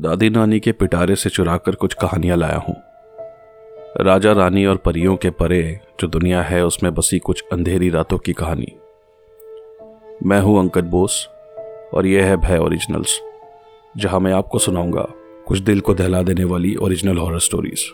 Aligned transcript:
दादी 0.00 0.30
नानी 0.30 0.60
के 0.60 0.72
पिटारे 0.72 1.16
से 1.16 1.30
चुराकर 1.30 1.74
कुछ 1.74 1.94
कहानियाँ 1.94 2.36
लाया 2.36 2.56
हूँ। 2.56 2.74
राजा, 4.00 4.32
रानी 4.32 4.66
और 4.66 4.76
परियों 4.76 5.16
के 5.16 5.30
परे 5.30 5.80
जो 6.00 6.08
दुनिया 6.08 6.42
है, 6.42 6.64
उसमें 6.64 6.94
बसी 6.94 7.18
कुछ 7.18 7.44
अंधेरी 7.52 7.90
रातों 7.90 8.18
की 8.18 8.32
कहानी। 8.32 8.76
मैं 10.22 10.40
हूँ 10.40 10.58
अंकद 10.60 10.84
बोस, 10.84 11.28
और 11.94 12.06
यह 12.06 12.26
है 12.26 12.36
भय 12.36 12.58
ओरिजिनल्स, 12.58 13.20
जहाँ 13.96 14.20
मैं 14.20 14.32
आपको 14.32 14.58
सुनाऊँगा 14.58 15.06
कुछ 15.46 15.58
दिल 15.58 15.80
को 15.80 15.94
दहला 15.94 16.22
देने 16.22 16.44
वाली 16.44 16.76
ओरिजिनल 16.76 17.18
हॉरर 17.18 17.38
स्टोरीज। 17.38 17.90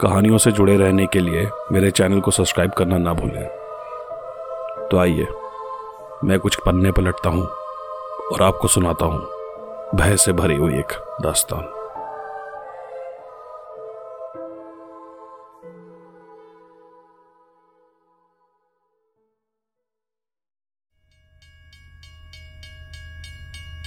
कहानियों 0.00 0.38
से 0.38 0.52
जुड़े 0.52 0.76
रहने 0.76 1.06
के 1.06 1.20
लिए 1.20 1.48
मेरे 1.72 1.90
चैनल 1.90 2.20
को 2.20 2.30
सब्सक्राइब 2.30 2.70
करना 2.70 2.98
ना 2.98 3.14
भूलें। 3.14 3.48
तो 4.88 4.98
आइए, 4.98 5.26
मैं 6.24 6.38
कुछ 6.38 6.56
पन्ने 6.56 6.92
पलटता 6.92 7.30
हूँ 7.30 7.46
और 8.32 8.42
आपको 8.42 8.68
सुनाता 8.68 9.04
हूँ। 9.04 9.39
भय 9.94 10.16
से 10.16 10.32
भरी 10.32 10.54
हुई 10.54 10.78
एक 10.78 10.92
दास्तान 11.22 11.62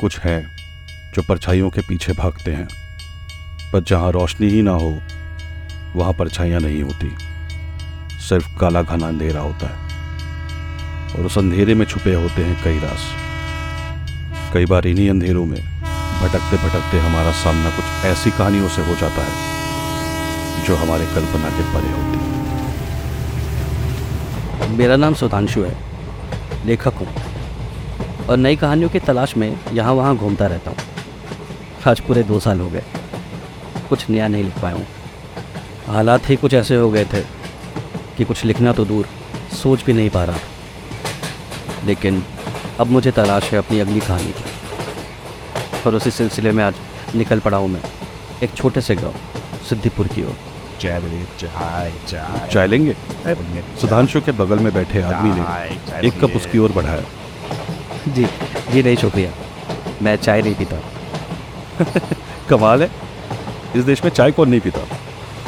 कुछ 0.01 0.19
है 0.19 0.41
जो 1.13 1.21
परछाइयों 1.21 1.69
के 1.69 1.81
पीछे 1.81 2.13
भागते 2.13 2.51
हैं, 2.51 2.67
पर 3.73 3.83
जहाँ 3.83 4.11
रोशनी 4.11 4.47
ही 4.47 4.61
ना 4.61 4.71
हो, 4.71 4.99
वहाँ 5.95 6.13
परछाइयाँ 6.13 6.59
नहीं 6.59 6.83
होती। 6.83 7.15
सिर्फ़ 8.19 8.59
काला 8.59 8.81
घना 8.81 9.07
अंधेरा 9.07 9.41
होता 9.41 9.67
है, 9.67 11.15
और 11.15 11.25
उस 11.25 11.37
अंधेरे 11.37 11.75
में 11.75 11.85
छुपे 11.85 12.13
होते 12.13 12.41
हैं 12.41 12.63
कई 12.63 12.79
रास। 12.79 13.11
कई 14.53 14.65
बार 14.65 14.87
इन्हीं 14.87 15.09
अंधेरों 15.09 15.45
में 15.45 15.72
भटकते 16.23 16.57
भटकते 16.57 16.97
हमारा 16.99 17.31
सामना 17.37 17.69
कुछ 17.69 18.05
ऐसी 18.07 18.31
कहानियों 18.31 18.67
से 18.69 18.81
हो 18.81 18.93
जाता 18.97 19.21
है, 19.21 19.33
जो 20.65 20.75
हमारे 20.75 21.05
कल्पना 21.15 21.49
के 21.49 21.63
परे 21.73 21.91
होती 21.91 22.17
है। 22.17 22.31
मेरा 24.77 24.95
नाम 24.95 25.13
सुधांशु 25.15 25.63
है, 25.63 25.73
लेखक 26.65 26.95
हूँ, 26.95 27.07
और 28.29 28.37
नई 28.37 28.55
कहानियों 28.55 28.89
की 28.89 28.99
तलाश 29.01 29.35
में 29.37 29.49
यहाँ 29.73 29.93
वहाँ 29.93 30.15
घूमता 30.17 30.47
रहता 30.47 30.71
हूँ। 30.71 30.77
आज 31.87 31.99
पूरे 31.99 32.23
दो 32.23 32.39
साल 32.39 32.59
हो 32.59 32.69
गए, 32.69 32.83
कुछ 33.89 34.09
नया 34.09 34.27
नहीं 34.27 34.43
लिख 34.43 34.61
पाया 34.61 34.75
हूँ। 34.75 34.85
हालात 35.87 36.29
ही 36.29 36.35
कुछ 36.35 36.53
ऐसे 36.53 36.75
हो 36.75 36.89
गए 36.91 37.05
थे 37.05 37.21
कि 38.17 38.23
कुछ 38.23 38.45
लिखना 38.45 38.73
तो 38.73 38.85
दूर 38.85 39.07
सोच 39.53 39.83
भी 39.85 39.93
नहीं 39.93 40.09
पा 40.09 40.23
रहा। 40.23 40.39
लेकिन 41.85 42.23
अब 42.79 42.87
मुझे 42.87 43.11
तलाश 43.11 43.51
है 43.51 43.57
अपनी 43.57 43.79
अगली 43.79 43.99
कहानी 43.99 44.31
की। 44.31 44.52
और 45.87 45.95
उसी 45.95 46.11
सिलसिले 46.11 46.51
में 46.51 46.63
आज 46.63 46.73
निकल 47.15 47.39
पड़ा 47.39 47.57
हूँ 47.57 47.67
मैं। 47.69 47.81
एक 48.43 48.53
छोटे 48.55 48.81
से 48.81 48.95
गाँव 48.95 49.13
सिद्धिपुर 49.69 50.07
की 50.07 50.23
ओर। 50.23 50.35
चाय 52.51 52.67
लेंगे? 52.67 52.93
सुधांशु 53.81 54.21
के 54.21 54.31
बगल 54.31 54.59
में 54.59 54.73
बैठे 54.73 55.01
आदमी 55.01 55.29
ने 55.39 56.07
एक 56.07 56.19
कप 56.23 56.35
उसकी 56.35 56.57
ओर 56.57 56.71
बढ़ाया। 56.71 57.03
जी 58.13 58.25
जी 58.71 58.83
नहीं 58.83 58.95
शुक्रिया। 58.95 59.31
मैं 60.01 60.15
चाय 60.15 60.41
नहीं 60.41 60.55
पीता। 60.55 60.79
कमाल 62.49 62.83
है। 62.83 62.89
इस 63.75 63.83
देश 63.83 64.03
में 64.03 64.11
चाय 64.11 64.31
कौन 64.31 64.49
नहीं 64.49 64.59
पीता? 64.61 64.79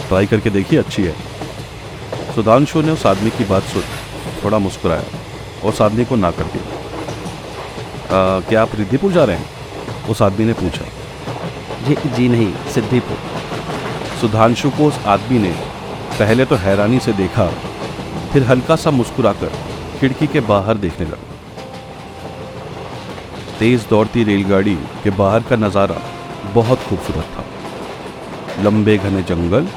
ट्राई 0.08 0.26
करके 0.26 0.50
देखिए 0.50 0.80
अच्छी 0.80 1.04
है। 1.04 1.16
सुधांशु 2.36 2.82
ने 2.82 2.92
उस 2.92 3.06
आदमी 3.06 3.30
की 3.30 3.44
बात 3.44 3.64
सुन 3.64 3.84
थोड़ा 4.44 4.60
मुस्कुराया 4.60 5.04
और 5.64 5.70
उस 5.70 5.82
आदमी 5.82 6.06
को 6.06 6.16
ना 6.16 6.32
कर 6.32 6.44
दिया। 6.44 8.40
क्या 8.50 8.62
आप 8.62 8.76
रिद्धिपुर 8.76 9.12
जा 9.12 9.24
रहे 9.24 9.36
हैं? 9.36 9.50
उस 10.10 10.22
आदमी 10.22 10.46
ने 10.46 10.54
पूछा। 10.56 10.86
जी 11.86 11.96
जी 12.08 12.28
नहीं 12.30 12.52
सिद्धिपुर 12.74 13.18
सुधांशु 14.22 14.70
को 14.72 14.88
उस 14.88 15.00
आदमी 15.08 15.40
ने 15.40 15.52
पहले 16.20 16.46
तो 16.46 16.56
हैरानी 16.58 17.00
से 17.00 17.14
देखा, 17.14 17.48
फिर 18.34 18.44
हल्का 18.44 18.76
सा 18.76 18.92
मुस्कुराकर 18.92 19.52
खिड़की 20.00 20.28
के 20.28 20.40
बाहर 20.44 20.78
देखने 20.78 21.06
लगा। 21.06 21.34
तेज 23.60 23.86
दौड़ती 23.90 24.24
रेलगाड़ी 24.24 24.76
के 25.04 25.10
बाहर 25.18 25.44
का 25.44 25.56
नज़ारा 25.58 26.02
बहुत 26.54 26.80
खूबसूरत 26.80 27.28
था। 27.36 27.44
लंबे 28.64 28.98
घने 28.98 29.22
जंगल 29.26 29.68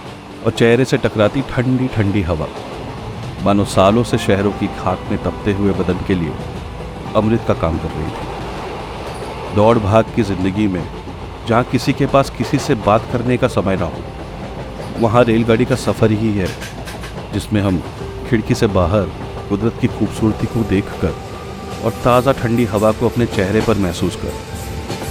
और 0.44 0.52
चेहरे 0.52 0.84
से 0.84 0.96
टकराती 0.98 1.42
ठंडी 1.50 1.88
ठंडी 1.88 2.22
हवा। 2.22 2.48
मानो 3.44 3.64
सालों 3.66 4.04
से 4.04 4.18
शहरों 4.18 4.52
की 4.52 4.66
खाक 4.76 5.06
में 5.10 5.22
तपते 5.24 5.52
हुए 5.52 5.72
बदन 5.74 6.04
के 6.06 6.14
लिए 6.14 6.32
अमृत 7.16 7.44
का 7.48 7.54
काम 7.56 7.78
कर 7.78 7.90
रही 7.90 8.10
थी। 8.10 8.37
दौड़ 9.54 9.78
भाग 9.78 10.12
की 10.16 10.22
ज़िंदगी 10.22 10.66
में, 10.68 10.84
जहाँ 11.48 11.62
किसी 11.64 11.92
के 11.92 12.06
पास 12.06 12.30
किसी 12.30 12.58
से 12.58 12.74
बात 12.86 13.08
करने 13.12 13.36
का 13.36 13.48
समय 13.48 13.76
ना 13.76 13.84
हो, 13.86 14.02
वहाँ 14.98 15.22
रेलगाड़ी 15.24 15.64
का 15.64 15.74
सफ़र 15.76 16.10
ही 16.12 16.32
है, 16.32 16.48
जिसमें 17.32 17.60
हम 17.62 17.82
खिड़की 18.28 18.54
से 18.54 18.66
बाहर 18.68 19.10
कुदरत 19.48 19.78
की 19.80 19.88
खूबसूरती 19.88 20.46
को 20.46 20.62
देखकर 20.70 21.14
और 21.84 21.92
ताज़ा 22.04 22.32
ठंडी 22.32 22.64
हवा 22.66 22.92
को 22.92 23.08
अपने 23.08 23.26
चेहरे 23.26 23.60
पर 23.60 23.78
महसूस 23.78 24.16
कर 24.16 24.32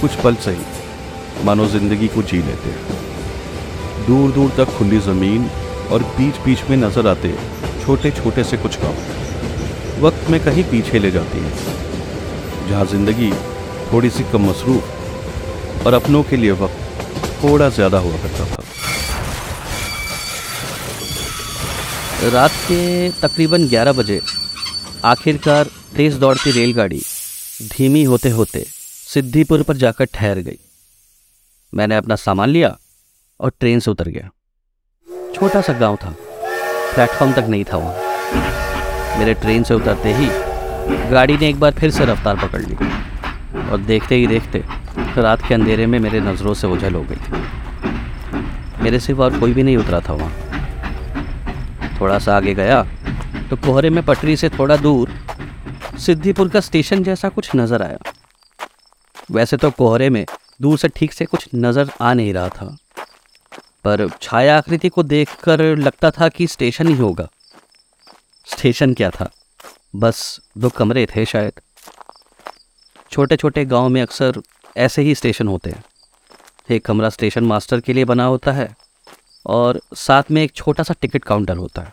कुछ 0.00 0.14
पल 0.22 0.34
सही 0.46 1.44
मानो 1.44 1.66
ज़िंदगी 1.68 2.08
को 2.08 2.22
जी 2.22 2.38
लेते 2.38 2.70
हैं। 2.70 4.06
दूर 4.06 4.30
दूर 4.32 4.50
तक 4.56 4.76
खुली 4.78 4.98
ज़मीन 5.00 5.48
और 5.92 6.02
बीच 6.16 6.38
बीच 6.44 6.62
में 6.70 6.76
नज़र 6.76 7.06
आते 7.08 7.34
छोटे 7.82 8.10
छोटे 8.12 8.44
से 8.44 8.56
कुछ 8.56 8.78
गाँव 8.82 10.04
वक्त 10.04 10.30
में 10.30 10.42
कहीं 10.44 10.64
पीछे 10.70 10.98
ले 10.98 11.10
जाती 11.10 11.38
है, 11.38 11.52
जहाँ 12.68 12.84
ज़िंदगी 12.86 13.32
थोड़ी 13.92 14.10
सी 14.10 14.24
कम 14.32 14.48
मसरूफ 14.48 15.86
और 15.86 15.94
अपनों 15.94 16.22
के 16.22 16.36
लिए 16.36 16.52
वक्त 16.62 17.42
थोड़ा 17.42 17.68
ज़्यादा 17.70 17.98
हुआ 17.98 18.16
करता 18.22 18.44
था। 18.46 18.62
रात 22.32 22.50
के 22.62 23.10
तकरीबन 23.20 23.68
11 23.68 23.92
बजे 23.92 24.20
आखिरकार 25.04 25.68
तेज 25.96 26.14
दौड़ती 26.18 26.50
रेलगाड़ी 26.50 27.00
धीमी 27.72 28.02
होते 28.04 28.30
होते 28.30 28.64
सिद्धिपुर 29.08 29.62
पर 29.62 29.76
जाकर 29.76 30.04
ठहर 30.14 30.38
गई। 30.40 30.58
मैंने 31.72 31.96
अपना 31.96 32.16
सामान 32.16 32.48
लिया 32.50 32.76
और 33.40 33.52
ट्रेन 33.60 33.80
से 33.80 33.90
उतर 33.90 34.08
गया। 34.08 34.30
छोटा 35.34 35.60
सा 35.60 35.72
गाँव 35.78 35.96
था। 35.96 36.14
प्लेटफॉर्म 36.94 37.32
तक 37.32 37.46
नहीं 37.48 37.64
था 37.64 37.76
वहाँ। 37.76 39.18
मेरे 39.18 39.34
ट्रेन 39.36 39.62
से 39.62 39.74
उतरते 39.74 40.12
ही 40.14 40.28
गाड़ी 41.10 41.36
ने 41.36 41.48
एक 41.48 41.60
बार 41.60 41.72
फिर 41.78 41.90
से 41.90 42.04
रफ्तार 42.06 42.36
पकड़ 42.38 42.62
ली। 42.62 42.76
और 43.70 43.78
देखते 43.80 44.14
ही 44.14 44.26
देखते 44.26 44.62
रात 45.16 45.46
के 45.48 45.54
अंधेरे 45.54 45.86
में 45.86 45.98
मेरे 46.00 46.20
नज़रों 46.22 46.54
से 46.54 46.66
ओझल 46.66 46.94
हो 46.94 47.02
गई 47.02 47.16
मेरे 48.82 49.00
सिवा 49.00 49.24
और 49.24 49.38
कोई 49.40 49.52
भी 49.52 49.62
नहीं 49.62 49.76
उतरा 49.76 50.00
था 50.00 50.12
वहाँ। 50.14 50.46
थोड़ा 52.00 52.18
सा 52.18 52.36
आगे 52.36 52.54
गया 52.54 52.82
तो 53.50 53.56
कोहरे 53.56 53.90
में 53.90 54.04
पटरी 54.04 54.36
से 54.36 54.48
थोड़ा 54.48 54.76
दूर 54.78 55.10
सिद्धिपुर 55.98 56.48
का 56.48 56.60
स्टेशन 56.60 57.02
जैसा 57.04 57.28
कुछ 57.28 57.50
नज़र 57.56 57.82
आया। 57.82 58.12
वैसे 59.30 59.56
तो 59.56 59.70
कोहरे 59.70 60.10
में 60.10 60.24
दूर 60.60 60.78
से 60.78 60.88
ठीक 60.88 61.12
से 61.12 61.24
कुछ 61.24 61.48
नज़र 61.54 61.90
आ 62.00 62.12
नहीं 62.14 62.32
रहा 62.34 62.48
था, 62.48 62.76
पर 63.84 64.08
छाया 64.22 64.56
आकृति 64.58 64.88
को 64.88 65.02
देखकर 65.04 65.62
लगता 65.76 66.10
था 66.10 66.28
कि 66.28 66.46
स्टेशन 66.46 66.88
ही 66.88 66.94
होगा। 66.96 67.28
स्टेशन 68.46 68.94
क्या 68.94 69.10
था? 69.10 69.30
बस 69.96 70.40
दो 70.58 70.68
कमरे 70.68 71.06
थे 71.06 71.24
शायद। 71.24 71.60
छोटे 73.10 73.36
छोटे 73.36 73.64
गाँव 73.64 73.88
में 73.88 74.00
अक्सर 74.02 74.40
ऐसे 74.76 75.02
ही 75.02 75.14
स्टेशन 75.14 75.48
होते 75.48 75.70
हैं। 75.70 75.84
एक 76.70 76.84
कमरा 76.84 77.08
स्टेशन 77.08 77.44
मास्टर 77.44 77.80
के 77.80 77.92
लिए 77.92 78.04
बना 78.04 78.24
होता 78.24 78.52
है 78.52 78.68
और 79.46 79.80
साथ 79.96 80.30
में 80.30 80.42
एक 80.42 80.52
छोटा 80.52 80.82
सा 80.82 80.94
टिकट 81.00 81.24
काउंटर 81.24 81.56
होता 81.56 81.82
है। 81.82 81.92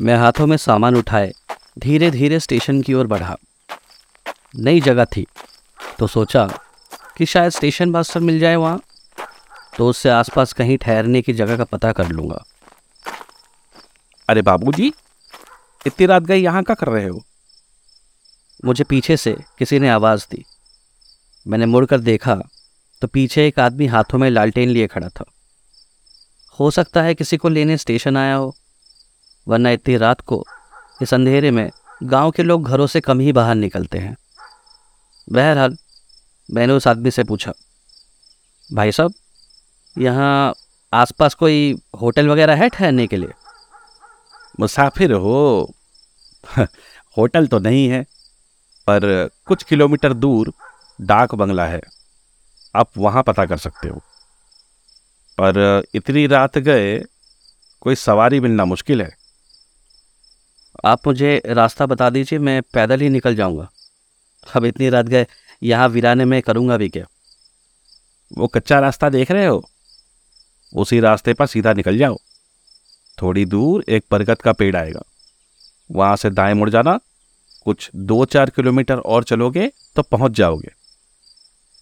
मैं 0.00 0.16
हाथों 0.16 0.46
में 0.46 0.56
सामान 0.56 0.96
उठाए 0.96 1.32
धीरे 1.78 2.10
धीरे 2.10 2.40
स्टेशन 2.40 2.80
की 2.82 2.94
ओर 2.94 3.06
बढ़ा। 3.06 3.36
नई 4.56 4.80
जगह 4.80 5.04
थी 5.06 5.26
तो 5.98 6.06
सोचा 6.06 6.46
कि 7.16 7.26
शायद 7.26 7.52
स्टेशन 7.52 7.90
मास्टर 7.90 8.20
मिल 8.20 8.38
जाए 8.40 8.56
वहाँ 8.56 8.80
तो 9.76 9.88
उससे 9.88 10.08
आसपास 10.10 10.52
कहीं 10.52 10.76
ठहरने 10.78 11.22
की 11.22 11.32
जगह 11.32 11.56
का 11.56 11.64
पता 11.64 11.92
कर 11.92 12.08
लूँगा। 12.08 12.44
अरे 14.28 14.42
बाबूजी, 14.42 14.92
इतनी 15.86 16.06
रात 16.06 16.22
गए 16.22 16.36
यहाँ 16.36 16.62
क्या 16.64 16.74
कर 16.74 16.88
रहे 16.88 17.08
हो? 17.08 17.22
मुझे 18.66 18.84
पीछे 18.84 19.16
से 19.16 19.36
किसी 19.58 19.78
ने 19.78 19.88
आवाज़ 19.88 20.26
दी। 20.30 20.44
मैंने 21.46 21.66
मुड़कर 21.66 22.00
देखा 22.00 22.40
तो 23.02 23.06
पीछे 23.06 23.46
एक 23.46 23.58
आदमी 23.58 23.86
हाथों 23.86 24.18
में 24.18 24.30
लालटेन 24.30 24.68
लिए 24.68 24.86
खड़ा 24.86 25.08
था। 25.08 25.24
हो 26.60 26.70
सकता 26.70 27.02
है 27.02 27.14
किसी 27.14 27.36
को 27.36 27.48
लेने 27.48 27.76
स्टेशन 27.76 28.16
आया 28.16 28.34
हो, 28.34 28.56
वरना 29.48 29.70
इतनी 29.70 29.96
रात 29.96 30.20
को 30.20 30.44
इस 31.02 31.14
अंधेरे 31.14 31.50
में 31.50 31.70
गाँव 32.02 32.30
के 32.30 32.42
लोग 32.42 32.64
घरों 32.64 32.86
से 32.86 33.00
कम 33.00 33.20
ही 33.20 33.32
बाहर 33.32 33.54
निकलते 33.54 33.98
हैं। 33.98 34.16
बहरहाल, 35.32 35.76
मैंने 36.50 36.72
उस 36.72 36.88
आदमी 36.88 37.10
से 37.10 37.24
पूछा, 37.24 37.52
भाई 38.72 38.92
साहब, 38.92 39.14
यहाँ 39.98 40.54
आसपास 40.94 41.34
कोई 41.34 41.78
होटल 42.00 42.28
वगैरह 42.28 42.54
है 42.54 42.68
ठहरने 42.68 43.06
के 43.06 43.16
लिए? 43.16 43.32
मुसाफिर 44.60 45.12
हो। 45.12 45.74
होटल 47.18 47.46
तो 47.46 47.58
नहीं 47.58 47.88
है। 47.88 48.15
पर 48.86 49.30
कुछ 49.46 49.62
किलोमीटर 49.62 50.12
दूर 50.12 50.52
डाक 51.00 51.34
बंगला 51.34 51.66
है। 51.66 51.80
आप 52.76 52.88
वहाँ 52.96 53.22
पता 53.22 53.46
कर 53.46 53.56
सकते 53.56 53.88
हो। 53.88 53.98
पर 55.40 55.82
इतनी 55.94 56.26
रात 56.26 56.58
गए 56.58 57.04
कोई 57.80 57.94
सवारी 57.94 58.40
मिलना 58.40 58.64
मुश्किल 58.64 59.02
है। 59.02 59.16
आप 60.84 61.06
मुझे 61.06 61.42
रास्ता 61.46 61.86
बता 61.86 62.10
दीजिए 62.10 62.38
मैं 62.38 62.62
पैदल 62.62 63.00
ही 63.00 63.08
निकल 63.08 63.36
जाऊँगा। 63.36 63.70
अब 64.56 64.64
इतनी 64.64 64.88
रात 64.88 65.06
गए 65.06 65.26
यहाँ 65.62 65.88
वीराने 65.88 66.24
में 66.24 66.42
करूँगा 66.42 66.76
भी 66.76 66.88
क्या? 66.88 67.04
वो 68.38 68.46
कच्चा 68.46 68.80
रास्ता 68.80 69.08
देख 69.08 69.30
रहे 69.30 69.46
हो? 69.46 69.70
उसी 70.74 71.00
रास्ते 71.00 71.34
पर 71.34 71.46
सीधा 71.46 71.72
निकल 71.72 71.98
जाओ। 71.98 72.16
थोड़ी 73.22 73.44
दूर 73.44 73.84
एक 73.88 74.04
बरगद 74.10 74.42
का 74.42 74.52
पेड़ 74.52 74.76
आएगा। 74.76 75.02
वहाँ 75.90 76.16
से 76.16 76.30
दाएँ 76.30 76.54
मुड़ 76.54 76.70
जाना 76.70 77.00
कुछ 77.66 77.90
दो 77.96 78.24
चार 78.24 78.50
किलोमीटर 78.50 78.98
और 78.98 79.24
चलोगे 79.24 79.72
तो 79.96 80.02
पहुँच 80.02 80.32
जाओगे। 80.32 80.68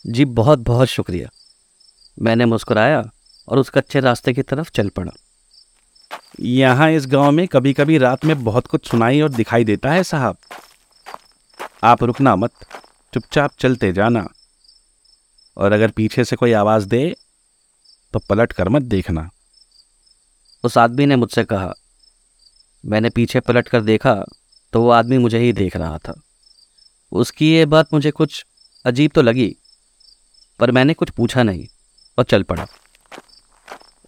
जी 0.06 0.24
बहुत 0.24 0.58
बहुत 0.58 0.88
शुक्रिया। 0.88 1.28
मैंने 2.22 2.44
मुस्कुराया 2.44 3.10
और 3.48 3.58
उस 3.58 3.70
कच्चे 3.70 4.00
रास्ते 4.00 4.32
की 4.32 4.42
तरफ़ 4.42 4.70
चल 4.70 4.88
पड़ा। 4.88 5.12
यहाँ 6.40 6.90
इस 6.90 7.06
गाँव 7.06 7.30
में 7.30 7.48
कभी 7.48 7.72
कभी 7.72 7.98
रात 7.98 8.24
में 8.24 8.44
बहुत 8.44 8.66
कुछ 8.66 8.88
सुनाई 8.88 9.20
और 9.20 9.28
दिखाई 9.28 9.64
देता 9.64 9.92
है 9.92 10.04
साहब। 10.04 10.36
आप 11.84 12.02
रुकना 12.02 12.36
मत 12.36 12.50
चुपचाप 13.14 13.52
चलते 13.58 13.92
जाना। 13.92 14.26
और 15.56 15.72
अगर 15.72 15.90
पीछे 15.90 16.24
से 16.24 16.36
कोई 16.36 16.52
आवाज़ 16.52 16.86
दे 16.88 17.16
तो 18.12 18.18
पलट 18.18 18.52
कर 18.52 18.68
मत 18.68 18.82
देखना। 18.82 19.30
उस 20.64 20.78
आदमी 20.78 21.06
ने 21.06 21.16
मुझसे 21.16 21.44
कहा 21.44 21.74
मैंने 22.84 23.10
पीछे 23.10 23.40
पलट 23.40 23.68
कर 23.68 23.80
देखा 23.80 24.24
तो 24.74 24.80
वो 24.82 24.90
आदमी 24.90 25.18
मुझे 25.18 25.38
ही 25.38 25.52
देख 25.52 25.76
रहा 25.76 25.98
था। 25.98 26.14
उसकी 27.12 27.52
ये 27.52 27.66
बात 27.66 27.92
मुझे 27.94 28.10
कुछ 28.10 28.44
अजीब 28.84 29.10
तो 29.14 29.22
लगी, 29.22 29.56
पर 30.60 30.70
मैंने 30.70 30.94
कुछ 30.94 31.10
पूछा 31.10 31.42
नहीं 31.42 31.66
और 32.18 32.24
चल 32.24 32.42
पड़ा। 32.42 32.66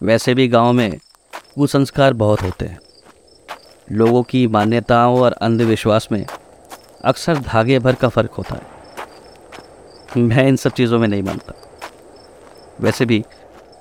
वैसे 0.03 0.35
भी 0.35 0.49
गाँव 0.49 0.73
में 0.73 0.99
कुसंस्कार 1.55 2.13
बहुत 2.13 2.43
होते 2.43 2.65
हैं। 2.65 2.79
लोगों 3.93 4.23
की 4.23 4.47
मान्यताओं 4.47 5.21
और 5.21 5.33
अंधविश्वास 5.33 6.09
में 6.13 6.27
अक्सर 7.05 7.39
धागे 7.39 7.79
भर 7.79 7.95
का 7.95 8.09
फ़र्क 8.09 8.31
होता 8.31 8.55
है। 8.55 10.23
मैं 10.23 10.47
इन 10.49 10.57
सब 10.57 10.73
चीज़ों 10.73 10.99
में 10.99 11.09
नहीं 11.09 11.23
मानता। 11.23 11.53
वैसे 12.81 13.07
भी 13.07 13.25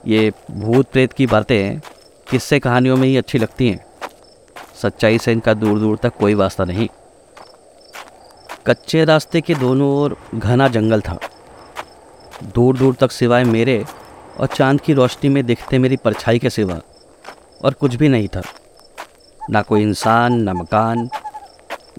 ये 0.07 0.31
भूत 0.51 0.91
प्रेत 0.91 1.13
की 1.13 1.27
बातें 1.27 1.79
किस्से 2.29 2.59
कहानियों 2.59 2.97
में 2.97 3.07
ही 3.07 3.17
अच्छी 3.17 3.37
लगती 3.37 3.69
हैं। 3.69 3.85
सच्चाई 4.75 5.17
से 5.17 5.31
इनका 5.31 5.53
दूर 5.53 5.79
दूर 5.79 5.97
तक 5.97 6.17
कोई 6.17 6.33
वास्ता 6.33 6.63
नहीं। 6.65 6.87
कच्चे 8.67 9.03
रास्ते 9.05 9.41
के 9.41 9.55
दोनों 9.55 9.89
ओर 9.95 10.15
घना 10.35 10.67
जंगल 10.67 11.01
था। 11.01 11.17
दूर 12.45 12.77
दूर 12.77 12.95
तक 12.95 13.11
सिवाय 13.11 13.43
मेरे 13.43 13.83
और 14.39 14.47
चाँद 14.47 14.81
की 14.81 14.93
रोशनी 14.93 15.29
में 15.29 15.45
दिखते 15.45 15.79
मेरी 15.79 15.97
परछाई 15.97 16.39
के 16.39 16.49
सिवा 16.49 16.79
और 17.63 17.73
कुछ 17.73 17.95
भी 17.95 18.09
नहीं 18.09 18.27
था। 18.27 18.41
ना 19.49 19.61
कोई 19.61 19.81
इंसान, 19.81 20.41
ना 20.41 20.53
मकान, 20.53 21.09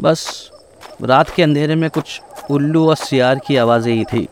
बस 0.01 0.51
रात 1.03 1.31
के 1.31 1.43
अंधेरे 1.43 1.75
में 1.75 1.89
कुछ 1.91 2.21
उल्लू 2.51 2.89
और 2.89 2.97
सियार 2.97 3.39
की 3.39 3.57
आवाज़ें 3.57 3.93
ही 3.95 4.05
थी, 4.05 4.29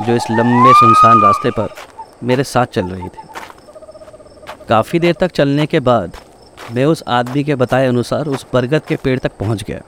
जो 0.00 0.14
इस 0.14 0.30
लंबे 0.30 0.72
सुनसान 0.72 1.22
रास्ते 1.22 1.50
पर 1.50 1.74
मेरे 2.22 2.44
साथ 2.44 2.66
चल 2.66 2.86
रही 2.86 3.08
थी। 3.08 3.28
काफ़ी 4.68 4.98
देर 4.98 5.14
तक 5.20 5.30
चलने 5.30 5.66
के 5.66 5.80
बाद 5.80 6.16
मैं 6.72 6.84
उस 6.84 7.02
आदमी 7.08 7.44
के 7.44 7.54
बताए 7.54 7.86
अनुसार 7.86 8.26
उस 8.26 8.46
बरगद 8.52 8.82
के 8.82 8.96
पेड़ 8.96 9.18
तक 9.18 9.32
पहुँच 9.32 9.62
गया। 9.62 9.80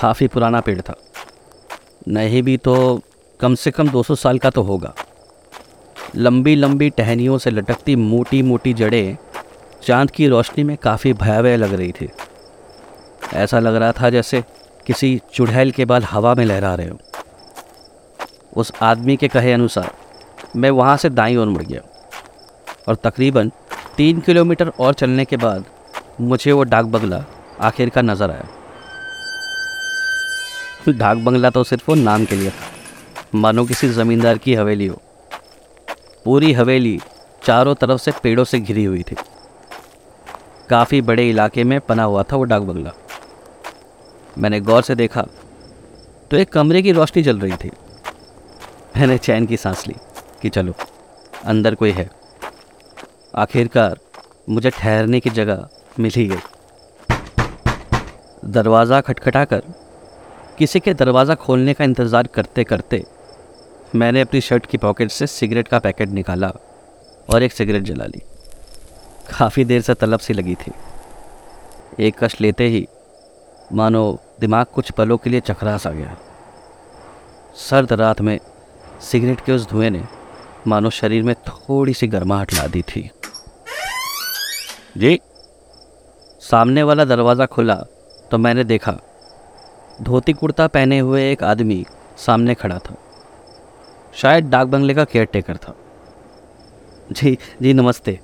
काफ़ी 0.00 0.28
पुराना 0.28 0.60
पेड़ 0.60 0.80
था। 0.80 0.94
नहीं 2.08 2.42
भी 2.42 2.56
तो 2.56 3.00
कम 3.40 3.54
से 3.54 3.70
कम 3.70 3.88
200 3.88 4.14
साल 4.14 4.38
का 4.38 4.50
तो 4.50 4.62
होगा। 4.62 4.94
लंबी 6.16 6.54
लंबी 6.54 6.90
टहनियों 6.90 7.38
से 7.38 7.50
लटकती 7.50 7.96
मोटी 7.96 8.42
मोटी 8.42 8.74
जड़ें 8.74 9.16
चाँद 9.82 10.10
की 10.10 10.28
रोशनी 10.28 10.64
में 10.64 10.76
काफ़ी 10.76 11.12
भयावह 11.12 11.56
लग 11.56 11.74
रही 11.74 11.92
थी। 11.92 12.08
ऐसा 13.34 13.58
लग 13.58 13.74
रहा 13.74 13.92
था 13.92 14.10
जैसे 14.10 14.44
किसी 14.86 15.20
चुड़ैल 15.34 15.70
के 15.70 15.84
बाल 15.84 16.04
हवा 16.04 16.34
में 16.34 16.44
लहरा 16.44 16.74
रहे 16.74 16.88
हो। 16.88 16.98
उस 18.56 18.72
आदमी 18.82 19.16
के 19.16 19.28
कहे 19.28 19.52
अनुसार 19.52 19.90
मैं 20.56 20.70
वहाँ 20.70 20.96
से 20.96 21.10
दाई 21.10 21.36
ओर 21.36 21.46
मुड़ 21.46 21.62
गया 21.62 21.80
और 22.88 22.94
तकरीबन 22.94 23.50
तीन 24.00 24.20
किलोमीटर 24.20 24.68
और 24.80 24.94
चलने 24.94 25.24
के 25.24 25.36
बाद 25.36 25.64
मुझे 26.20 26.52
वो 26.52 26.62
डाक 26.64 26.84
बंगला 26.84 27.16
आखिर 27.60 27.88
का 27.88 28.02
नज़र 28.02 28.30
आया। 28.30 28.44
डाक 30.90 31.16
बंगला 31.16 31.50
तो 31.50 31.64
सिर्फ़ 31.64 31.84
वो 31.88 31.94
नाम 31.94 32.24
के 32.24 32.36
लिए 32.36 32.50
था। 32.50 32.68
मानो 33.34 33.64
किसी 33.64 33.88
ज़मींदार 33.88 34.38
की 34.38 34.54
हवेली 34.54 34.86
हो 34.86 35.00
पूरी 36.24 36.52
हवेली 36.52 36.98
चारों 37.42 37.74
तरफ़ 37.74 38.00
से 38.00 38.12
पेड़ों 38.22 38.44
से 38.44 38.60
घिरी 38.60 38.84
हुई 38.84 39.02
थी। 39.02 39.16
काफ़ी 40.70 41.00
बड़े 41.02 41.28
इलाके 41.30 41.64
में 41.64 41.80
पना 41.80 42.04
हुआ 42.04 42.22
था 42.22 42.36
वो 42.36 42.44
डाक 42.44 42.62
बंगला। 42.62 42.92
मैंने 44.38 44.60
गौर 44.60 44.82
से 44.82 44.94
देखा 44.94 45.22
तो 46.30 46.36
एक 46.36 46.52
कमरे 46.52 46.82
की 46.82 46.92
रोशनी 46.92 47.22
जल 47.22 47.38
रही 47.38 47.56
थी। 47.56 47.70
मैंने 48.96 49.18
चैन 49.18 49.46
की 49.46 49.56
सांस 49.56 49.86
ली 49.86 49.94
कि 50.42 50.48
चलो, 50.48 50.74
अंदर 51.44 51.74
कोई 51.74 51.90
है। 51.90 52.19
आखिरकार 53.34 53.98
मुझे 54.48 54.70
ठहरने 54.70 55.20
की 55.20 55.30
जगह 55.30 55.68
मिल 56.00 56.12
ही 56.16 56.26
गई। 56.26 56.38
दरवाज़ा 58.46 59.00
खटखटाकर, 59.00 59.62
किसी 60.58 60.80
के 60.80 60.94
दरवाज़ा 60.94 61.34
खोलने 61.34 61.74
का 61.74 61.84
इंतज़ार 61.84 62.26
करते 62.26 62.64
करते 62.64 63.04
मैंने 63.94 64.20
अपनी 64.20 64.40
शर्ट 64.40 64.66
की 64.66 64.78
पॉकेट 64.78 65.10
से 65.10 65.26
सिगरेट 65.26 65.68
का 65.68 65.78
पैकेट 65.78 66.08
निकाला 66.10 66.52
और 67.28 67.42
एक 67.42 67.52
सिगरेट 67.52 67.82
जला 67.82 68.04
ली। 68.04 68.22
काफ़ी 69.30 69.64
देर 69.64 69.80
से 69.80 69.94
तलब 69.94 70.20
सी 70.20 70.34
लगी 70.34 70.54
थी। 70.56 70.72
एक 71.98 72.18
कश 72.18 72.40
लेते 72.40 72.64
ही 72.68 72.86
मानो 73.72 74.18
दिमाग 74.40 74.66
कुछ 74.66 74.90
पलों 74.90 75.16
के 75.16 75.30
लिए 75.30 75.40
चकरा 75.40 75.76
सा 75.78 75.90
गया। 75.90 76.16
सर्द 77.58 77.92
रात 77.92 78.20
में 78.20 78.38
सिगरेट 79.02 79.40
के 79.40 79.52
उस 79.52 79.68
धुएँ 79.70 79.90
ने 79.90 80.02
मानो 80.66 80.90
शरीर 80.90 81.22
में 81.22 81.34
थोड़ी 81.36 81.94
सी 81.94 82.06
गर्माहट 82.08 82.54
ला 82.54 82.66
दी 82.66 82.82
थी। 82.84 83.10
जी? 84.98 85.20
सामने 86.42 86.82
वाला 86.82 87.04
दरवाज़ा 87.04 87.46
खुला 87.46 87.74
तो 88.30 88.38
मैंने 88.38 88.64
देखा, 88.64 88.96
धोती 90.02 90.32
कुर्ता 90.32 90.66
पहने 90.66 90.98
हुए 90.98 91.30
एक 91.32 91.42
आदमी 91.44 91.84
सामने 92.18 92.54
खड़ा 92.54 92.78
था। 92.78 92.94
शायद 94.14 94.48
डाक 94.50 94.66
बंगले 94.66 94.94
का 94.94 95.04
केयर 95.04 95.24
टेकर 95.24 95.56
था। 95.56 95.74
जी 97.12 97.36
जी, 97.62 97.72
नमस्ते। 97.74 98.18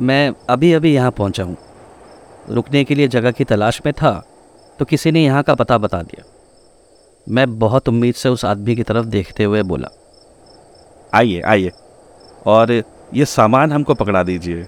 मैं 0.00 0.32
अभी 0.50 0.72
अभी 0.72 0.94
यहाँ 0.94 1.10
पहुँचा 1.10 1.44
हूँ। 1.44 1.56
रुकने 2.50 2.84
के 2.84 2.94
लिए 2.94 3.08
जगह 3.08 3.30
की 3.30 3.44
तलाश 3.44 3.80
में 3.86 3.92
था 3.92 4.12
तो 4.78 4.84
किसी 4.84 5.10
ने 5.12 5.24
यहाँ 5.24 5.42
का 5.42 5.54
पता 5.54 5.78
बता 5.78 6.02
दिया। 6.02 6.24
मैं 7.26 7.58
बहुत 7.58 7.88
उम्मीद 7.88 8.14
से 8.14 8.28
उस 8.28 8.44
आदमी 8.44 8.76
की 8.76 8.82
तरफ़ 8.82 9.06
देखते 9.06 9.44
हुए 9.44 9.62
बोला 9.64 9.88
आइए 11.14 11.40
आइए। 11.40 11.72
और 12.46 12.72
ये 13.14 13.24
सामान 13.24 13.72
हमको 13.72 13.94
पकड़ा 13.94 14.22
दीजिए। 14.22 14.66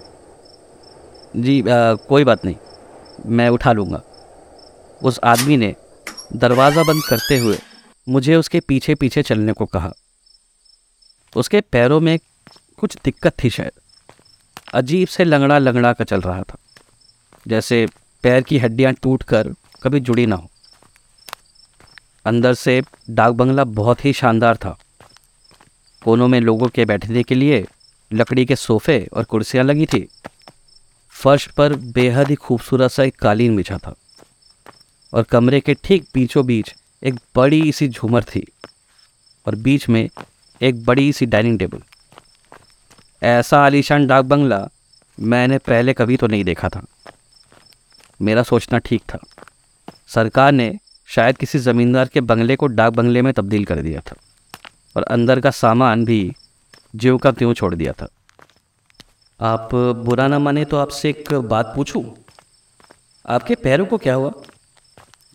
जी 1.35 1.61
आ, 1.61 1.93
कोई 1.93 2.23
बात 2.23 2.45
नहीं। 2.45 2.55
मैं 3.25 3.49
उठा 3.49 3.71
लूँगा। 3.71 4.01
उस 5.03 5.19
आदमी 5.23 5.57
ने 5.57 5.75
दरवाज़ा 6.35 6.83
बंद 6.83 7.03
करते 7.09 7.37
हुए 7.37 7.57
मुझे 8.09 8.35
उसके 8.35 8.59
पीछे 8.59 8.95
पीछे 8.95 9.23
चलने 9.23 9.53
को 9.53 9.65
कहा। 9.65 9.91
उसके 11.35 11.61
पैरों 11.61 11.99
में 11.99 12.19
कुछ 12.77 12.97
दिक्कत 13.05 13.33
थी 13.43 13.49
शायद। 13.49 13.71
अजीब 14.73 15.07
से 15.07 15.23
लंगड़ा 15.23 15.57
लंगड़ा 15.57 15.93
का 15.93 16.03
चल 16.03 16.21
रहा 16.21 16.43
था। 16.43 16.57
जैसे 17.47 17.87
पैर 18.23 18.41
की 18.41 18.57
हड्डियाँ 18.57 18.93
टूटकर 18.93 19.53
कभी 19.83 19.99
जुड़ी 19.99 20.25
ना 20.25 20.35
हो। 20.35 20.49
अंदर 22.25 22.53
से 22.53 22.81
डाक 23.09 23.33
बंगला 23.33 23.63
बहुत 23.63 24.05
ही 24.05 24.13
शानदार 24.13 24.57
था। 24.57 24.77
कोनों 26.01 26.27
में 26.27 26.39
लोगों 26.41 26.67
के 26.67 26.85
बैठने 26.85 27.23
के 27.23 27.35
लिए 27.35 27.65
लकड़ी 28.11 28.45
के 28.45 28.55
सोफे 28.55 28.99
और 29.13 29.23
कुर्सियाँ 29.23 29.65
लगी 29.65 29.85
थी। 29.85 30.07
फर्श 31.15 31.45
पर 31.47 31.73
बेहद 31.93 32.29
ही 32.29 32.35
खूबसूरत 32.35 32.91
सा 32.91 33.03
एक 33.03 33.15
कालीन 33.15 33.55
बिछा 33.55 33.77
था 33.77 33.93
और 35.13 35.23
कमरे 35.23 35.59
के 35.59 35.73
ठीक 35.73 36.05
बीचों 36.13 36.45
बीच 36.45 36.73
एक 37.03 37.15
बड़ी 37.35 37.71
सी 37.71 37.87
झूमर 37.87 38.23
थी 38.23 38.45
और 39.45 39.55
बीच 39.55 39.87
में 39.89 40.09
एक 40.61 40.83
बड़ी 40.85 41.11
सी 41.13 41.25
डाइनिंग 41.25 41.59
टेबल। 41.59 41.81
ऐसा 43.23 43.59
आलीशान 43.59 44.07
डाक 44.07 44.25
बंगला 44.25 44.67
मैंने 45.17 45.57
पहले 45.57 45.93
कभी 45.93 46.17
तो 46.17 46.27
नहीं 46.27 46.43
देखा 46.43 46.69
था। 46.69 46.85
मेरा 48.21 48.43
सोचना 48.43 48.77
ठीक 48.77 49.01
था। 49.09 49.19
सरकार 50.07 50.51
ने 50.51 50.73
शायद 51.09 51.37
किसी 51.37 51.59
ज़मींदार 51.59 52.07
के 52.07 52.21
बंगले 52.21 52.55
को 52.55 52.67
डाक 52.67 52.93
बंगले 52.93 53.21
में 53.21 53.33
तब्दील 53.33 53.65
कर 53.65 53.81
दिया 53.81 54.01
था। 54.01 54.15
और 54.95 55.03
अंदर 55.03 55.39
का 55.39 55.51
सामान 55.51 56.05
भी 56.05 56.35
ज्यों 56.95 57.17
का 57.17 57.31
त्यों 57.31 57.53
छोड़ 57.53 57.73
दिया 57.75 57.93
था? 57.93 58.07
आप 59.39 59.69
बुरा 60.05 60.27
ना 60.27 60.39
माने 60.39 60.65
तो 60.65 60.77
आपसे 60.77 61.09
एक 61.09 61.33
बात 61.33 61.73
पूछूँ। 61.75 62.03
आपके 63.25 63.55
पैरों 63.55 63.85
को 63.85 63.97
क्या 63.97 64.13
हुआ? 64.13 64.31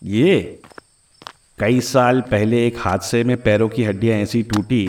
ये 0.02 0.62
कई 1.58 1.80
साल 1.80 2.20
पहले 2.20 2.66
एक 2.66 2.78
हादसे 2.78 3.22
में 3.24 3.36
पैरों 3.42 3.68
की 3.68 3.84
हड्डियाँ 3.84 4.18
ऐसी 4.18 4.42
टूटी 4.42 4.86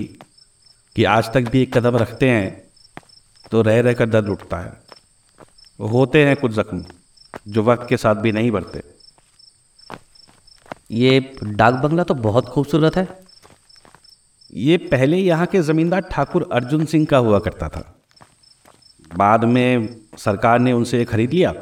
कि 0.95 1.03
आज 1.03 1.31
तक 1.33 1.50
भी 1.51 1.62
एक 1.62 1.77
कदम 1.77 1.97
रखते 1.97 2.29
हैं 2.29 2.50
तो 3.51 3.62
रह 3.62 3.79
रह 3.81 3.93
कर 3.93 4.09
दर्द 4.09 4.29
उठता 4.29 4.57
है। 4.57 4.74
होते 5.79 6.25
हैं 6.25 6.36
कुछ 6.36 6.51
जख्म 6.51 6.83
जो 7.47 7.63
वक्त 7.63 7.86
के 7.89 7.97
साथ 7.97 8.15
भी 8.15 8.31
नहीं 8.31 8.51
बढ़ते। 8.51 8.81
ये 10.91 11.19
डाक 11.43 11.74
बंगला 11.74 12.03
तो 12.03 12.13
बहुत 12.13 12.45
खूबसूरत 12.45 12.95
है। 12.95 13.26
ये 14.57 14.77
पहले 14.91 15.17
यहाँ 15.17 15.45
के 15.45 15.61
ज़मींदार 15.61 16.01
ठाकुर 16.11 16.49
अर्जुन 16.53 16.85
सिंह 16.85 17.05
का 17.05 17.17
हुआ 17.17 17.39
करता 17.39 17.69
था। 17.69 17.83
बाद 19.11 19.43
में 19.45 19.87
सरकार 20.17 20.59
ने 20.59 20.71
उनसे 20.73 21.03
खरीद 21.05 21.33
लिया 21.33 21.53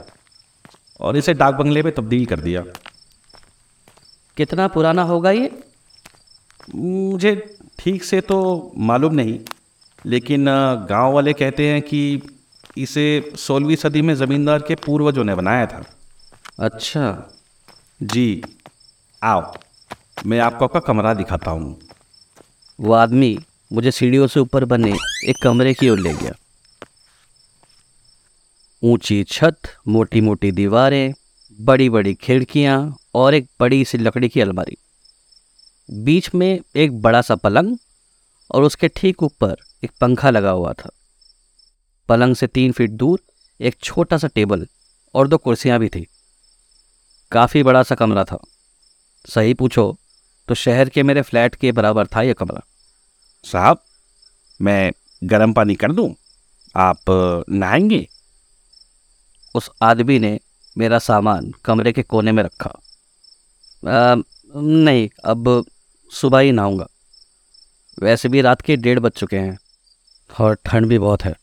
और 0.99 1.17
इसे 1.17 1.33
डाक 1.33 1.53
बंगले 1.53 1.83
में 1.83 1.93
तब्दील 1.93 2.25
कर 2.25 2.39
दिया। 2.39 2.63
कितना 4.37 4.67
पुराना 4.67 5.03
होगा 5.03 5.31
ये? 5.31 5.51
मुझे 6.75 7.35
ठीक 7.79 8.03
से 8.03 8.21
तो 8.21 8.37
मालूम 8.77 9.13
नहीं 9.13 9.39
लेकिन 10.05 10.45
गाँव 10.89 11.13
वाले 11.13 11.33
कहते 11.33 11.67
हैं 11.67 11.81
कि 11.81 12.21
इसे 12.77 13.05
सोलहवीं 13.37 13.75
सदी 13.75 14.01
में 14.01 14.13
ज़मींदार 14.15 14.61
के 14.61 14.75
पूर्वजों 14.75 15.23
ने 15.23 15.35
बनाया 15.35 15.65
था। 15.65 15.83
अच्छा। 16.59 17.31
जी 18.03 18.43
आओ 19.21 19.53
मैं 20.25 20.39
आपको 20.39 20.65
आपका 20.65 20.79
कमरा 20.79 21.13
दिखाता 21.13 21.51
हूँ। 21.51 21.77
वो 22.79 22.93
आदमी 22.93 23.39
मुझे 23.73 23.91
सीढ़ियों 23.91 24.27
से 24.27 24.39
ऊपर 24.39 24.65
बने 24.65 24.93
एक 25.25 25.35
कमरे 25.43 25.73
की 25.73 25.89
ओर 25.89 25.99
ले 25.99 26.13
गया। 26.13 26.33
ऊँची 28.83 29.23
छत 29.23 29.57
मोटी 29.87 30.21
मोटी 30.21 30.51
दीवारें 30.51 31.13
बड़ी 31.61 31.89
बड़ी 31.89 32.13
खिड़कियाँ 32.13 32.97
और 33.15 33.33
एक 33.33 33.47
बड़ी 33.59 33.85
सी 33.85 33.97
लकड़ी 33.97 34.29
की 34.29 34.41
अलमारी। 34.41 34.77
बीच 35.91 36.35
में 36.35 36.59
एक 36.75 37.01
बड़ा 37.01 37.21
सा 37.21 37.35
पलंग 37.35 37.77
और 38.51 38.63
उसके 38.63 38.87
ठीक 38.87 39.23
ऊपर 39.23 39.55
एक 39.83 39.91
पंखा 40.01 40.29
लगा 40.29 40.49
हुआ 40.49 40.73
था। 40.73 40.89
पलंग 42.09 42.35
से 42.35 42.47
तीन 42.47 42.71
फीट 42.71 42.89
दूर 42.89 43.19
एक 43.61 43.77
छोटा 43.83 44.17
सा 44.17 44.27
टेबल 44.27 44.67
और 45.13 45.27
दो 45.27 45.37
कुर्सियाँ 45.37 45.79
भी 45.79 45.89
थी। 45.89 46.07
काफ़ी 47.31 47.63
बड़ा 47.63 47.83
सा 47.83 47.95
कमरा 47.95 48.23
था। 48.23 48.37
सही 49.29 49.53
पूछो 49.53 49.97
तो 50.47 50.55
शहर 50.55 50.89
के 50.89 51.03
मेरे 51.03 51.21
फ्लैट 51.21 51.55
के 51.55 51.71
बराबर 51.71 52.07
था 52.07 52.21
यह 52.21 52.33
कमरा। 52.33 52.61
साहब 53.45 53.83
मैं 54.59 54.91
गर्म 55.23 55.53
पानी 55.53 55.75
कर 55.75 55.91
दूँ? 55.91 56.13
आप 56.75 57.45
नहाएँगे? 57.49 58.07
उस 59.55 59.69
आदमी 59.81 60.19
ने 60.19 60.39
मेरा 60.77 60.99
सामान 60.99 61.51
कमरे 61.65 61.91
के 61.91 62.03
कोने 62.03 62.31
में 62.31 62.43
रखा। 62.43 62.69
आ, 63.83 64.15
नहीं 64.55 65.09
अब 65.25 65.65
सुबह 66.11 66.39
ही 66.39 66.51
नहाऊँगा। 66.51 66.87
वैसे 68.03 68.29
भी 68.29 68.41
रात 68.41 68.61
के 68.61 68.75
डेढ़ 68.75 68.99
बज 68.99 69.11
चुके 69.11 69.37
हैं 69.37 69.57
और 70.29 70.57
ठंड 70.65 70.85
भी 70.85 70.99
बहुत 70.99 71.23
है। 71.23 71.35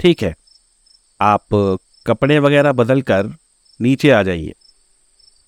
ठीक 0.00 0.22
है 0.22 0.34
आप 1.20 1.46
कपड़े 2.06 2.38
वगैरह 2.38 2.72
बदल 2.72 3.02
कर 3.02 3.32
नीचे 3.80 4.10
आ 4.10 4.22
जाइए। 4.22 4.54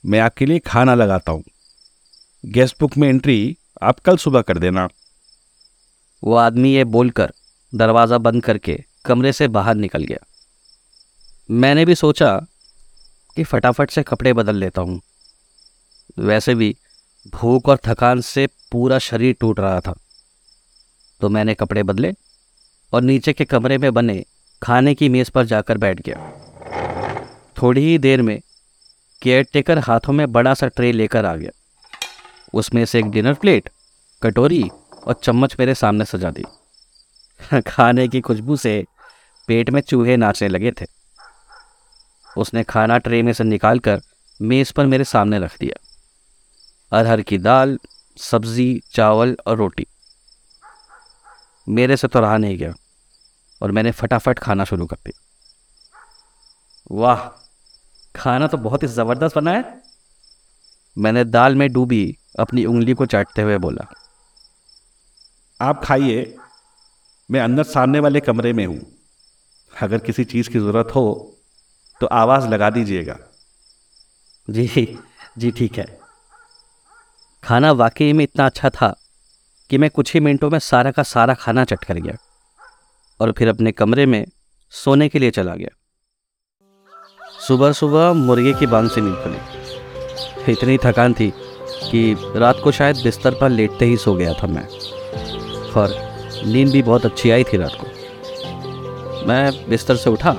मैं 0.04 0.21
आपके 0.21 0.47
लिए 0.47 0.59
खाना 0.59 0.95
लगाता 0.95 1.33
हूँ। 1.33 1.45
गेस्ट 2.45 2.76
बुक 2.81 2.97
में 2.97 3.09
एंट्री 3.09 3.57
आप 3.83 4.00
कल 4.00 4.16
सुबह 4.16 4.40
कर 4.40 4.59
देना। 4.59 4.87
वो 6.23 6.35
आदमी 6.35 6.73
ये 6.75 6.85
बोलकर 6.85 7.33
दरवाज़ा 7.73 8.19
बंद 8.19 8.43
करके 8.45 8.78
कमरे 9.05 9.33
से 9.33 9.49
बाहर 9.49 9.75
निकल 9.75 10.05
गया। 10.05 10.19
मैंने 11.50 11.85
भी 11.85 11.95
सोचा 11.95 12.31
कि 13.37 13.45
फटाफट 13.45 13.90
से 13.90 14.02
कपड़े 14.02 14.33
बदल 14.33 14.57
लेता 14.57 14.83
हूँ। 14.83 15.00
वैसे 16.19 16.55
भी 16.55 16.75
भूख 17.35 17.69
और 17.69 17.78
थकान 17.87 18.21
से 18.21 18.47
पूरा 18.73 18.99
शरीर 18.99 19.37
टूट 19.40 19.61
रहा 19.61 19.81
था। 19.81 19.95
तो 21.21 21.28
मैंने 21.28 21.55
कपड़े 21.55 21.83
बदले 21.83 22.14
और 22.93 23.02
नीचे 23.02 23.33
के 23.33 23.45
कमरे 23.45 23.78
में 23.78 23.93
बने 23.95 24.25
खाने 24.62 24.95
की 24.95 25.09
मेज़ 25.09 25.31
पर 25.31 25.47
जाकर 25.47 25.78
बैठ 25.78 26.02
गया। 26.02 26.33
थोड़ी 27.62 27.81
ही 27.81 27.99
देर 27.99 28.23
में 28.23 28.40
केयर 29.23 29.47
टेकर 29.52 29.78
हाथों 29.78 30.12
में 30.12 30.31
बड़ा 30.33 30.55
सा 30.55 30.66
ट्रे 30.69 30.93
लेकर 30.93 31.25
आ 31.25 31.37
गया। 31.37 31.50
उसमें 32.57 32.85
से 32.85 32.99
एक 32.99 33.11
डिनर 33.11 33.35
प्लेट, 33.35 33.69
कटोरी 34.23 34.71
और 35.07 35.15
चम्मच 35.15 35.57
मेरे 35.59 35.75
सामने 35.75 36.05
सजा 36.05 36.31
दी। 36.31 36.45
खाने 37.61 38.09
की 38.09 38.21
खुशबू 38.21 38.57
से 38.57 38.85
पेट 39.49 39.71
में 39.71 39.81
चूहे 39.81 40.17
नाचने 40.17 40.49
लगे 40.49 40.73
थे। 40.73 40.87
उसने 42.39 42.63
खाना 42.65 42.99
ट्रे 42.99 43.23
में 43.23 43.33
से 43.33 43.45
निकाल 43.45 43.79
कर 43.79 44.03
मेज़ 44.43 44.73
पर 44.73 44.87
मेरे 44.87 45.05
सामने 45.05 45.39
रख 45.39 45.59
दिया। 45.59 45.81
अरहर 46.99 47.21
की 47.21 47.39
दाल, 47.39 47.79
सब्ज़ी, 48.17 48.83
चावल 48.93 49.37
और 49.47 49.57
रोटी। 49.57 49.87
मेरे 51.69 51.97
से 51.97 52.09
तो 52.09 52.21
रहा 52.21 52.37
नहीं 52.37 52.59
गया 52.59 52.75
और 53.63 53.71
मैंने 53.71 53.91
फटाफट 53.91 54.39
खाना 54.39 54.65
शुरू 54.65 54.87
कर 54.87 54.97
दिया। 54.97 55.23
वाह, 56.91 57.17
खाना 58.17 58.47
तो 58.47 58.57
बहुत 58.57 58.83
ही 58.83 58.89
ज़बरदस्त 58.89 59.37
बना 59.37 59.51
है। 59.51 59.86
मैंने 60.97 61.25
दाल 61.25 61.55
में 61.55 61.69
डूबी 61.73 62.17
अपनी 62.38 62.65
उंगली 62.65 62.95
को 62.95 63.07
चाटते 63.07 63.43
हुए 63.43 63.59
बोला 63.59 63.87
आप 65.61 65.85
खाइए 65.85 66.35
मैं 67.29 67.41
अंदर 67.41 67.62
सामने 67.65 68.00
वाले 68.00 68.21
कमरे 68.21 68.53
में 68.53 68.65
हूँ। 68.67 68.81
अगर 69.73 69.99
किसी 69.99 70.25
चीज़ 70.25 70.49
की 70.50 70.59
ज़रूरत 70.59 70.95
हो 70.95 71.33
तो 72.00 72.07
आवाज़ 72.07 72.49
लगा 72.49 72.71
दीजिएगा। 72.71 73.17
जी 74.49 74.99
जी 75.38 75.50
ठीक 75.50 75.79
है। 75.79 75.87
खाना 77.43 77.73
वाकई 77.73 78.12
में 78.12 78.23
इतना 78.25 78.47
अच्छा 78.47 78.71
था 78.71 78.95
कि 79.71 79.79
मैं 79.79 79.91
कुछ 79.91 80.15
ही 80.15 80.21
मिनटों 80.21 80.50
में 80.50 80.59
सारा 80.59 80.91
का 80.91 81.03
सारा 81.03 81.35
खाना 81.35 81.65
चट 81.65 81.85
कर 81.85 81.99
गया 81.99 82.17
और 83.21 83.33
फिर 83.33 83.49
अपने 83.49 83.73
कमरे 83.73 84.07
में 84.07 84.25
सोने 84.73 85.09
के 85.09 85.19
लिए 85.19 85.31
चला 85.31 85.55
गया। 85.55 85.76
सुबह 87.47 87.73
सुबह 87.73 88.12
मुर्गे 88.12 88.55
की 88.55 88.67
बांग 88.67 88.91
से 88.91 89.00
नींद 89.00 89.23
खुली। 89.23 89.56
इतनी 90.53 90.79
थकान 90.79 91.12
थी 91.12 91.33
कि 91.91 92.17
रात 92.37 92.61
को 92.65 92.73
शायद 92.73 92.97
बिस्तर 92.97 93.35
पर 93.35 93.49
लेटते 93.49 93.85
ही 93.85 93.97
सो 93.97 94.15
गया 94.15 94.33
था 94.33 94.47
मैं। 94.47 94.69
और 95.76 95.95
नींद 96.47 96.71
भी 96.71 96.83
बहुत 96.83 97.07
अच्छी 97.07 97.31
आई 97.31 97.45
थी 97.45 97.57
रात 97.57 97.73
को। 97.81 97.87
मैं 99.26 99.69
बिस्तर 99.69 99.97
से 99.97 100.11
उठा 100.11 100.31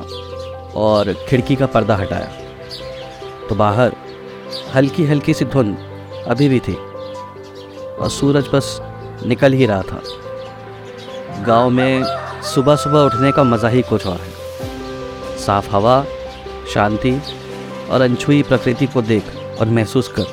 और 0.75 1.13
खिड़की 1.29 1.55
का 1.55 1.65
पर्दा 1.65 1.95
हटाया। 1.95 2.31
तो 3.49 3.55
बाहर 3.55 3.91
हल्की 4.75 5.05
हल्की 5.05 5.33
सी 5.33 5.45
धुंध 5.45 5.77
अभी 6.27 6.49
भी 6.49 6.59
थी 6.59 6.73
और 7.99 8.09
सूरज 8.09 8.47
बस 8.53 8.81
निकल 9.25 9.53
ही 9.53 9.65
रहा 9.65 9.81
था। 9.81 10.01
गाँव 11.43 11.69
में 11.69 12.03
सुबह 12.43 12.75
सुबह 12.75 12.99
उठने 12.99 13.31
का 13.31 13.43
मज़ा 13.43 13.69
ही 13.69 13.81
कुछ 13.81 14.07
और 14.07 14.17
है। 14.17 14.31
साफ़ 15.37 15.69
हवा, 15.69 16.05
शांति 16.73 17.21
और 17.89 18.01
अनछुई 18.01 18.43
प्रकृति 18.43 18.87
को 18.87 19.01
देख 19.01 19.23
और 19.59 19.67
महसूस 19.69 20.07
कर, 20.09 20.25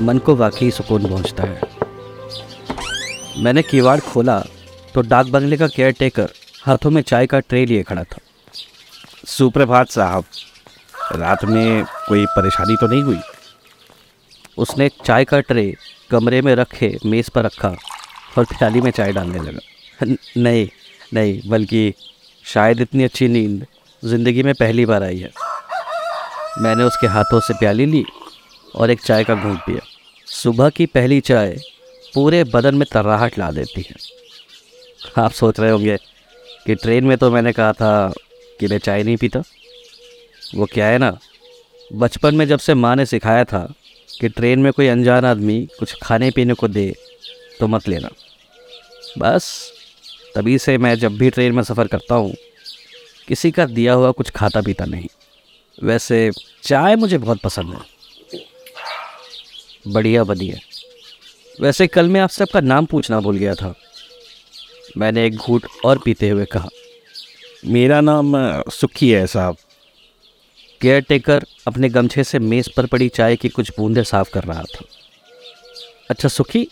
मन 0.00 0.18
को 0.18 0.34
वाकई 0.36 0.70
सुकून 0.70 1.08
पहुँचता 1.08 1.42
है। 1.42 1.60
मैंने 3.38 3.62
किवाड़ 3.62 3.98
खोला 4.02 4.38
तो 4.94 5.00
डाक 5.02 5.26
बंगले 5.26 5.56
का 5.56 5.66
केयर 5.68 5.92
टेकर 5.92 6.28
हाथों 6.64 6.90
में 6.90 7.00
चाय 7.02 7.26
का 7.26 7.40
ट्रे 7.40 7.64
लिए 7.66 7.82
खड़ा 7.82 8.02
था। 8.04 8.18
सुप्रभात 9.28 9.90
साहब, 9.90 10.24
रात 11.12 11.44
में 11.44 11.84
कोई 12.08 12.24
परेशानी 12.28 12.76
तो 12.76 12.86
नहीं 12.86 13.02
हुई? 13.02 13.18
उसने 14.58 14.88
चाय 15.04 15.24
का 15.24 15.40
ट्रे 15.40 15.72
कमरे 16.10 16.40
में 16.42 16.54
रखे, 16.54 16.96
मेज़ 17.06 17.30
पर 17.30 17.44
रखा 17.44 17.68
और 18.38 18.44
प्याली 18.46 18.80
में 18.80 18.90
चाय 18.90 19.12
डालने 19.12 19.38
लगा। 19.40 20.06
नहीं 20.38 20.68
नहीं, 21.14 21.40
बल्कि 21.48 21.92
शायद 22.44 22.80
इतनी 22.80 23.04
अच्छी 23.04 23.28
नींद 23.28 23.66
ज़िंदगी 24.02 24.42
में 24.42 24.54
पहली 24.54 24.86
बार 24.86 25.02
आई 25.02 25.18
है। 25.18 25.30
मैंने 26.58 26.84
उसके 26.84 27.06
हाथों 27.06 27.40
से 27.40 27.54
प्याली 27.54 27.86
ली 27.86 28.04
और 28.74 28.90
एक 28.90 29.00
चाय 29.00 29.24
का 29.24 29.34
घूंट 29.34 29.58
पिया। 29.60 29.80
सुबह 30.26 30.70
की 30.70 30.86
पहली 30.86 31.20
चाय 31.20 31.56
पूरे 32.14 32.42
बदन 32.44 32.74
में 32.74 32.86
तर्राहट 32.92 33.38
ला 33.38 33.50
देती 33.50 33.80
है। 33.80 33.96
आप 35.18 35.32
सोच 35.32 35.60
रहे 35.60 35.70
होंगे 35.70 35.96
कि 36.66 36.74
ट्रेन 36.74 37.04
में 37.04 37.16
तो 37.18 37.30
मैंने 37.30 37.52
कहा 37.52 37.72
था 37.72 38.12
कि 38.60 38.66
मैं 38.66 38.78
चाय 38.78 39.02
नहीं 39.02 39.16
पीता। 39.16 39.42
वो 40.54 40.66
क्या 40.66 40.86
है 40.86 40.98
ना? 40.98 41.16
बचपन 41.92 42.34
में 42.34 42.46
जब 42.46 42.58
से 42.58 42.74
माँ 42.74 42.94
ने 42.96 43.06
सिखाया 43.06 43.44
था 43.44 43.66
कि 44.10 44.28
ट्रेन 44.28 44.58
में 44.58 44.72
कोई 44.72 44.86
अनजान 44.86 45.24
आदमी 45.24 45.60
कुछ 45.78 45.94
खाने 46.02 46.30
पीने 46.30 46.54
को 46.54 46.68
दे 46.68 46.92
तो 47.60 47.66
मत 47.66 47.88
लेना। 47.88 48.08
बस, 49.18 49.72
तभी 50.34 50.58
से 50.58 50.78
मैं 50.78 50.94
जब 50.94 51.16
भी 51.18 51.30
ट्रेन 51.30 51.52
में 51.52 51.62
सफ़र 51.62 51.86
करता 51.86 52.14
हूँ, 52.14 52.34
किसी 53.28 53.50
का 53.50 53.66
दिया 53.66 53.92
हुआ 53.92 54.10
कुछ 54.10 54.30
खाता 54.30 54.60
पीता 54.60 54.84
नहीं। 54.84 55.08
वैसे 55.82 56.30
चाय 56.62 56.96
मुझे 56.96 57.18
बहुत 57.18 57.40
पसंद 57.40 57.74
है। 57.74 57.80
बढ़िया 59.88 60.24
बढ़िया। 60.24 60.58
वैसे 61.60 61.86
कल 61.86 62.08
मैं 62.08 62.20
आपसे 62.20 62.44
आपका 62.44 62.60
नाम 62.60 62.86
पूछना 62.86 63.20
भूल 63.20 63.36
गया 63.36 63.54
था। 63.54 63.74
मैंने 64.96 65.26
एक 65.26 65.36
घूट 65.36 65.66
और 65.84 65.98
पीते 65.98 66.28
हुए 66.28 66.44
कहा। 66.44 66.68
मेरा 67.66 68.00
नाम 68.00 68.32
सुखी 68.70 69.10
है 69.10 69.26
साहब। 69.26 69.56
केयर 70.80 71.00
टेकर 71.00 71.44
अपने 71.66 71.88
गमछे 71.88 72.24
से 72.24 72.38
मेज़ 72.38 72.68
पर 72.76 72.86
पड़ी 72.86 73.08
चाय 73.08 73.36
की 73.36 73.48
कुछ 73.48 73.70
बूंदें 73.78 74.04
साफ़ 74.04 74.30
कर 74.30 74.44
रहा 74.44 74.62
था। 74.62 74.84
अच्छा 76.10 76.28
सुखी, 76.28 76.68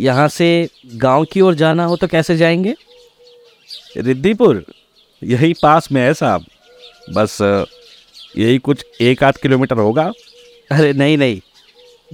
यहाँ 0.00 0.28
से 0.28 0.68
गाँव 0.86 1.24
की 1.24 1.40
ओर 1.40 1.54
जाना 1.54 1.84
हो 1.84 1.96
तो 1.96 2.06
कैसे 2.06 2.36
जाएँगे? 2.36 2.74
रिद्दीपुर 3.96 4.64
यही 5.22 5.52
पास 5.52 5.92
में 5.92 6.02
है 6.02 6.14
साहब। 6.14 6.44
बस 7.10 7.38
यही 8.38 8.58
कुछ 8.58 8.84
एक 9.00 9.24
आध 9.24 9.36
किलोमीटर 9.36 9.76
होगा? 9.76 10.12
अरे 10.72 10.92
नहीं 10.92 11.18
नहीं। 11.18 11.40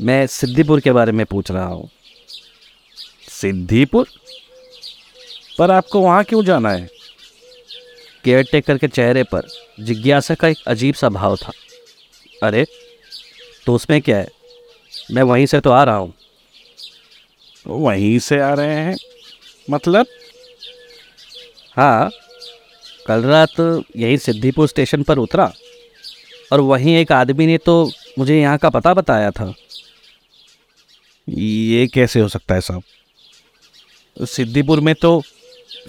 मैं 0.01 0.27
सिद्धिपुर 0.27 0.81
के 0.81 0.93
बारे 0.93 1.13
में 1.13 1.27
पूछ 1.27 1.51
रहा 1.51 1.67
हूँ। 1.67 1.91
सिद्धिपुर? 3.29 4.07
पर 5.59 5.71
आपको 5.71 6.01
वहाँ 6.01 6.25
क्यों 6.25 6.45
जाना 6.45 6.71
है? 6.71 6.89
केयर 8.25 8.45
टेकर 8.53 8.79
के 8.79 8.89
चेहरे 8.89 9.23
पर 9.23 9.49
जिज्ञासा 9.81 10.35
का 10.35 10.49
एक 10.49 10.59
अजीब 10.67 10.95
सा 10.95 11.09
भाव 11.09 11.37
था। 11.37 11.53
अरे 12.43 12.67
तो 13.67 13.75
उसमें 13.75 14.01
क्या 14.03 14.19
है? 14.19 14.29
मैं 15.11 15.23
वहीं 15.23 15.47
से 15.47 15.61
तो 15.61 15.71
आ 15.71 15.85
रहा 15.85 15.97
हूँ। 15.97 16.15
वहीं 17.67 18.19
से 18.19 18.41
आ 18.41 18.55
रहे 18.55 18.75
हैं? 18.75 18.97
मतलब? 19.71 20.07
हाँ 21.77 22.11
कल 23.07 23.23
रात 23.23 23.85
यही 23.97 24.19
सिद्धिपुर 24.19 24.69
स्टेशन 24.69 25.03
पर 25.03 25.19
उतरा। 25.19 25.53
और 26.53 26.61
वहीं 26.61 26.95
एक 26.97 27.13
आदमी 27.13 27.47
ने 27.47 27.59
तो 27.59 27.75
मुझे 28.19 28.41
यहाँ 28.41 28.59
का 28.59 28.71
पता 28.71 28.93
बताया 28.95 29.31
था। 29.31 29.53
ये 31.29 31.87
कैसे 31.87 32.21
हो 32.21 32.29
सकता 32.29 32.55
है 32.55 32.61
साहब? 32.61 32.83
सिद्धिपुर 34.17 34.81
में 34.81 34.95
तो 34.95 35.23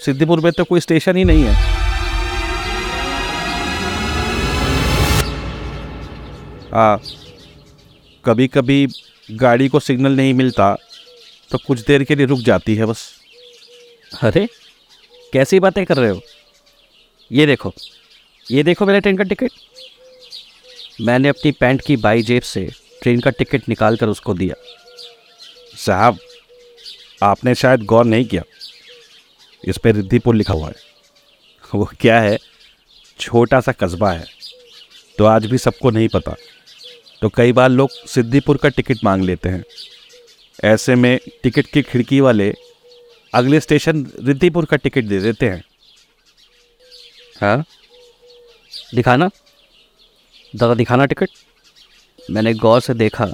सिद्धिपुर 0.05 0.41
में 0.41 0.51
तो 0.51 0.63
कोई 0.63 0.79
स्टेशन 0.79 1.17
ही 1.17 1.23
नहीं 1.23 1.43
है। 1.43 1.53
हाँ 6.73 7.01
कभी 8.25 8.47
कभी 8.47 8.87
गाड़ी 9.29 9.67
को 9.69 9.79
सिग्नल 9.79 10.15
नहीं 10.17 10.33
मिलता 10.33 10.73
तो 11.51 11.57
कुछ 11.57 11.79
देर 11.87 12.03
के 12.03 12.15
लिए 12.15 12.25
रुक 12.25 12.39
जाती 12.41 12.75
है 12.75 12.85
बस। 12.85 13.03
अरे 14.23 14.47
कैसी 15.33 15.59
बातें 15.59 15.85
कर 15.85 15.97
रहे 15.97 16.09
हो? 16.09 16.21
ये 17.31 17.45
देखो 17.45 17.73
ये 18.47 18.63
देखो 18.63 18.85
मेरा 18.85 18.99
ट्रेन 18.99 19.17
का 19.17 19.23
टिकट। 19.23 19.51
मैंने 21.01 21.29
अपनी 21.29 21.51
पैंट 21.51 21.81
की 21.81 21.97
बाई 21.97 22.21
जेब 22.21 22.41
से 22.41 22.71
ट्रेन 23.01 23.19
का 23.19 23.29
टिकट 23.29 23.69
निकाल 23.69 23.97
कर 23.97 24.07
उसको 24.07 24.33
दिया। 24.33 24.55
साहब 25.77 26.19
आपने 27.23 27.55
शायद 27.55 27.83
गौर 27.83 28.05
नहीं 28.05 28.25
किया। 28.25 28.43
इस 29.65 29.77
पर 29.77 29.95
रिद्धिपुर 29.95 30.35
लिखा 30.35 30.53
हुआ 30.53 30.67
है। 30.67 30.75
वो 31.75 31.89
क्या 31.99 32.21
है? 32.21 32.39
छोटा 33.19 33.61
सा 33.61 33.71
कस्बा 33.71 34.11
है। 34.11 34.25
तो 35.17 35.25
आज 35.25 35.45
भी 35.45 35.57
सबको 35.57 35.89
नहीं 35.89 36.07
पता। 36.07 36.35
तो 37.21 37.29
कई 37.29 37.51
बार 37.51 37.69
लोग 37.69 37.89
सिद्धिपुर 37.91 38.57
का 38.57 38.69
टिकट 38.69 38.97
मांग 39.03 39.23
लेते 39.23 39.49
हैं। 39.49 39.63
ऐसे 40.63 40.95
में 40.95 41.19
टिकट 41.43 41.65
की 41.65 41.81
खिड़की 41.81 42.21
वाले 42.21 42.53
अगले 43.33 43.59
स्टेशन 43.59 44.11
रिद्धिपुर 44.23 44.65
का 44.65 44.77
टिकट 44.77 45.03
दे 45.03 45.19
देते 45.19 45.45
हैं। 45.45 45.63
हाँ? 47.41 47.65
दिखाना। 48.95 49.29
दगा 50.55 50.73
दिखाना 50.73 51.05
टिकट? 51.05 51.29
मैंने 52.31 52.53
गौर 52.53 52.81
से 52.81 52.93
देखा 52.93 53.25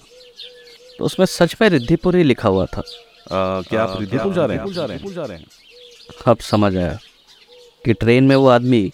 तो 0.98 1.06
उसमें 1.06 1.26
सच 1.26 1.56
में 1.62 1.70
रिद्धिपुर 1.70 2.16
ही 2.16 2.24
लिखा 2.24 2.50
हुआ 2.50 2.66
था। 2.66 2.80
आ, 2.80 3.62
क्या 3.62 3.84
आप 3.84 4.00
रिद्धिपुर 4.00 4.34
जा 4.34 4.46
रहे 4.46 4.58
हैं 4.58 4.74
जा 4.74 4.86
रहे 4.86 4.98
हैं? 4.98 5.14
जा 5.14 5.26
रहे 5.26 5.38
हैं? 5.38 5.46
अब 6.28 6.38
समझ 6.38 6.76
आया 6.78 6.98
कि 7.86 7.94
ट्रेन 7.94 8.24
में 8.24 8.36
वो 8.36 8.48
आदमी 8.48 8.92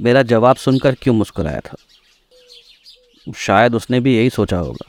मेरा 0.00 0.22
जवाब 0.22 0.56
सुनकर 0.56 0.94
क्यों 0.94 1.14
मुस्कुराया 1.14 1.60
था। 1.60 1.76
शायद 3.36 3.74
उसने 3.74 4.00
भी 4.00 4.16
यही 4.16 4.30
सोचा 4.30 4.56
होगा 4.56 4.86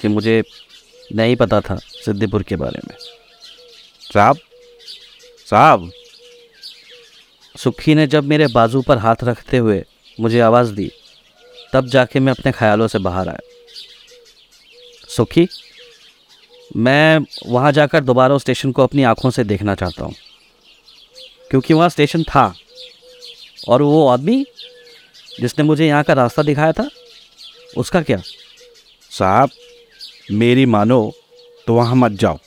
कि 0.00 0.08
मुझे 0.08 0.42
नहीं 1.14 1.36
पता 1.36 1.60
था 1.60 1.76
सिद्धिपुर 1.76 2.42
के 2.42 2.56
बारे 2.56 2.80
में। 2.88 2.96
साहब? 4.14 4.38
साहब? 5.50 5.90
सुखी 7.58 7.94
ने 7.94 8.06
जब 8.06 8.24
मेरे 8.24 8.46
बाजू 8.46 8.82
पर 8.82 8.98
हाथ 8.98 9.24
रखते 9.24 9.56
हुए 9.56 9.84
मुझे 10.20 10.40
आवाज़ 10.40 10.72
दी 10.72 10.90
तब 11.74 11.86
जाके 11.88 12.20
मैं 12.20 12.32
अपने 12.32 12.52
ख्यालों 12.52 12.86
से 12.88 12.98
बाहर 13.00 13.28
आया। 13.28 13.40
सुखी, 15.08 15.46
मैं 16.76 17.18
वहाँ 17.46 17.72
जाकर 17.72 18.00
दोबारा 18.02 18.38
स्टेशन 18.38 18.72
को 18.72 18.82
अपनी 18.82 19.02
आँखों 19.04 19.30
से 19.30 19.44
देखना 19.44 19.74
चाहता 19.74 20.04
हूँ, 20.04 20.14
क्योंकि 21.50 21.74
वहाँ 21.74 21.88
स्टेशन 21.88 22.22
था, 22.24 22.52
और 23.68 23.82
वो 23.82 24.06
आदमी 24.08 24.44
जिसने 25.40 25.64
मुझे 25.64 25.86
यहाँ 25.86 26.02
का 26.04 26.12
रास्ता 26.12 26.42
दिखाया 26.42 26.72
था, 26.72 26.88
उसका 27.76 28.02
क्या? 28.02 28.20
साहब, 29.12 29.50
मेरी 30.32 30.66
मानो 30.66 31.12
तो 31.66 31.74
वहाँ 31.74 31.96
मत 31.96 32.12
जाओ। 32.12 32.38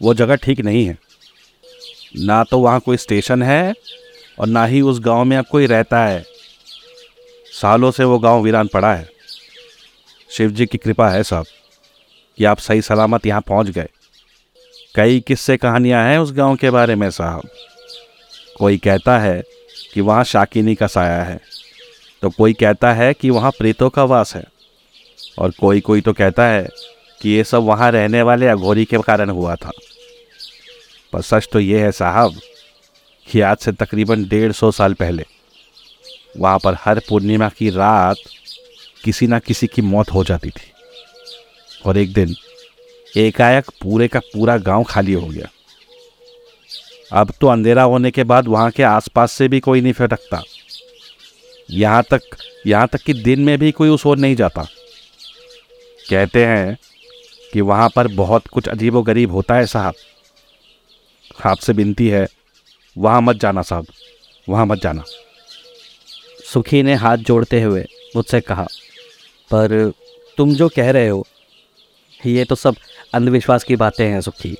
वो 0.00 0.14
जगह 0.14 0.36
ठीक 0.36 0.60
नहीं 0.60 0.84
है। 0.86 0.98
ना 2.16 2.42
तो 2.44 2.58
वहाँ 2.58 2.80
कोई 2.80 2.96
स्टेशन 2.96 3.42
है, 3.42 3.74
और 4.38 4.46
ना 4.46 4.64
ही 4.66 4.80
उस 4.82 5.00
गाँव 5.00 5.24
में 5.24 5.36
अब 5.36 5.46
कोई 5.46 5.66
रहता 5.66 6.04
है। 6.04 6.24
सालों 7.62 7.90
से 7.90 8.04
वो 8.04 8.18
गाँव 8.18 8.42
वीरान 8.42 8.68
पड़ा 8.68 8.92
है। 8.94 9.08
शिव 10.30 10.50
जी 10.50 10.66
की 10.66 10.78
कृपा 10.78 11.08
है 11.08 11.22
साहब 11.22 11.46
कि 12.38 12.44
आप 12.44 12.58
सही 12.58 12.82
सलामत 12.82 13.26
यहाँ 13.26 13.40
पहुँच 13.40 13.68
गए। 13.68 13.88
कई 14.94 15.20
किस्से 15.20 15.56
कहानियाँ 15.56 16.02
हैं 16.04 16.18
उस 16.18 16.32
गाँव 16.32 16.56
के 16.56 16.70
बारे 16.70 16.94
में 16.94 17.10
साहब। 17.10 17.48
कोई 18.58 18.78
कहता 18.78 19.18
है 19.18 19.42
कि 19.94 20.00
वहाँ 20.00 20.24
शाकिनी 20.24 20.74
का 20.74 20.86
साया 20.86 21.22
है 21.22 21.40
तो 22.22 22.30
कोई 22.30 22.52
कहता 22.52 22.92
है 22.92 23.12
कि 23.14 23.30
वहाँ 23.30 23.50
प्रेतों 23.50 23.88
का 23.90 24.04
वास 24.04 24.34
है, 24.34 24.44
और 25.38 25.50
कोई 25.50 25.80
कोई 25.80 26.00
तो 26.00 26.12
कहता 26.12 26.46
है 26.46 26.68
कि 27.20 27.30
ये 27.30 27.44
सब 27.44 27.62
वहाँ 27.62 27.90
रहने 27.92 28.22
वाले 28.22 28.46
अघोरी 28.46 28.84
के 28.84 28.98
कारण 28.98 29.30
हुआ 29.30 29.54
था। 29.56 29.70
पर 31.12 31.22
सच 31.22 31.48
तो 31.52 31.60
ये 31.60 31.80
है 31.80 31.92
साहब 31.92 32.40
कि 33.26 33.40
आज 33.40 33.56
से 33.56 33.72
तकरीबन 33.74 34.24
डेढ़ 34.24 34.52
सौ 34.52 34.70
साल 34.70 34.94
पहले 34.94 35.24
वहाँ 36.38 36.58
पर 36.58 36.76
हर 36.80 36.98
पूर्णिमा 36.98 37.48
की 37.48 37.70
रात 37.70 38.16
किसी 39.04 39.26
ना 39.26 39.38
किसी 39.38 39.66
की 39.66 39.82
मौत 39.82 40.10
हो 40.10 40.24
जाती 40.24 40.50
थी। 40.50 40.72
और 41.86 41.98
एक 41.98 42.12
दिन 42.12 42.34
एकाएक 43.16 43.70
पूरे 43.82 44.08
का 44.08 44.18
पूरा 44.18 44.56
गाँव 44.58 44.84
खाली 44.84 45.12
हो 45.12 45.26
गया। 45.26 45.48
अब 47.12 47.32
तो 47.40 47.46
अंधेरा 47.46 47.82
होने 47.82 48.10
के 48.10 48.24
बाद 48.24 48.48
वहाँ 48.48 48.70
के 48.70 48.82
आसपास 48.82 49.32
से 49.32 49.48
भी 49.48 49.60
कोई 49.60 49.80
नहीं 49.80 49.92
फटकता। 49.92 50.42
यहाँ 51.70 52.02
तक 52.02 52.20
यहाँ 52.66 52.88
तक 52.88 53.02
कि 53.02 53.12
दिन 53.12 53.40
में 53.40 53.58
भी 53.58 53.72
कोई 53.72 53.88
उस 53.88 54.06
ओर 54.06 54.18
नहीं 54.18 54.36
जाता। 54.36 54.62
कहते 56.10 56.44
हैं 56.46 56.76
कि 57.52 57.60
वहाँ 57.60 57.88
पर 57.96 58.08
बहुत 58.08 58.46
कुछ 58.46 58.68
अजीबो 58.68 59.02
गरीब 59.02 59.32
होता 59.32 59.54
है 59.54 59.66
साहब। 59.66 59.94
आपसे 61.46 61.72
विनती 61.72 62.08
है, 62.08 62.26
वहाँ 62.98 63.20
मत 63.22 63.36
जाना 63.36 63.62
साहब, 63.62 63.86
वहाँ 64.48 64.66
मत 64.66 64.82
जाना। 64.82 65.04
सुखी 66.52 66.82
ने 66.82 66.94
हाथ 66.94 67.16
जोड़ते 67.16 67.62
हुए 67.62 67.86
मुझसे 68.16 68.40
कहा 68.40 68.64
पर 69.50 69.92
तुम 70.36 70.54
जो 70.54 70.68
कह 70.68 70.90
रहे 70.90 71.08
हो 71.08 71.26
ये 72.26 72.44
तो 72.44 72.54
सब 72.54 72.76
अंधविश्वास 73.14 73.64
की 73.64 73.76
बातें 73.76 74.06
हैं 74.06 74.20
सुखी। 74.20 74.56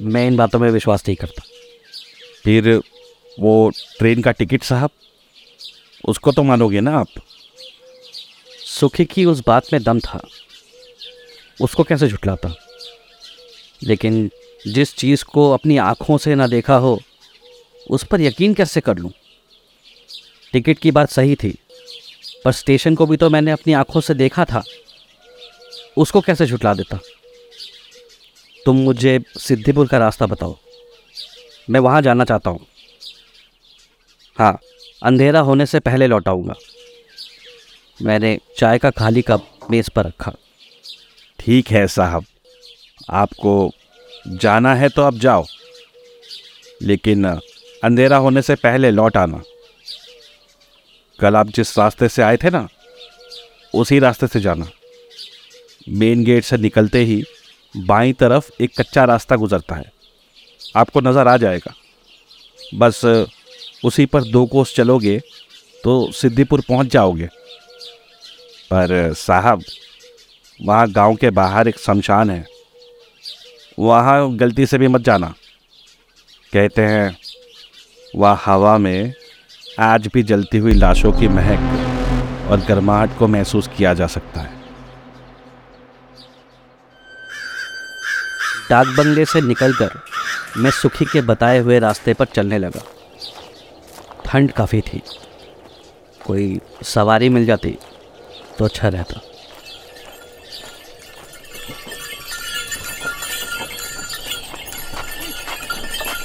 मैं 0.00 0.26
इन 0.26 0.36
बातों 0.36 0.58
में 0.58 0.70
विश्वास 0.70 1.02
नहीं 1.08 1.16
करता। 1.16 1.42
फिर 2.44 2.82
वो 3.40 3.72
ट्रेन 3.98 4.22
का 4.22 4.30
टिकट 4.30 4.62
साहब 4.62 4.90
उसको 6.04 6.32
तो 6.32 6.42
मानोगे 6.42 6.80
ना 6.80 6.98
आप? 6.98 7.08
सुखी 8.66 9.04
की 9.04 9.24
उस 9.24 9.42
बात 9.46 9.72
में 9.72 9.82
दम 9.82 10.00
था। 10.00 10.22
उसको 11.60 11.82
कैसे 11.82 12.08
झुटलाता? 12.08 12.54
लेकिन 13.82 14.30
जिस 14.66 14.96
चीज़ 14.96 15.24
को 15.24 15.52
अपनी 15.52 15.76
आँखों 15.76 16.18
से 16.18 16.34
ना 16.34 16.46
देखा 16.46 16.76
हो 16.76 17.00
उस 17.90 18.04
पर 18.04 18.20
यकीन 18.20 18.54
कैसे 18.54 18.80
कर 18.80 18.98
लूँ? 18.98 19.10
टिकट 20.56 20.78
की 20.78 20.90
बात 20.90 21.10
सही 21.10 21.34
थी, 21.34 21.48
पर 22.44 22.52
स्टेशन 22.54 22.94
को 22.94 23.06
भी 23.06 23.16
तो 23.16 23.28
मैंने 23.30 23.50
अपनी 23.50 23.72
आँखों 23.74 24.00
से 24.00 24.14
देखा 24.14 24.44
था। 24.44 24.62
उसको 25.96 26.20
कैसे 26.20 26.46
झुटला 26.46 26.72
देता? 26.74 26.98
तुम 28.66 28.76
मुझे 28.76 29.18
सिद्धिपुर 29.38 29.88
का 29.88 29.98
रास्ता 29.98 30.26
बताओ। 30.26 30.56
मैं 31.68 31.80
वहाँ 31.80 32.00
जाना 32.02 32.24
चाहता 32.24 32.50
हूँ। 32.50 32.66
हाँ 34.38 34.58
अंधेरा 35.02 35.40
होने 35.40 35.66
से 35.66 35.80
पहले 35.80 36.06
लौटाऊँगा 36.06 36.54
मैंने 38.00 38.38
चाय 38.58 38.78
का 38.78 38.90
खाली 38.92 39.22
कप 39.22 39.68
मेज़ 39.70 39.90
पर 39.90 40.06
रखा। 40.06 40.32
ठीक 41.38 41.70
है 41.70 41.86
साहब, 41.88 42.24
आपको 43.10 43.70
जाना 44.28 44.74
है 44.74 44.88
तो 44.88 45.02
अब 45.02 45.18
जाओ, 45.18 45.44
लेकिन 46.82 47.26
अंधेरा 47.26 48.16
होने 48.18 48.42
से 48.42 48.54
पहले 48.56 48.90
लौट 48.90 49.16
आना। 49.16 49.42
कल 51.18 51.36
आप 51.36 51.48
जिस 51.48 51.78
रास्ते 51.78 52.08
से 52.08 52.22
आए 52.22 52.36
थे 52.36 52.50
ना, 52.50 52.66
उसी 53.74 53.98
रास्ते 53.98 54.26
से 54.26 54.40
जाना। 54.40 54.68
मेन 55.88 56.24
गेट 56.24 56.44
से 56.44 56.56
निकलते 56.56 56.98
ही 56.98 57.22
बाईं 57.74 58.12
तरफ़ 58.14 58.50
एक 58.60 58.80
कच्चा 58.80 59.04
रास्ता 59.04 59.36
गुजरता 59.36 59.74
है। 59.74 59.92
आपको 60.76 61.00
नज़र 61.00 61.28
आ 61.28 61.36
जाएगा। 61.36 61.74
बस, 62.74 63.04
उसी 63.84 64.06
पर 64.06 64.22
दो 64.22 64.44
कोस 64.46 64.74
चलोगे 64.74 65.18
तो 65.84 66.12
सिद्धिपुर 66.12 66.60
पहुँच 66.60 66.86
जाओगे। 66.86 67.26
पर, 68.70 69.12
साहब, 69.14 69.62
वहाँ 70.60 70.90
गाँव 70.90 71.14
के 71.14 71.30
बाहर 71.30 71.68
एक 71.68 71.78
शमशान 71.78 72.30
है। 72.30 72.44
वहाँ 73.78 74.36
गलती 74.36 74.66
से 74.66 74.78
भी 74.78 74.88
मत 74.88 75.00
जाना। 75.00 75.34
कहते 76.52 76.82
हैं, 76.82 77.16
वह 78.16 78.38
हवा 78.44 78.76
में 78.78 79.12
आज 79.80 80.06
भी 80.14 80.22
जलती 80.22 80.58
हुई 80.58 80.72
लाशों 80.72 81.12
की 81.12 81.28
महक 81.28 82.50
और 82.50 82.60
गर्माहट 82.60 83.16
को 83.18 83.26
महसूस 83.28 83.68
किया 83.76 83.92
जा 83.94 84.06
सकता 84.06 84.40
है। 84.40 84.54
डाक 88.70 88.86
बंगले 88.86 89.24
से 89.24 89.40
निकलकर 89.40 89.98
मैं 90.56 90.70
सुखी 90.70 91.04
के 91.04 91.20
बताए 91.20 91.58
हुए 91.58 91.78
रास्ते 91.78 92.14
पर 92.14 92.24
चलने 92.24 92.58
लगा। 92.58 92.82
ठंड 94.24 94.52
काफ़ी 94.52 94.80
थी। 94.80 95.02
कोई 96.26 96.60
सवारी 96.84 97.28
मिल 97.28 97.46
जाती 97.46 97.78
तो 98.58 98.64
अच्छा 98.64 98.88
रहता। 98.88 99.20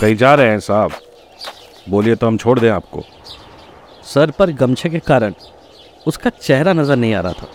कहीं 0.01 0.15
जा 0.15 0.35
रहे 0.35 0.49
हैं 0.49 0.59
साहब। 0.59 0.91
बोलिए 1.89 2.15
तो 2.15 2.27
हम 2.27 2.37
छोड़ 2.37 2.59
दें 2.59 2.69
आपको। 2.69 3.05
सर 4.13 4.31
पर 4.31 4.51
गमछे 4.51 4.89
के 4.89 4.99
कारण 4.99 5.33
उसका 6.07 6.29
चेहरा 6.31 6.73
नज़र 6.73 6.95
नहीं 6.95 7.13
आ 7.13 7.19
रहा 7.21 7.33
था। 7.33 7.45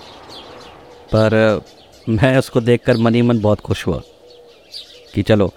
पर 1.15 1.63
मैं 2.09 2.37
उसको 2.39 2.61
देखकर 2.61 2.97
मनी 2.97 3.23
मन 3.23 3.41
बहुत 3.41 3.61
खुश 3.61 3.87
हुआ 3.87 4.01
कि 5.15 5.23
चलो, 5.23 5.53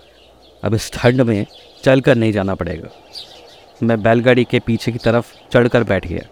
अब 0.63 0.73
इस 0.75 0.91
ठंड 0.93 1.21
में 1.21 1.45
चल 1.83 2.01
कर 2.01 2.15
नहीं 2.15 2.31
जाना 2.31 2.55
पड़ेगा। 2.55 2.89
मैं 3.83 4.01
बैलगाड़ी 4.03 4.43
के 4.43 4.59
पीछे 4.59 4.91
की 4.91 4.97
तरफ़ 4.97 5.33
चढ़कर 5.53 5.83
बैठ 5.83 6.07
गया 6.07 6.25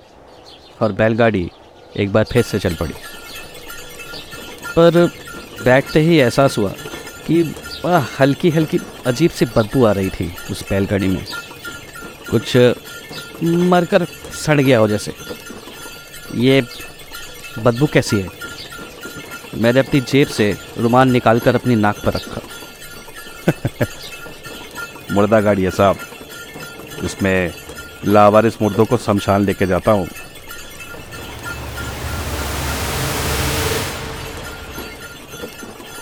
और 0.82 0.92
बैलगाड़ी 0.94 1.50
एक 1.98 2.12
बार 2.14 2.24
फिर 2.24 2.44
से 2.44 2.60
चल 2.60 2.76
पड़ी। 2.76 2.94
पर 4.76 5.06
बैठते 5.64 6.00
ही 6.00 6.18
एहसास 6.18 6.58
हुआ 6.58 6.74
कि 7.28 7.42
हल्की 8.20 8.50
हल्की 8.50 8.80
अजीब 9.06 9.32
सी 9.32 9.46
बदबू 9.46 9.86
आ 9.86 9.92
रही 9.92 10.10
थी 10.10 10.32
उस 10.52 10.64
बैलगाड़ी 10.70 11.08
में। 11.08 11.26
कुछ 12.32 12.56
मरकर 13.44 14.06
सड़ 14.46 14.62
गया 14.62 14.80
हो 14.80 14.88
जैसे 14.88 15.14
ये 16.36 16.62
बदबू 17.60 17.86
कैसी 17.86 18.20
है? 18.20 18.30
मैंने 19.56 19.80
अपनी 19.80 20.02
जेब 20.02 20.28
से 20.28 20.58
रुमाल 20.78 21.08
निकालकर 21.08 21.56
अपनी 21.56 21.76
नाक 21.76 21.96
पर 22.06 22.14
रखा। 22.14 22.42
मुर्दा 25.12 25.42
गाड़ी 25.42 25.64
है 25.64 25.72
साहब 25.72 25.98
इसमें 27.04 27.54
लावारिस 28.06 28.62
मुर्दों 28.62 28.86
को 28.86 28.98
शमशान 28.98 29.46
लेके 29.46 29.66
जाता 29.66 29.92
हूँ। 29.92 30.08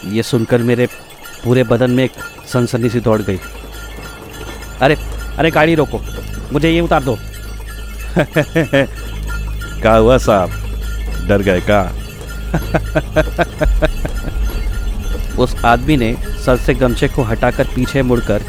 ये 0.06 0.24
सुनकर 0.24 0.62
मेरे 0.62 0.88
पूरे 1.44 1.64
बदन 1.64 1.92
में 1.92 2.04
एक 2.04 2.12
सनसनी 2.54 2.90
सी 2.90 3.00
दौड़ 3.00 3.22
गई। 3.22 3.40
अरे 4.82 4.96
अरे 5.38 5.52
गाड़ी 5.52 5.76
रोको। 5.76 6.02
मुझे 6.54 6.72
ये 6.72 6.82
उतार 6.82 7.04
दो। 7.04 7.18
क्या 9.82 9.96
हुआ 9.96 10.18
साहब? 10.18 10.50
डर 11.28 11.42
गए 11.42 11.62
का 11.70 11.92
उस 15.40 15.56
आदमी 15.66 15.98
ने 15.98 16.18
सर 16.46 16.58
से 16.58 16.74
गमछे 16.74 17.08
को 17.08 17.24
हटाकर 17.24 17.64
पीछे 17.64 18.02
मुड़कर 18.02 18.42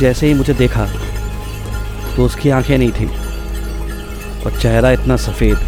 जैसे 0.00 0.26
ही 0.26 0.34
मुझे 0.34 0.54
देखा 0.54 0.86
तो 2.16 2.24
उसकी 2.24 2.50
आँखें 2.50 2.78
नहीं 2.78 2.92
थी 2.92 3.06
और 4.44 4.60
चेहरा 4.60 4.90
इतना 4.90 5.16
सफ़ेद 5.16 5.58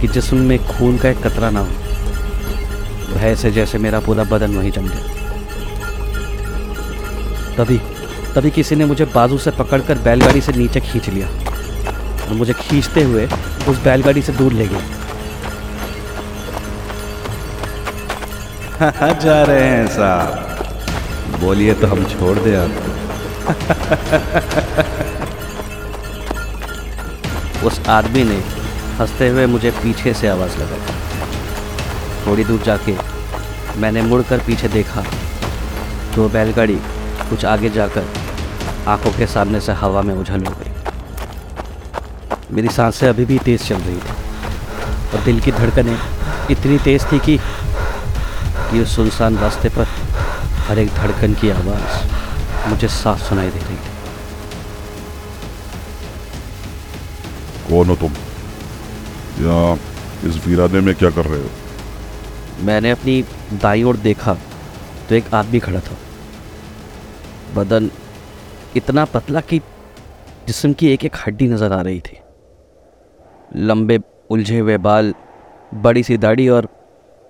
कि 0.00 0.08
जिसम 0.08 0.36
में 0.36 0.66
खून 0.66 0.98
का 0.98 1.08
एक 1.08 1.18
कतरा 1.18 1.50
ना 1.50 1.60
हो। 1.60 1.68
भय 3.14 3.36
से 3.36 3.50
जैसे 3.50 3.78
मेरा 3.78 4.00
पूरा 4.00 4.24
बदन 4.24 4.56
वहीं 4.56 4.70
जम 4.70 4.88
गया। 4.88 5.02
तभी 7.56 7.80
तभी 8.34 8.50
किसी 8.50 8.76
ने 8.76 8.84
मुझे 8.84 9.04
बाजू 9.04 9.38
से 9.38 9.50
पकड़कर 9.50 9.98
बैलगाड़ी 9.98 10.40
से 10.40 10.52
नीचे 10.52 10.80
खींच 10.80 11.08
लिया 11.08 11.28
और 12.26 12.34
मुझे 12.34 12.52
खींचते 12.52 13.02
हुए 13.02 13.28
उस 13.68 13.84
बैलगाड़ी 13.84 14.22
से 14.22 14.32
दूर 14.32 14.52
ले 14.52 14.68
गया। 14.68 14.80
जा 19.12 19.42
रहे 19.42 19.60
हैं 19.60 19.88
साहब। 19.88 21.40
बोलिए 21.40 21.74
तो 21.74 21.86
हम 21.86 22.04
छोड़ 22.04 22.38
दें 22.38 22.56
आपको 22.56 22.98
उस 27.66 27.88
आदमी 27.88 28.24
ने 28.24 28.42
हँसते 28.98 29.28
हुए 29.28 29.46
मुझे 29.46 29.70
पीछे 29.70 30.14
से 30.14 30.28
आवाज़ 30.28 30.56
लगाई। 30.56 30.80
थोड़ी 32.26 32.44
दूर 32.44 32.62
जाके 32.62 32.96
मैंने 33.80 34.02
मुड़कर 34.02 34.38
पीछे 34.38 34.68
देखा 34.68 35.04
तो 36.14 36.28
बैलगाड़ी 36.28 36.78
कुछ 37.30 37.44
आगे 37.44 37.70
जाकर 37.70 38.04
आँखों 38.88 39.10
के 39.12 39.26
सामने 39.26 39.60
से 39.60 39.72
हवा 39.72 40.02
में 40.02 40.14
उछल 40.14 40.44
हो 40.44 40.54
गई। 40.54 40.72
मेरी 42.54 42.68
साँसें 42.68 43.08
अभी 43.08 43.24
भी 43.24 43.38
तेज़ 43.38 43.62
चल 43.62 43.78
रही 43.78 43.96
थी 43.96 44.14
और 45.14 45.24
दिल 45.24 45.40
की 45.40 45.52
धड़कनें 45.52 45.98
इतनी 46.50 46.78
तेज़ 46.78 47.04
थी 47.12 47.18
कि 47.18 47.34
ये 48.76 48.84
सुनसान 48.86 49.38
रास्ते 49.38 49.68
पर 49.68 49.86
हर 50.68 50.78
एक 50.78 50.88
धड़कन 50.94 51.34
की 51.34 51.50
आवाज़ 51.50 52.68
मुझे 52.68 52.88
साफ़ 52.88 53.22
सुनाई 53.28 53.50
दे 53.50 53.58
रही 53.58 53.76
थी। 53.76 53.96
कौन 57.68 57.88
हो 57.88 57.96
तुम? 57.96 58.12
यहाँ 59.40 59.78
इस 60.24 60.46
वीराने 60.46 60.80
में 60.80 60.94
क्या 60.94 61.10
कर 61.10 61.24
रहे 61.26 61.42
हो? 61.42 61.50
मैंने 62.66 62.90
अपनी 62.90 63.22
दाई 63.62 63.82
ओर 63.82 63.96
देखा 63.96 64.34
तो 65.08 65.14
एक 65.14 65.34
आदमी 65.34 65.58
खड़ा 65.60 65.80
था। 65.80 65.96
बदन 67.54 67.90
इतना 68.76 69.04
पतला 69.04 69.40
कि 69.40 69.58
जिसम 70.46 70.72
की 70.72 70.92
एक 70.92 71.04
एक 71.04 71.16
हड्डी 71.26 71.48
नज़र 71.48 71.72
आ 71.72 71.80
रही 71.80 72.00
थी। 72.00 72.18
लंबे 73.56 74.00
उलझे 74.30 74.58
हुए 74.58 74.76
बाल 74.76 75.14
बड़ी 75.74 76.02
सी 76.02 76.16
दाढ़ी 76.16 76.48
और 76.48 76.68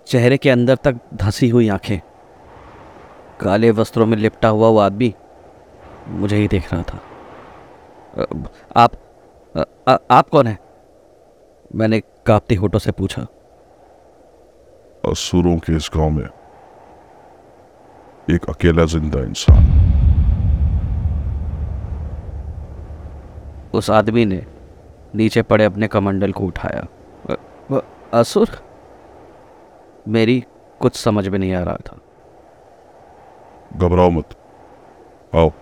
चेहरे 0.06 0.36
के 0.36 0.50
अंदर 0.50 0.76
तक 0.76 1.00
धंसी 1.14 1.48
हुई 1.48 1.68
आँखें। 1.68 2.00
काले 3.40 3.70
वस्त्रों 3.70 4.06
में 4.06 4.16
लिपटा 4.16 4.48
हुआ 4.48 4.68
वो 4.68 4.78
आदमी 4.78 5.14
मुझे 6.08 6.36
ही 6.36 6.48
देख 6.48 6.74
रहा 6.74 6.82
था। 6.82 7.00
आप 8.76 8.90
अ, 9.56 9.64
अ, 9.88 9.98
आप 10.10 10.28
कौन 10.28 10.46
हैं? 10.46 10.58
मैंने 11.74 12.00
कांपते 12.00 12.54
होठों 12.54 12.78
से 12.78 12.92
पूछा। 12.92 13.22
असुरों 15.06 15.58
के 15.58 15.76
इस 15.76 15.90
गाँव 15.96 16.10
में 16.10 16.26
एक 18.30 18.44
अकेला 18.48 18.84
ज़िंदा 18.84 19.20
इंसान। 19.20 19.87
उस 23.74 23.90
आदमी 23.90 24.24
ने 24.24 24.46
नीचे 25.14 25.42
पड़े 25.42 25.64
अपने 25.64 25.88
कमंडल 25.88 26.32
को 26.32 26.44
उठाया। 26.44 26.86
असुर? 28.14 28.48
मेरी 30.08 30.44
कुछ 30.80 30.96
समझ 30.96 31.28
में 31.28 31.38
नहीं 31.38 31.54
आ 31.54 31.62
रहा 31.62 31.76
था। 31.76 31.98
घबराओ 33.76 34.10
मत। 34.10 34.34
आओ। 35.34 35.52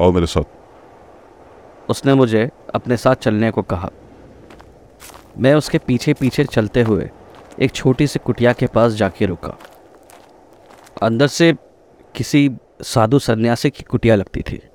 आओ 0.00 0.12
मेरे 0.12 0.26
साथ। 0.26 0.42
उसने 1.90 2.14
मुझे 2.14 2.50
अपने 2.74 2.96
साथ 2.96 3.14
चलने 3.14 3.50
को 3.50 3.62
कहा। 3.62 3.90
मैं 5.38 5.54
उसके 5.54 5.78
पीछे 5.78 6.14
पीछे 6.14 6.44
चलते 6.44 6.82
हुए 6.82 7.10
एक 7.60 7.72
छोटी 7.72 8.06
सी 8.06 8.18
कुटिया 8.18 8.52
के 8.52 8.66
पास 8.66 8.92
जाके 8.92 9.26
रुका। 9.26 9.58
अंदर 11.02 11.26
से 11.26 11.54
किसी 12.14 12.56
साधु 12.82 13.18
सन्यासी 13.18 13.70
की 13.70 13.82
कुटिया 13.82 14.14
लगती 14.14 14.42
थी। 14.42 14.69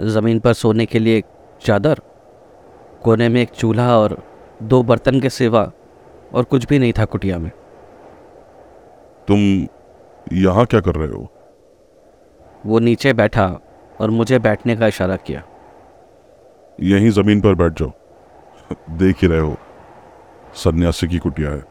ज़मीन 0.00 0.40
पर 0.40 0.52
सोने 0.52 0.86
के 0.86 0.98
लिए 0.98 1.18
एक 1.18 1.24
चादर 1.62 2.00
कोने 3.02 3.28
में 3.28 3.42
एक 3.42 3.50
चूल्हा 3.50 3.98
और 3.98 4.22
दो 4.62 4.82
बर्तन 4.82 5.20
के 5.20 5.30
सिवा 5.30 5.72
और 6.32 6.44
कुछ 6.44 6.66
भी 6.66 6.78
नहीं 6.78 6.92
था 6.92 7.04
कुटिया 7.04 7.38
में। 7.38 7.50
तुम 9.28 9.38
यहाँ 10.32 10.66
क्या 10.66 10.80
कर 10.80 10.94
रहे 10.94 11.08
हो? 11.08 11.28
वो 12.66 12.78
नीचे 12.78 13.12
बैठा 13.12 13.60
और 14.00 14.10
मुझे 14.10 14.38
बैठने 14.38 14.76
का 14.76 14.86
इशारा 14.86 15.16
किया। 15.16 15.42
यहीं 16.80 17.10
ज़मीन 17.10 17.40
पर 17.40 17.54
बैठ 17.54 17.72
जाओ। 17.72 17.90
देख 18.90 19.16
ही 19.22 19.28
रहे 19.28 19.40
हो 19.40 19.56
सन्यासी 20.54 21.08
की 21.08 21.18
कुटिया 21.18 21.50
है। 21.50 21.64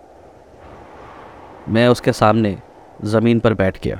मैं 1.69 1.87
उसके 1.87 2.13
सामने 2.13 2.61
ज़मीन 3.03 3.39
पर 3.39 3.53
बैठ 3.53 3.83
गया। 3.83 3.99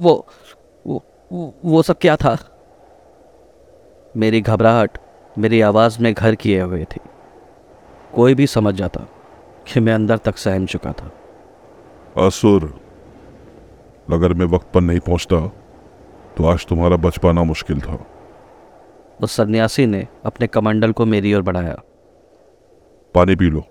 वो 0.00 0.26
वो 0.86 1.04
वो, 1.30 1.54
वो 1.64 1.82
सब 1.82 1.98
क्या 1.98 2.16
था? 2.16 2.36
मेरी 4.16 4.40
घबराहट 4.40 4.98
मेरी 5.38 5.60
आवाज़ 5.60 6.00
में 6.02 6.12
घर 6.14 6.34
किए 6.34 6.60
हुए 6.60 6.84
थी। 6.84 7.00
कोई 8.14 8.34
भी 8.34 8.46
समझ 8.46 8.74
जाता 8.74 9.00
कि 9.66 9.80
मैं 9.80 9.94
अंदर 9.94 10.18
तक 10.18 10.36
सहम 10.36 10.66
चुका 10.66 10.92
था। 10.92 11.10
असुर 12.26 12.64
अगर 14.12 14.32
मैं 14.32 14.46
वक्त 14.46 14.66
पर 14.74 14.80
नहीं 14.80 15.00
पहुँचता 15.00 15.46
तो 16.36 16.46
आज 16.46 16.66
तुम्हारा 16.66 16.96
बच 16.96 17.18
पाना 17.18 17.42
मुश्किल 17.42 17.80
था। 17.80 17.98
उस 19.20 19.36
सन्यासी 19.36 19.86
ने 19.86 20.06
अपने 20.24 20.46
कमंडल 20.46 20.92
को 20.92 21.06
मेरी 21.06 21.34
ओर 21.34 21.42
बढ़ाया। 21.42 21.76
पानी 23.14 23.36
पी 23.36 23.50
लो। 23.50 23.62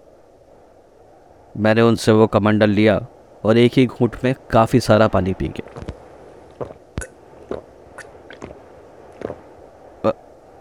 मैंने 1.58 1.82
उनसे 1.82 2.12
वो 2.12 2.28
कमंडल 2.28 2.70
लिया 2.70 3.00
और 3.46 3.58
एक 3.58 3.72
ही 3.78 3.86
घूंट 3.86 4.16
में 4.24 4.34
काफ़ी 4.52 4.80
सारा 4.80 5.08
पानी 5.08 5.34
पी 5.34 5.48
गया। 5.48 5.84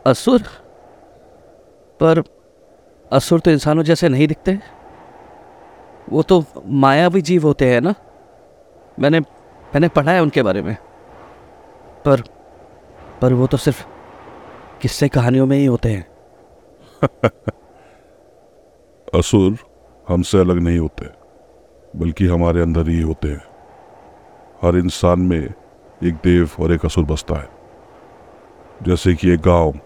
असुर? 0.06 0.42
पर 2.00 2.22
असुर 3.12 3.40
तो 3.40 3.50
इंसानों 3.50 3.82
जैसे 3.82 4.08
नहीं 4.08 4.28
दिखते। 4.28 4.58
वो 6.10 6.22
तो 6.22 6.44
मायावी 6.66 7.22
जीव 7.22 7.42
होते 7.42 7.70
हैं 7.70 7.80
ना? 7.80 7.94
मैंने 8.98 9.20
मैंने 9.20 9.88
पढ़ा 9.88 10.12
है 10.12 10.22
उनके 10.22 10.42
बारे 10.42 10.62
में। 10.62 10.76
पर 12.04 12.20
पर 13.20 13.32
वो 13.32 13.46
तो 13.46 13.56
सिर्फ़ 13.56 13.86
किस्से 14.82 15.08
कहानियों 15.08 15.46
में 15.46 15.58
ही 15.58 15.64
होते 15.64 15.88
हैं। 15.88 16.06
असुर 19.14 19.56
हमसे 20.08 20.40
अलग 20.40 20.56
नहीं 20.56 20.78
होते, 20.78 21.06
बल्कि 21.96 22.26
हमारे 22.26 22.60
अंदर 22.60 22.88
ही 22.88 23.00
होते 23.00 23.28
हैं। 23.28 23.44
हर 24.62 24.76
इंसान 24.76 25.20
में 25.20 25.54
एक 26.04 26.14
देव 26.14 26.50
और 26.60 26.72
एक 26.72 26.84
असुर 26.84 27.04
बसता 27.04 27.34
है। 27.34 27.48
जैसे 28.82 29.14
कि 29.14 29.30
एक 29.30 29.40
गाँव 29.40 29.80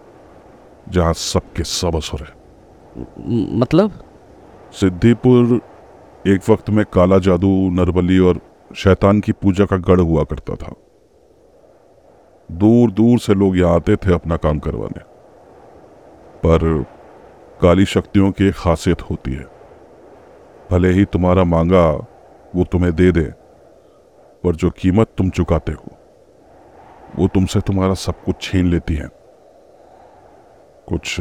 जहाँ 0.89 1.13
सबके 1.13 1.65
सब 1.65 1.97
असुर 1.97 2.21
है। 2.21 2.41
मतलब? 3.59 4.05
सिद्धिपुर 4.73 5.61
एक 6.27 6.51
वक्त 6.51 6.71
में 6.71 6.85
काला 6.93 7.19
जादू 7.19 7.71
नरबली 7.71 8.19
और 8.19 8.41
शैतान 8.77 9.21
की 9.21 9.33
पूजा 9.33 9.65
का 9.65 9.77
गढ़ 9.77 10.01
हुआ 10.01 10.25
करता 10.25 10.55
था। 10.55 10.75
दूर 12.53 12.91
दूर 12.91 13.19
से 13.19 13.35
लोग 13.35 13.59
यहाँ 13.59 13.75
आते 13.75 13.97
थे 13.97 14.15
अपना 14.15 14.37
काम 14.37 14.59
करवाने। 14.59 15.01
पर 16.45 16.85
काली 17.63 17.85
शक्तियों 17.85 18.31
की 18.33 18.49
एक 18.49 18.55
खासियत 18.55 19.03
होती 19.03 19.33
है। 19.33 19.47
भले 20.71 20.89
ही 20.89 21.05
तुम्हारा 21.05 21.45
मांगा 21.45 21.91
वो 22.55 22.65
तुम्हें 22.65 22.95
दे 22.95 23.13
दे 23.13 23.25
पर 24.45 24.57
जो 24.57 24.71
कीमत 24.71 25.07
तुम 25.19 25.31
चुकाते 25.31 25.73
हो 25.73 25.97
वो 27.19 27.29
तुमसे 27.29 27.61
तुम्हारा 27.61 27.95
सब 27.95 28.23
कुछ 28.25 28.37
छीन 28.41 28.67
लेती 28.67 28.95
है। 28.95 29.20
कुछ 30.93 31.21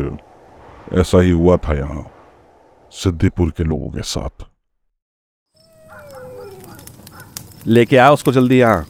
ऐसा 0.93 1.21
ही 1.21 1.31
हुआ 1.31 1.57
था 1.57 1.73
यहाँ, 1.73 2.11
सिद्धिपुर 2.91 3.51
के 3.51 3.63
लोगों 3.63 3.89
के 3.89 4.01
साथ। 4.01 4.45
लेके 7.67 7.97
आ 7.97 8.11
उसको 8.11 8.31
जल्दी 8.31 8.59
यहाँ। 8.59 8.85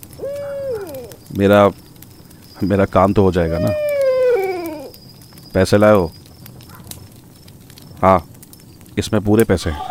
मेरा 1.37 1.71
मेरा 2.63 2.85
काम 2.85 3.13
तो 3.13 3.23
हो 3.23 3.31
जाएगा 3.31 3.59
ना। 3.59 3.69
पैसे 5.53 5.77
लाओ। 5.77 6.07
हाँ 8.01 8.27
इसमें 8.97 9.21
पूरे 9.23 9.43
पैसे 9.43 9.69
हैं। 9.69 9.81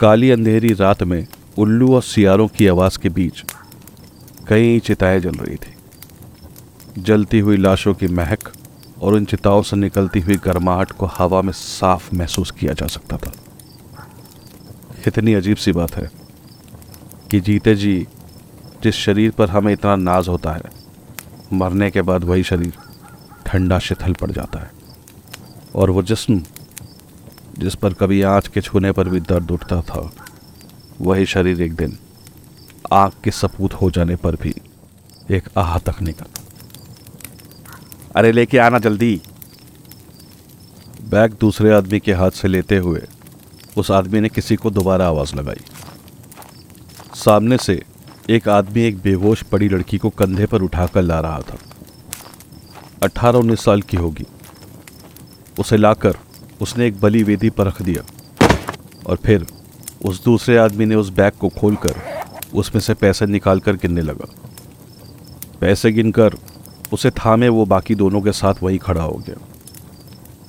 काली 0.00 0.30
अंधेरी 0.30 0.72
रात 0.72 1.02
में 1.02 1.26
उल्लू 1.58 1.94
और 1.94 2.02
सियारों 2.02 2.48
की 2.48 2.66
आवाज़ 2.66 2.98
के 2.98 3.08
बीच 3.08 3.44
कई 4.48 4.80
चिताएँ 4.80 5.20
जल 5.20 5.34
रही 5.34 5.56
थी। 5.56 5.74
जलती 6.98 7.38
हुई 7.38 7.56
लाशों 7.56 7.94
की 7.94 8.06
महक 8.06 8.52
और 9.02 9.14
उन 9.14 9.24
चिताओं 9.24 9.62
से 9.62 9.76
निकलती 9.76 10.20
हुई 10.20 10.36
गर्माहट 10.36 10.92
को 10.92 11.06
हवा 11.06 11.42
में 11.42 11.52
साफ़ 11.52 12.14
महसूस 12.14 12.50
किया 12.50 12.72
जा 12.72 12.86
सकता 12.86 13.16
था। 13.16 13.32
इतनी 15.06 15.34
अजीब 15.34 15.56
सी 15.56 15.72
बात 15.72 15.94
है 15.94 16.10
कि 17.30 17.40
जीते 17.40 17.74
जी 17.74 18.06
जिस 18.82 18.94
शरीर 18.94 19.30
पर 19.30 19.50
हमें 19.50 19.72
इतना 19.72 19.96
नाज 19.96 20.28
होता 20.28 20.52
है, 20.52 20.70
मरने 21.52 21.90
के 21.90 22.02
बाद 22.02 22.24
वही 22.24 22.42
शरीर 22.42 22.72
ठंडा 23.46 23.78
शिथिल 23.78 24.12
पड़ 24.12 24.30
जाता 24.30 24.58
है। 24.58 24.70
और 25.74 25.90
वो 25.90 26.02
जिस्म 26.02 26.42
जिस 27.58 27.74
पर 27.74 27.94
कभी 27.94 28.22
आँच 28.22 28.48
के 28.48 28.60
छूने 28.60 28.92
पर 28.92 29.08
भी 29.08 29.20
दर्द 29.20 29.50
उठता 29.50 29.80
था, 29.82 30.10
वही 31.00 31.26
शरीर 31.26 31.62
एक 31.62 31.74
दिन 31.74 31.98
आग 32.92 33.12
के 33.24 33.30
सपूत 33.30 33.74
हो 33.74 33.90
जाने 33.90 34.16
पर 34.16 34.36
भी 34.36 34.54
एक 35.30 35.48
आह 35.58 35.78
तक 35.78 36.00
निकल 36.02 36.26
अरे, 38.16 38.32
लेके 38.32 38.58
आना 38.58 38.78
जल्दी। 38.78 39.22
बैग 41.02 41.36
दूसरे 41.40 41.70
आदमी 41.70 42.00
के 42.00 42.12
हाथ 42.12 42.30
से 42.30 42.48
लेते 42.48 42.76
हुए, 42.76 43.02
उस 43.76 43.90
आदमी 43.90 44.20
ने 44.20 44.28
किसी 44.28 44.56
को 44.56 44.70
दोबारा 44.70 45.06
आवाज़ 45.06 45.36
लगाई। 45.36 45.60
सामने 47.14 47.58
से 47.58 47.82
एक 48.30 48.48
आदमी 48.48 48.82
एक 48.82 48.98
बेहोश 48.98 49.42
पड़ी 49.42 49.68
लड़की 49.68 49.98
को 49.98 50.10
कंधे 50.10 50.46
पर 50.46 50.62
उठाकर 50.62 51.02
ला 51.02 51.20
रहा 51.20 51.40
था। 51.40 51.58
अठारह 53.02 53.38
उन्नीस 53.38 53.60
साल 53.60 53.82
की 53.82 53.96
होगी। 53.96 54.24
उसे 55.58 55.76
लाकर 55.76 56.16
उसने 56.60 56.86
एक 56.86 57.00
बली 57.00 57.22
वेदी 57.22 57.50
पर 57.50 57.66
रख 57.66 57.82
दिया 57.82 58.02
और 59.06 59.16
फिर 59.16 59.46
उस 60.04 60.24
दूसरे 60.24 60.56
आदमी 60.56 60.86
ने 60.86 60.94
उस 60.94 61.08
बैग 61.08 61.32
को 61.32 61.48
खोलकर 61.48 61.94
उसमें 62.54 62.80
से 62.80 62.94
पैसे 62.94 63.26
निकालकर 63.26 63.72
गिनने 63.72 64.00
लगा। 64.00 64.34
पैसे 65.60 65.92
गिनकर 65.92 66.34
उसे 66.94 67.10
थामे, 67.12 67.48
वो 67.48 67.64
बाकी 67.66 67.94
दोनों 67.94 68.20
के 68.20 68.32
साथ 68.32 68.62
वहीं 68.62 68.78
खड़ा 68.78 69.02
हो 69.02 69.22
गया। 69.26 69.36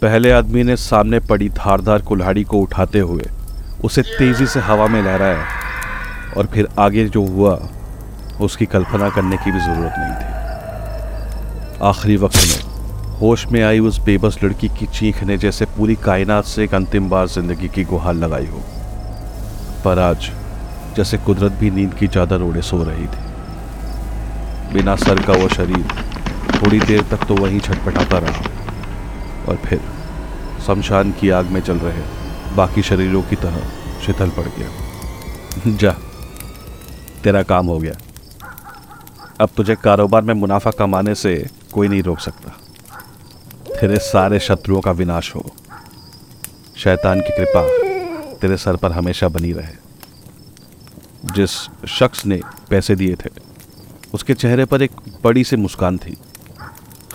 पहले 0.01 0.31
आदमी 0.31 0.63
ने 0.63 0.75
सामने 0.77 1.19
पड़ी 1.21 1.49
धारदार 1.58 2.01
कुल्हाड़ी 2.01 2.43
को 2.43 2.60
उठाते 2.60 2.99
हुए 3.01 3.29
उसे 3.84 4.01
तेज़ी 4.01 4.45
से 4.47 4.60
हवा 4.62 4.88
में 4.88 5.01
लहराया 5.01 5.43
और 6.38 6.45
फिर 6.53 6.67
आगे 6.79 7.05
जो 7.08 7.25
हुआ, 7.25 7.60
उसकी 8.41 8.65
कल्पना 8.67 9.10
करने 9.10 9.38
की 9.38 9.51
भी 9.51 9.60
ज़रूरत 9.60 9.93
नहीं 9.97 10.13
थी। 10.13 10.34
आखिरी 11.86 12.15
वक्त 12.17 12.38
में 12.38 12.62
होश 13.19 13.45
में 13.47 13.62
आई 13.63 13.79
उस 13.81 13.99
बेबस 14.05 14.38
लड़की 14.43 14.67
की 14.69 14.86
चीख 14.88 15.23
ने 15.23 15.38
जैसे 15.38 15.65
पूरी 15.77 15.95
कायनात 16.05 16.45
से 16.45 16.63
एक 16.63 16.73
अंतिम 16.75 17.10
बार 17.10 17.27
ज़िंदगी 17.27 17.67
की 17.67 17.84
गुहार 17.84 18.13
लगाई 18.15 18.45
हो। 18.45 18.60
पर 19.86 19.99
आज 20.01 20.29
जैसे 20.97 21.17
कुदरत 21.17 21.51
भी 21.51 21.69
नींद 21.71 21.93
की 21.93 22.08
चादर 22.08 22.41
ओढ़े 22.41 22.62
सो 22.62 22.84
रही 22.84 23.05
थी। 23.05 24.73
बिना 24.73 24.95
सर 24.97 25.21
का 25.21 25.34
वो 25.34 25.47
शरीर 25.49 25.86
थोड़ी 26.55 26.79
देर 26.79 27.03
तक 27.03 27.17
तो 27.17 27.35
वहीं 27.35 27.59
छटपटाता 27.59 28.17
रहा। 28.17 28.39
और 29.49 29.55
फिर 29.55 29.81
शमशान 30.67 31.11
की 31.11 31.29
आग 31.29 31.45
में 31.45 31.61
चल 31.61 31.77
रहे 31.77 32.01
बाकी 32.55 32.81
शरीरों 32.81 33.21
की 33.21 33.35
तरह 33.35 33.59
शिथिल 34.05 34.29
पड़ 34.29 34.47
गया। 34.47 34.67
जा, 35.67 35.91
तेरा 37.23 37.43
काम 37.43 37.65
हो 37.65 37.79
गया। 37.79 37.93
अब 39.41 39.49
तुझे 39.57 39.75
कारोबार 39.75 40.21
में 40.21 40.33
मुनाफा 40.33 40.71
कमाने 40.71 41.15
से 41.15 41.47
कोई 41.73 41.87
नहीं 41.87 42.03
रोक 42.03 42.19
सकता। 42.19 42.51
तेरे 43.81 43.97
सारे 43.99 44.39
शत्रुओं 44.39 44.81
का 44.81 44.91
विनाश 44.91 45.35
हो। 45.35 45.51
शैतान 46.77 47.21
की 47.21 47.29
कृपा 47.29 47.63
तेरे 48.35 48.57
सर 48.57 48.75
पर 48.75 48.91
हमेशा 48.91 49.27
बनी 49.27 49.51
रहे। 49.51 49.73
जिस 51.25 51.49
शख्स 51.87 52.25
ने 52.25 52.41
पैसे 52.69 52.95
दिए 52.95 53.15
थे, 53.15 53.29
उसके 54.13 54.33
चेहरे 54.33 54.65
पर 54.65 54.81
एक 54.81 54.91
बड़ी 55.23 55.43
सी 55.43 55.55
मुस्कान 55.55 55.97
थी। 55.97 56.17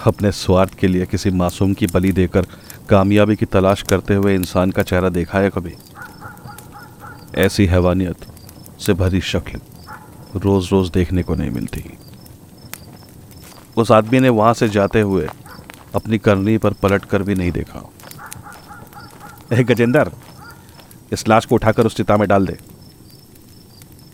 अपने 0.06 0.32
स्वार्थ 0.32 0.74
के 0.74 0.88
लिए 0.88 1.06
किसी 1.06 1.30
मासूम 1.30 1.72
की 1.74 1.86
बलि 1.86 2.12
देकर 2.12 2.46
कामयाबी 2.88 3.36
की 3.36 3.46
तलाश 3.46 3.82
करते 3.82 4.14
हुए 4.14 4.34
इंसान 4.34 4.70
का 4.70 4.82
चेहरा 4.82 5.08
देखा 5.08 5.38
है 5.38 5.50
कभी? 5.50 5.74
ऐसी 7.34 7.66
हैवानियत 7.66 8.16
से 8.80 8.92
भरी 8.92 9.20
शक्ल 9.20 9.60
रोज 10.36 10.68
रोज 10.72 10.90
देखने 10.90 11.22
को 11.22 11.34
नहीं 11.34 11.50
मिलती। 11.50 11.84
उस 13.76 13.90
आदमी 13.92 14.20
ने 14.20 14.28
वहाँ 14.28 14.54
से 14.54 14.68
जाते 14.68 15.00
हुए 15.00 15.28
अपनी 15.94 16.18
करनी 16.18 16.58
पर 16.58 16.72
पलट 16.72 17.04
कर 17.04 17.22
भी 17.22 17.34
नहीं 17.34 17.52
देखा। 17.52 17.90
गजेंद्र, 19.52 20.10
इस 21.12 21.28
लाश 21.28 21.44
को 21.44 21.54
उठाकर 21.54 21.86
उस 21.86 21.96
चिता 21.96 22.16
में 22.16 22.28
डाल 22.28 22.46
दे। 22.46 22.58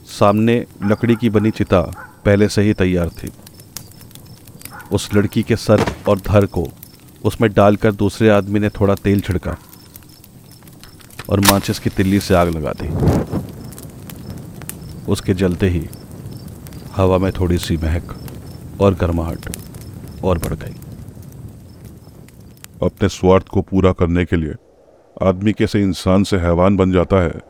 सामने 0.07 0.65
लकड़ी 0.83 1.17
की 1.17 1.31
बनी 1.31 1.51
चिता 1.51 1.81
पहले 2.25 2.49
से 2.49 2.63
ही 2.63 2.75
तैयार 2.75 3.09
थी। 3.09 3.31
उस 4.93 5.15
लड़की 5.15 5.43
के 5.43 5.57
सर 5.57 5.85
और 6.09 6.19
धर 6.19 6.47
को 6.47 6.69
उसमें 7.25 7.53
डालकर 7.53 7.93
दूसरे 7.93 8.29
आदमी 8.29 8.61
ने 8.61 8.69
थोड़ा 8.69 8.95
तेल 8.95 9.21
छिड़का 9.21 9.57
और 11.31 11.41
माचिस 11.41 11.79
की 11.79 11.91
तिल्ली 11.91 12.21
से 12.21 12.35
आग 12.35 12.49
लगा 12.49 12.73
दी। 12.73 12.89
उसके 15.09 15.35
जलते 15.35 15.69
ही 15.69 15.89
हवा 16.97 17.19
में 17.19 17.33
थोड़ी 17.33 17.59
सी 17.59 17.77
महक 17.77 18.15
और 18.81 18.95
गर्माहट 18.95 19.57
और 20.25 20.39
बढ़ 20.39 20.55
गई। 20.55 20.75
अपने 22.83 23.09
स्वार्थ 23.09 23.49
को 23.49 23.63
पूरा 23.63 23.93
करने 23.93 24.25
के 24.25 24.37
लिए 24.37 24.55
आदमी 25.23 25.53
कैसे 25.53 25.83
इंसान 25.83 26.25
से 26.25 26.37
हैवान 26.37 26.77
बन 26.77 26.93
जाता 26.93 27.23
है। 27.23 27.41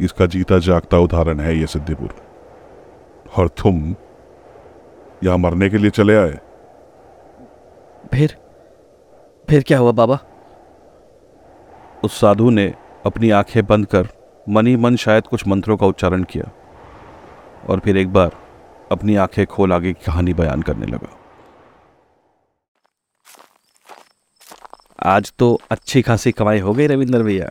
इसका 0.00 0.26
जीता 0.26 0.58
जागता 0.58 0.98
उदाहरण 0.98 1.40
है 1.40 1.58
ये 1.58 1.66
सिद्धिपुर। 1.66 2.14
और 3.38 3.48
तुम 3.48 3.94
यहाँ 5.24 5.38
मरने 5.38 5.68
के 5.70 5.78
लिए 5.78 5.90
चले 5.90 6.16
आए। 6.16 6.38
फिर? 8.14 8.36
फिर 9.48 9.62
क्या 9.62 9.78
हुआ 9.78 9.92
बाबा? 9.92 10.18
उस 12.04 12.20
साधु 12.20 12.50
ने 12.50 12.66
अपनी 13.06 13.30
आँखें 13.30 13.64
बंद 13.66 13.86
कर 13.86 14.08
मन 14.48 14.66
ही 14.66 14.76
मन 14.76 14.96
शायद 14.96 15.26
कुछ 15.26 15.46
मंत्रों 15.46 15.76
का 15.76 15.86
उच्चारण 15.86 16.22
किया 16.22 16.50
और 17.68 17.80
फिर 17.80 17.96
एक 17.96 18.12
बार 18.12 18.36
अपनी 18.92 19.16
आँखें 19.16 19.46
खोल 19.46 19.72
आगे 19.72 19.92
की 19.92 20.04
कहानी 20.06 20.34
बयान 20.34 20.62
करने 20.62 20.86
लगा। 20.86 21.08
आज 25.02 25.32
तो 25.38 25.58
अच्छी 25.70 26.02
खासी 26.02 26.32
कमाई 26.32 26.60
हो 26.60 26.72
गई 26.74 26.86
रविंदर 26.86 27.22
भैया। 27.22 27.48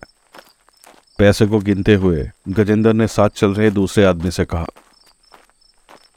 पैसे 1.19 1.45
को 1.45 1.59
गिनते 1.59 1.93
हुए 1.95 2.29
गजेंद्र 2.49 2.93
ने 2.93 3.07
साथ 3.07 3.29
चल 3.29 3.53
रहे 3.53 3.69
दूसरे 3.71 4.05
आदमी 4.05 4.31
से 4.31 4.45
कहा 4.45 4.65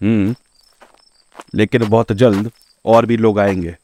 हम्म 0.03 0.35
लेकिन 1.55 1.89
बहुत 1.89 2.13
जल्द 2.13 2.51
और 2.85 3.07
भी 3.07 3.17
लोग 3.17 3.39
आएँगे। 3.39 3.77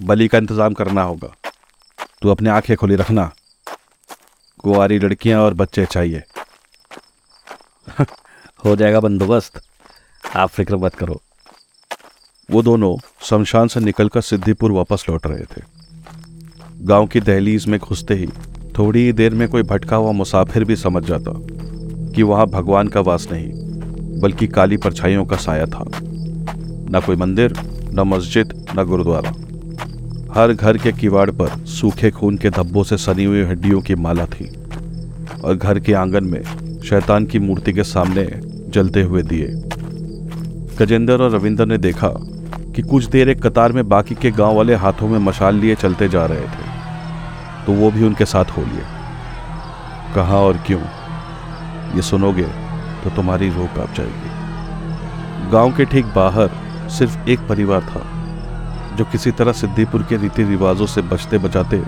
बलि 0.00 0.28
का 0.28 0.38
इंतज़ाम 0.38 0.74
करना 0.74 1.02
होगा। 1.02 1.34
तू 2.22 2.28
अपनी 2.28 2.48
आँखें 2.48 2.76
खुली 2.76 2.96
रखना। 2.96 3.32
कुंवारी 4.58 4.98
लड़कियाँ 4.98 5.42
और 5.42 5.54
बच्चे 5.54 5.86
चाहिए। 5.86 6.22
हो 8.64 8.76
जाएगा 8.76 9.00
बंदोबस्त। 9.00 9.62
आप 10.36 10.48
फ़िक्र 10.48 10.76
मत 10.76 10.94
करो। 10.94 11.20
वो 12.50 12.62
दोनों 12.62 12.96
शमशान 13.22 13.68
से 13.68 13.80
निकलकर 13.80 14.20
सिद्धिपुर 14.20 14.72
वापस 14.72 15.04
लौट 15.08 15.26
रहे 15.26 15.44
थे। 15.44 15.62
गाँव 16.80 17.06
की 17.06 17.20
दहलीज 17.20 17.66
में 17.66 17.80
घुसते 17.80 18.14
ही 18.14 18.26
थोड़ी 18.78 19.12
देर 19.12 19.34
में 19.34 19.48
कोई 19.48 19.62
भटका 19.62 19.96
हुआ 19.96 20.12
मुसाफिर 20.12 20.64
भी 20.64 20.76
समझ 20.76 21.04
जाता 21.04 21.32
कि 22.14 22.22
वहाँ 22.22 22.46
भगवान 22.46 22.88
का 22.88 23.00
वास 23.00 23.28
नहीं, 23.32 23.52
बल्कि 24.20 24.46
काली 24.46 24.76
परछाइयों 24.76 25.26
का 25.26 25.36
साया 25.36 25.66
था। 25.66 25.84
न 26.90 27.02
कोई 27.06 27.16
मंदिर, 27.16 27.54
न 27.92 28.00
मस्जिद, 28.00 28.66
न 28.78 28.84
गुरुद्वारा। 28.84 29.47
हर 30.38 30.52
घर 30.52 30.76
के 30.78 30.92
किवाड़ 30.92 31.30
पर 31.30 31.48
सूखे 31.66 32.10
खून 32.10 32.36
के 32.38 32.50
धब्बों 32.50 32.82
से 32.82 32.96
सनी 32.96 33.24
हुई 33.24 33.42
हड्डियों 33.42 33.80
की 33.80 33.94
माला 33.94 34.24
थी 34.24 34.46
और 35.44 35.54
घर 35.56 35.78
के 35.78 35.92
आँगन 35.92 36.24
में 36.24 36.42
शैतान 36.80 37.24
की 37.26 37.38
मूर्ति 37.38 37.72
के 37.72 37.84
सामने 37.84 38.26
जलते 38.70 39.02
हुए 39.02 39.22
दिए। 39.22 39.46
गजेंद्र 40.78 41.22
और 41.22 41.30
रविंद्र 41.30 41.66
ने 41.66 41.78
देखा 41.78 42.08
कि 42.74 42.82
कुछ 42.82 43.04
देर 43.04 43.28
एक 43.28 43.42
कतार 43.42 43.72
में 43.72 43.88
बाकी 43.88 44.14
के 44.14 44.30
गाँव 44.30 44.56
वाले 44.56 44.74
हाथों 44.74 45.08
में 45.08 45.18
मशाल 45.18 45.54
लिए 45.54 45.74
चलते 45.74 46.08
जा 46.08 46.26
रहे 46.26 46.46
थे 46.48 47.66
तो 47.66 47.72
वो 47.72 47.90
भी 47.90 48.04
उनके 48.04 48.24
साथ 48.24 48.44
हो 48.44 48.62
लिए। 48.62 48.84
कहा 50.14 50.36
और 50.36 50.62
क्यों? 50.66 50.80
ये 51.96 52.02
सुनोगे 52.02 52.46
तो 53.04 53.10
तुम्हारी 53.10 53.50
रूह 53.50 53.66
काँप 53.66 53.94
जाएगी। 53.96 55.50
गाँव 55.50 55.72
के 55.76 55.84
ठीक 55.84 56.06
बाहर 56.06 56.50
सिर्फ़ 56.90 57.28
एक 57.28 57.40
परिवार 57.48 57.80
था। 57.80 58.17
जो 58.98 59.04
किसी 59.04 59.30
तरह 59.30 59.52
सिद्धिपुर 59.52 60.02
के 60.02 60.16
रीति 60.16 60.42
रिवाजों 60.42 60.86
से 60.86 61.02
बचते 61.04 61.38
बचाते 61.38 61.82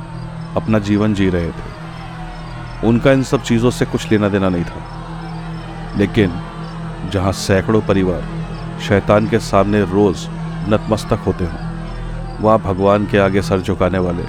अपना 0.57 0.79
जीवन 0.79 1.15
जी 1.15 1.29
रहे 1.31 1.49
थे। 1.49 2.87
उनका 2.87 3.13
इन 3.13 3.23
सब 3.23 3.43
चीज़ों 3.43 3.71
से 3.71 3.87
कुछ 3.87 4.11
लेना 4.11 4.29
देना 4.29 4.49
नहीं 4.49 4.65
था। 4.65 5.97
लेकिन 5.99 6.33
जहाँ 7.13 7.33
सैकड़ों 7.33 7.81
परिवार 7.81 8.23
शैतान 8.81 9.29
के 9.29 9.39
सामने 9.39 9.81
रोज 9.85 10.27
नतमस्तक 10.69 11.25
होते 11.27 11.45
हों, 11.45 11.69
वहाँ 12.41 12.59
भगवान 12.59 13.07
के 13.07 13.19
आगे 13.19 13.43
सर 13.43 13.61
झुकाने 13.61 13.99
वाले 13.99 14.25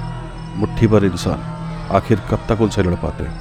मुट्ठी 0.56 0.86
भर 0.86 1.04
इंसान 1.04 1.40
आखिर 1.96 2.20
कब 2.30 2.46
तक 2.48 2.60
उनसे 2.60 2.82
लड़ 2.82 2.94
पाते 2.94 3.24
हैं? 3.24 3.34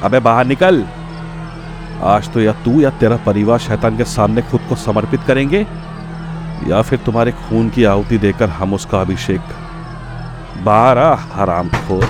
अबे 0.00 0.20
बाहर 0.20 0.46
निकल! 0.46 0.84
आज 2.04 2.32
तो 2.32 2.40
या 2.40 2.52
तू 2.64 2.80
या 2.80 2.90
तेरा 2.90 3.16
परिवार 3.26 3.58
शैतान 3.60 3.96
के 3.96 4.04
सामने 4.08 4.42
खुद 4.42 4.60
को 4.68 4.76
समर्पित 4.76 5.20
करेंगे 5.22 5.66
या 6.68 6.80
फिर 6.82 6.98
तुम्हारे 6.98 7.32
खून 7.32 7.68
की 7.70 7.84
आहुति 7.84 8.18
देकर 8.18 8.48
हम 8.48 8.74
उसका 8.74 9.00
अभिषेक। 9.00 9.40
बाहर 10.64 10.98
आ 10.98 11.14
हराम 11.14 11.68
खोर 11.68 12.04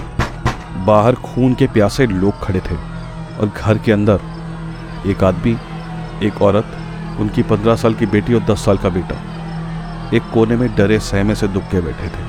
बाहर 0.87 1.15
खून 1.15 1.55
के 1.55 1.67
प्यासे 1.67 2.07
लोग 2.07 2.41
खड़े 2.43 2.61
थे 2.61 2.77
और 3.37 3.53
घर 3.57 3.79
के 3.79 3.93
अंदर 3.93 4.21
एक 5.07 5.25
आदमी 5.25 5.57
एक 6.27 6.43
औरत 6.43 6.77
उनकी 7.21 7.43
पंद्रह 7.43 7.77
साल 7.77 7.95
की 7.95 8.07
बेटी 8.07 8.35
और 8.35 8.43
दस 8.43 8.65
साल 8.65 8.79
का 8.79 8.89
बेटा 8.89 9.17
एक 10.17 10.23
कोने 10.35 10.57
में 10.57 10.69
डरे 10.77 10.99
सहमे 11.01 11.35
से 11.35 11.49
दुख 11.49 11.63
के 11.63 11.81
बैठे 11.81 12.09
थे। 12.09 12.25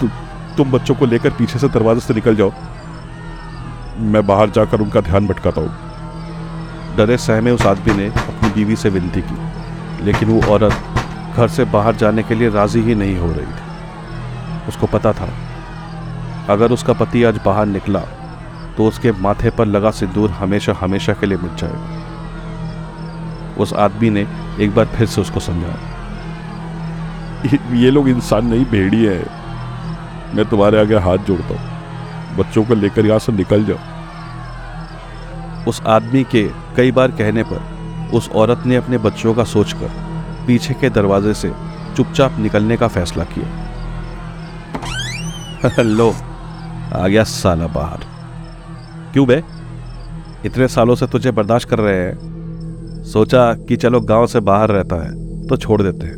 तु, 0.00 0.08
तुम 0.56 0.70
बच्चों 0.70 0.94
को 0.94 1.06
लेकर 1.06 1.30
पीछे 1.30 1.58
से 1.58 1.68
दरवाजे 1.68 2.00
से 2.00 2.14
निकल 2.14 2.36
जाओ। 2.36 2.52
मैं 3.98 4.26
बाहर 4.26 4.50
जाकर 4.50 4.80
उनका 4.80 5.00
ध्यान 5.00 5.26
भटकाता 5.26 5.60
हूँ। 5.60 6.96
डरे 6.96 7.16
सहमे 7.18 7.50
उस 7.50 7.66
आदमी 7.66 7.94
ने 7.94 8.06
अपनी 8.08 8.50
बीवी 8.50 8.76
से 8.76 8.88
विनती 8.88 9.22
की 9.22 10.04
लेकिन 10.04 10.28
वो 10.28 10.40
औरत 10.52 10.87
घर 11.38 11.48
से 11.48 11.64
बाहर 11.72 11.96
जाने 11.96 12.22
के 12.22 12.34
लिए 12.34 12.48
राज़ी 12.50 12.80
ही 12.82 12.94
नहीं 12.94 13.16
हो 13.18 13.26
रही 13.32 13.46
थी। 13.48 13.64
उसको 14.68 14.86
पता 14.86 15.12
था 15.12 15.28
अगर 16.50 16.72
उसका 16.72 16.92
पति 16.94 17.22
आज 17.24 17.36
बाहर 17.44 17.66
निकला 17.66 18.00
तो 18.76 18.86
उसके 18.88 19.12
माथे 19.20 19.50
पर 19.50 19.66
लगा 19.66 19.90
सिंदूर 19.90 20.30
हमेशा 20.30 20.72
हमेशा 20.80 21.12
के 21.12 21.26
लिए 21.26 21.38
मिट 21.38 21.54
जाएगा। 21.60 21.80
उस 23.62 23.72
आदमी 23.76 24.10
ने 24.10 24.26
एक 24.60 24.74
बार 24.74 24.86
फिर 24.86 25.06
से 25.06 25.20
उसको 25.20 25.40
समझाया। 25.40 25.78
ये 27.74 27.90
लोग 27.90 28.08
इंसान 28.08 28.46
नहीं 28.46 28.64
भेड़ी 28.64 29.04
है। 29.04 29.18
मैं 30.34 30.44
तुम्हारे 30.44 30.80
आगे 30.80 30.96
हाथ 30.98 31.18
जोड़ता 31.26 31.54
हूँ। 31.54 31.64
बच्चों 32.36 32.64
को 32.64 32.74
लेकर 32.74 33.06
यहाँ 33.06 33.18
से 33.18 33.32
निकल 33.32 33.64
जाओ। 33.64 33.80
उस 35.68 35.82
आदमी 35.86 36.22
के 36.24 36.42
कई 36.76 36.92
बार 36.92 37.10
कहने 37.12 37.42
पर 37.42 37.60
उस 38.14 38.30
औरत 38.34 38.60
ने 38.66 38.76
अपने 38.76 38.98
बच्चों 38.98 39.34
का 39.34 39.44
सोचकर 39.44 39.90
पीछे 40.48 40.74
के 40.74 40.90
दरवाजे 40.90 41.34
से 41.34 41.52
चुपचाप 41.96 42.38
निकलने 42.38 42.76
का 42.76 42.88
फैसला 42.88 43.24
किया। 43.24 43.68
लो, 45.82 46.14
आ 46.92 47.08
गया 47.08 47.24
साला 47.24 47.66
बाहर। 47.66 47.98
क्यों 49.12 49.26
बे? 49.26 49.42
इतने 50.46 50.68
सालों 50.68 50.94
से 50.94 51.06
तुझे 51.06 51.30
बर्दाश्त 51.30 51.68
कर 51.68 51.78
रहे 51.78 51.96
हैं। 51.96 52.18
सोचा 53.04 53.54
कि 53.54 53.76
चलो 53.76 54.00
गाँव 54.00 54.26
से 54.26 54.40
बाहर 54.40 54.70
रहता 54.70 54.96
है 54.96 55.46
तो 55.46 55.56
छोड़ 55.56 55.82
देते 55.82 56.06
हैं। 56.06 56.16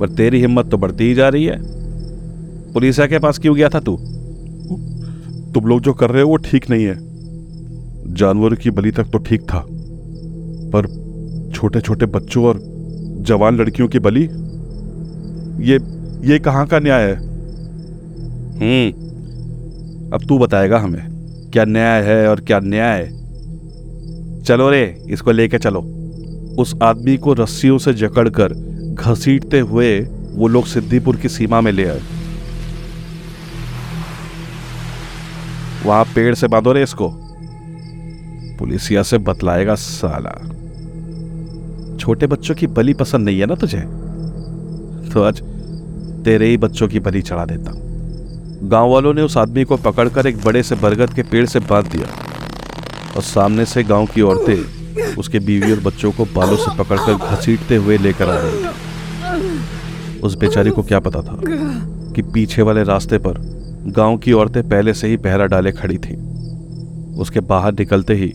पर 0.00 0.08
तेरी 0.08 0.40
हिम्मत 0.40 0.70
तो 0.70 0.78
बढ़ती 0.78 1.04
ही 1.04 1.14
जा 1.14 1.28
रही 1.28 1.44
है। 1.44 1.58
पुलिसिया 2.72 3.06
के 3.06 3.18
पास 3.18 3.38
क्यों 3.38 3.56
गया 3.56 3.68
था 3.68 3.80
तू? 3.80 3.96
तुम 5.54 5.64
लोग 5.64 5.80
जो 5.80 5.92
कर 5.92 6.10
रहे 6.10 6.22
हो 6.22 6.28
वो 6.28 6.36
ठीक 6.36 6.70
नहीं 6.70 6.84
है। 6.84 6.96
जानवरों 8.14 8.56
की 8.56 8.70
बलि 8.70 8.90
तक 8.90 9.04
तो 9.04 9.18
ठीक 9.18 9.42
था। 9.42 9.66
पर 10.74 11.02
छोटे 11.54 11.80
छोटे 11.80 12.06
बच्चों 12.06 12.44
और 12.44 12.71
जवान 13.22 13.56
लड़कियों 13.56 13.88
की 13.88 13.98
बलि? 13.98 14.24
ये 15.70 15.78
ये 16.32 16.38
कहाँ 16.38 16.66
का 16.66 16.78
न्याय 16.78 17.02
है? 17.02 17.16
हम्म। 18.54 19.02
अब 20.12 20.20
तू 20.28 20.38
बताएगा 20.38 20.78
हमें, 20.78 21.08
क्या 21.52 21.64
न्याय 21.64 22.02
है 22.02 22.28
और 22.28 22.40
क्या 22.40 22.60
न्याय? 22.60 23.06
चलो 24.44 24.70
रे, 24.70 25.04
इसको 25.08 25.30
लेके 25.30 25.58
चलो। 25.58 25.80
उस 26.58 26.74
आदमी 26.82 27.16
को 27.16 27.32
रस्सियों 27.32 27.78
से 27.78 27.92
जकड़कर 27.92 28.52
घसीटते 28.98 29.60
हुए 29.60 30.00
वो 30.30 30.48
लोग 30.48 30.66
सिद्धिपुर 30.66 31.16
की 31.16 31.28
सीमा 31.28 31.60
में 31.60 31.72
ले 31.72 31.84
आए। 31.84 32.00
वहाँ 35.86 36.04
पेड़ 36.04 36.34
से 36.34 36.48
बांधो 36.48 36.72
रे 36.72 36.82
इसको। 36.82 37.08
पुलिसिया 38.58 39.02
से 39.02 39.18
बतलाएगा 39.18 39.74
साला। 39.74 40.61
छोटे 42.02 42.26
बच्चों 42.26 42.54
की 42.54 42.66
बलि 42.66 42.94
पसंद 42.94 43.24
नहीं 43.24 43.40
है 43.40 43.46
ना 43.46 43.54
तुझे? 43.54 43.80
तो 45.10 45.22
आज 45.22 45.42
तेरे 46.24 46.46
ही 46.46 46.56
बच्चों 46.56 46.88
की 46.88 47.00
बलि 47.00 47.22
चढ़ा 47.22 47.44
देता 47.44 47.72
गाँव 48.68 48.90
वालों 48.90 49.14
ने 49.14 49.22
उस 49.22 49.36
आदमी 49.36 49.64
को 49.64 49.76
पकड़कर 49.76 50.26
एक 50.26 50.44
बड़े 50.44 50.62
से 50.62 50.74
बरगद 50.74 51.14
के 51.14 51.22
पेड़ 51.22 51.46
से 51.46 51.58
बाँध 51.58 51.86
दिया 51.86 52.06
और 53.16 53.22
सामने 53.22 53.64
से 53.64 53.82
गाँव 53.82 54.06
की 54.06 54.20
औरतें 54.20 55.16
उसके 55.16 55.38
बीवी 55.38 55.72
और 55.72 55.80
बच्चों 55.80 56.12
को 56.12 56.24
बालों 56.24 56.56
से 56.56 56.76
पकड़कर 56.76 57.14
घसीटते 57.14 57.76
हुए 57.76 57.98
लेकर 57.98 58.30
आ 58.30 58.38
रही 58.38 60.20
उस 60.20 60.34
बेचारी 60.34 60.70
को 60.70 60.82
क्या 60.82 61.00
पता 61.00 61.22
था 61.22 61.40
कि 62.12 62.22
पीछे 62.22 62.62
वाले 62.62 62.82
रास्ते 62.82 63.18
पर 63.18 63.34
गाँव 63.86 64.18
की 64.18 64.32
औरतें 64.32 64.68
पहले 64.68 64.94
से 64.94 65.08
ही 65.08 65.16
पहरा 65.16 65.46
डाले 65.46 65.72
खड़ी 65.72 65.98
थी। 65.98 66.16
उसके 67.20 67.40
बाहर 67.40 67.72
निकलते 67.72 68.14
ही 68.14 68.32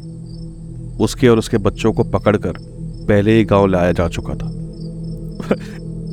उसके 1.00 1.28
और 1.28 1.38
उसके 1.38 1.58
बच्चों 1.58 1.94
को 1.94 2.04
पकड़कर 2.04 2.77
पहले 3.08 3.38
ही 3.38 3.44
गाँव 3.46 3.66
लाया 3.66 3.92
जा 3.92 4.08
चुका 4.08 4.34
था। 4.34 4.48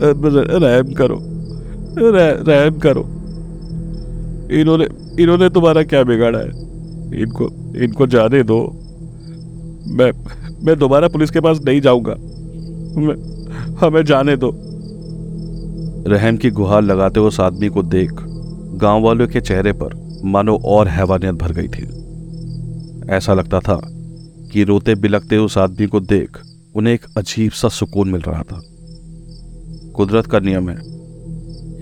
रहम 0.02 0.92
करो। 0.92 1.18
रहम 1.98 2.78
करो। 2.78 3.00
इन्होंने 4.60 4.88
इन्होंने 5.22 5.48
तुम्हारा 5.48 5.82
क्या 5.82 6.02
बिगाड़ा 6.02 6.38
है? 6.38 6.48
इनको 7.22 7.72
इनको 7.76 8.06
जाने 8.06 8.42
दो। 8.42 8.80
मैं 9.86 10.12
मैं 10.66 10.78
दोबारा 10.78 11.08
पुलिस 11.08 11.30
के 11.30 11.40
पास 11.40 11.60
नहीं 11.64 11.80
जाऊँगा। 11.80 12.12
हमें 13.86 14.04
जाने 14.04 14.36
दो। 14.36 14.50
रहम 16.08 16.36
की 16.36 16.50
गुहार 16.50 16.82
लगाते 16.82 17.20
उस 17.20 17.40
आदमी 17.40 17.68
को 17.68 17.82
देख 17.82 18.10
गाँव 18.74 19.02
वालों 19.02 19.28
के 19.28 19.40
चेहरे 19.40 19.72
पर 19.72 20.20
मानो 20.24 20.56
और 20.64 20.88
हैवानियत 20.88 21.34
भर 21.34 21.52
गई 21.52 21.68
थी। 21.68 21.88
ऐसा 23.10 23.34
लगता 23.34 23.60
था 23.60 23.80
कि 24.52 24.64
रोते 24.64 24.94
बिलकते 24.94 25.36
उस 25.36 25.58
आदमी 25.58 25.86
को 25.86 26.00
देख 26.00 26.38
उन्हें 26.76 26.94
एक 26.94 27.00
अजीब 27.18 27.50
सा 27.50 27.68
सुकून 27.68 28.08
मिल 28.08 28.20
रहा 28.20 28.42
था। 28.42 28.62
कुदरत 29.96 30.26
का 30.26 30.40
नियम 30.40 30.68
है, 30.68 30.76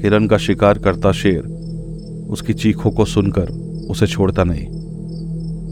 हिरन 0.03 0.27
का 0.27 0.39
शिकार 0.39 0.79
करता 0.79 1.13
शेर 1.13 1.63
उसकी 2.31 2.55
चीखों 2.55 2.91
को 2.91 3.05
सुनकर 3.05 3.49
उसे 3.91 4.07
छोड़ता 4.07 4.45
नहीं, 4.45 4.67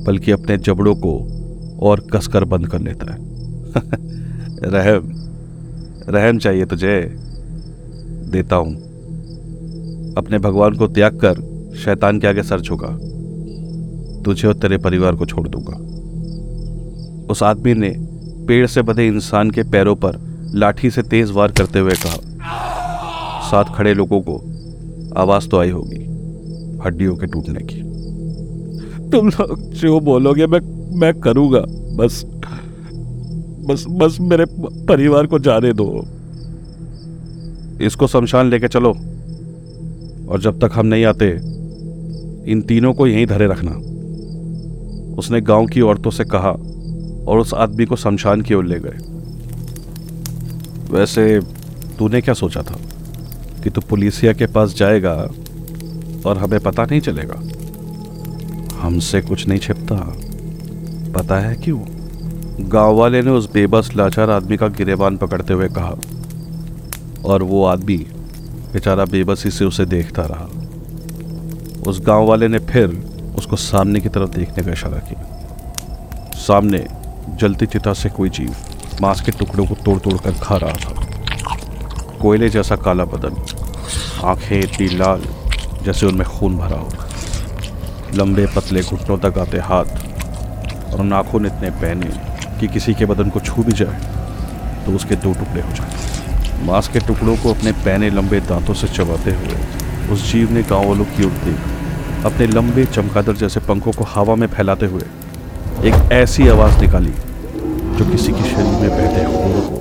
बल्कि 0.04 0.30
अपने 0.30 0.58
जबड़ों 0.58 0.94
को 0.94 1.40
और 1.82 2.00
कसकर 2.00 2.44
बंद 2.44 2.68
कर 2.68 2.80
लेता 2.80 3.12
है। 3.12 3.18
रहम 4.60 5.12
रहम 6.08 6.38
चाहिए 6.38 6.64
तुझे। 6.64 7.16
देता 8.30 8.56
हूँ। 8.56 8.74
अपने 10.14 10.38
भगवान 10.38 10.74
को 10.74 10.86
त्याग 10.86 11.18
कर 11.24 11.34
शैतान 11.76 12.20
के 12.20 12.26
आगे 12.26 12.42
सर 12.42 12.60
झुका। 12.60 12.98
तुझे 14.22 14.48
और 14.48 14.54
तेरे 14.54 14.78
परिवार 14.78 15.16
को 15.16 15.26
छोड़ 15.26 15.48
दूँगा। 15.48 15.76
उस 17.30 17.42
आदमी 17.42 17.74
ने 17.74 18.09
पेड़ 18.50 18.66
से 18.66 18.82
बधे 18.82 19.06
इंसान 19.06 19.50
के 19.50 19.62
पैरों 19.62 19.94
पर 19.96 20.16
लाठी 20.54 20.90
से 20.90 21.02
तेज 21.02 21.30
वार 21.30 21.52
करते 21.52 21.78
हुए 21.78 21.94
कहा, 21.96 22.16
साथ 23.40 23.64
खड़े 23.74 23.92
लोगों 23.94 24.20
को 24.20 24.34
आवाज़ 25.16 25.48
तो 25.48 25.58
आई 25.58 25.70
होगी, 25.70 25.98
हड्डियों 26.84 27.16
के 27.16 27.26
टूटने 27.26 27.60
की। 27.62 27.80
तुम 29.10 29.28
लोग 29.28 29.60
जो 29.72 30.00
बोलोगे 30.00 30.46
मैं 30.46 30.60
मैं 31.00 31.12
करूँगा, 31.20 31.60
बस 31.96 32.22
बस 33.68 33.84
बस 33.90 34.16
मेरे 34.20 34.44
परिवार 34.86 35.26
को 35.26 35.38
जाने 35.38 35.72
दो। 35.72 35.86
इसको 37.80 38.06
शमशान 38.06 38.50
लेके 38.50 38.68
चलो, 38.68 38.90
और 40.28 40.40
जब 40.40 40.58
तक 40.60 40.70
हम 40.74 40.86
नहीं 40.86 41.04
आते, 41.04 41.28
इन 42.52 42.64
तीनों 42.68 42.92
को 42.94 43.06
यहीं 43.06 43.26
धरे 43.26 43.46
रखना। 43.46 43.76
उसने 45.18 45.40
गाँव 45.42 45.66
की 45.66 45.80
औरतों 45.80 46.10
से 46.10 46.24
कहा 46.24 46.56
और 47.26 47.38
उस 47.38 47.54
आदमी 47.54 47.84
को 47.84 47.96
शमशान 47.96 48.40
की 48.40 48.54
ओर 48.54 48.64
ले 48.64 48.80
गए। 48.80 48.98
वैसे 50.90 51.40
तूने 51.98 52.20
क्या 52.20 52.34
सोचा 52.34 52.62
था 52.62 52.78
कि 53.62 53.70
तू 53.70 53.80
पुलिसिया 53.80 54.32
के 54.32 54.46
पास 54.46 54.74
जाएगा 54.74 55.30
और 56.26 56.38
हमें 56.38 56.60
पता 56.60 56.84
नहीं 56.84 57.00
चलेगा? 57.00 57.42
हमसे 58.80 59.20
कुछ 59.20 59.48
नहीं 59.48 59.58
छिपता। 59.58 60.16
पता 61.12 61.38
है 61.40 61.54
क्यों? 61.54 61.80
गाँव 62.60 62.94
वाले 62.94 63.22
ने 63.22 63.30
उस 63.30 63.52
बेबस, 63.52 63.90
लाचार 63.96 64.30
आदमी 64.30 64.56
का 64.56 64.68
गिरेबान 64.68 65.16
पकड़ते 65.16 65.54
हुए 65.54 65.68
कहा 65.68 65.96
और 67.24 67.42
वो 67.42 67.64
आदमी 67.64 67.96
बेचारा 68.72 69.04
बेबसी 69.04 69.50
से 69.50 69.64
उसे 69.64 69.86
देखता 69.86 70.22
रहा। 70.22 70.48
उस 71.90 72.00
गाँव 72.00 72.26
वाले 72.26 72.48
ने 72.48 72.58
फिर 72.58 73.08
उसको 73.38 73.56
सामने 73.56 74.00
की 74.00 74.08
तरफ़ 74.08 74.30
देखने 74.30 74.64
का 74.64 74.72
इशारा 74.72 74.98
किया। 74.98 75.26
सामने 76.34 76.86
जलती 77.36 77.66
चिता 77.66 77.92
से 77.92 78.08
कोई 78.08 78.28
जीव 78.30 78.54
मांस 79.02 79.20
के 79.20 79.32
टुकड़ों 79.32 79.66
को 79.66 79.74
तोड़ 79.74 79.98
तोड़ 79.98 80.16
कर 80.18 80.32
खा 80.32 80.56
रहा 80.56 80.72
था। 80.74 82.18
कोयले 82.18 82.48
जैसा 82.48 82.76
काला 82.76 83.04
बदन, 83.04 83.36
आँखें 84.24 84.58
इतनी 84.60 84.88
लाल 84.88 85.22
जैसे 85.82 86.06
उनमें 86.06 86.26
खून 86.28 86.56
भरा 86.58 86.78
हो 86.78 86.90
लंबे 88.14 88.46
पतले 88.46 88.82
घुटनों 88.82 89.18
तक 89.18 89.38
आते 89.38 89.58
हाथ 89.60 90.94
और 90.94 91.04
नाखून 91.04 91.46
इतने 91.46 91.70
पहने 91.70 92.10
कि 92.60 92.68
किसी 92.68 92.94
के 92.94 93.06
बदन 93.06 93.30
को 93.30 93.40
छू 93.40 93.62
भी 93.62 93.72
जाए 93.72 94.84
तो 94.86 94.92
उसके 94.92 95.16
दो 95.16 95.32
टुकड़े 95.34 95.60
हो 95.60 95.72
जाए 95.72 96.66
मांस 96.66 96.88
के 96.88 96.98
टुकड़ों 96.98 97.36
को 97.36 97.54
अपने 97.54 97.72
पहने 97.84 98.10
लंबे 98.10 98.40
दांतों 98.40 98.74
से 98.74 98.88
चबाते 98.88 99.34
हुए 99.34 100.12
उस 100.12 100.30
जीव 100.32 100.52
ने 100.52 100.62
गाँव 100.62 100.88
वालों 100.88 101.04
की 101.06 101.24
ओर 101.24 101.32
देख। 101.44 102.24
अपने 102.26 102.46
लंबे 102.46 102.84
चमकादड़ 102.86 103.36
जैसे 103.36 103.60
पंखों 103.60 103.92
को 103.92 104.04
हवा 104.04 104.34
में 104.34 104.46
फैलाते 104.46 104.86
हुए 104.86 105.02
एक 105.80 106.12
ऐसी 106.12 106.46
आवाज़ 106.48 106.80
निकाली, 106.80 107.10
जो 107.98 108.04
किसी 108.10 108.32
के 108.32 108.42
शरीर 108.44 108.80
में 108.80 108.90
बैठे 108.90 109.24
खून 109.26 109.60
को 109.68 109.76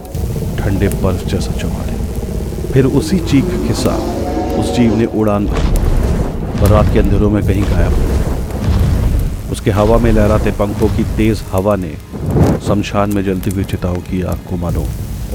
ठंडे 0.59 0.87
बर्फ़ 1.01 1.25
जैसा 1.29 1.51
चबा 1.53 1.85
दे 1.85 2.71
फिर 2.73 2.85
उसी 2.99 3.19
चीख 3.21 3.45
के 3.67 3.73
साथ 3.73 4.59
उस 4.59 4.71
जीव 4.75 4.95
ने 4.95 5.05
उड़ान 5.05 5.45
भरी 5.47 6.61
और 6.61 6.69
रात 6.69 6.93
के 6.93 6.99
अंधेरों 6.99 7.29
में 7.29 7.41
कहीं 7.43 7.63
गायब 7.63 7.93
हो 7.93 9.51
उसके 9.51 9.71
हवा 9.71 9.97
में 9.97 10.11
लहराते 10.11 10.51
पंखों 10.51 10.87
की 10.87 11.03
तेज 11.17 11.43
हवा 11.51 11.75
ने 11.75 11.93
शमशान 12.67 13.13
में 13.13 13.23
जलती 13.25 13.51
हुई 13.51 13.63
चिताओं 13.65 14.01
की 14.09 14.21
आग 14.21 14.39
को 14.49 14.57
मानो 14.57 14.85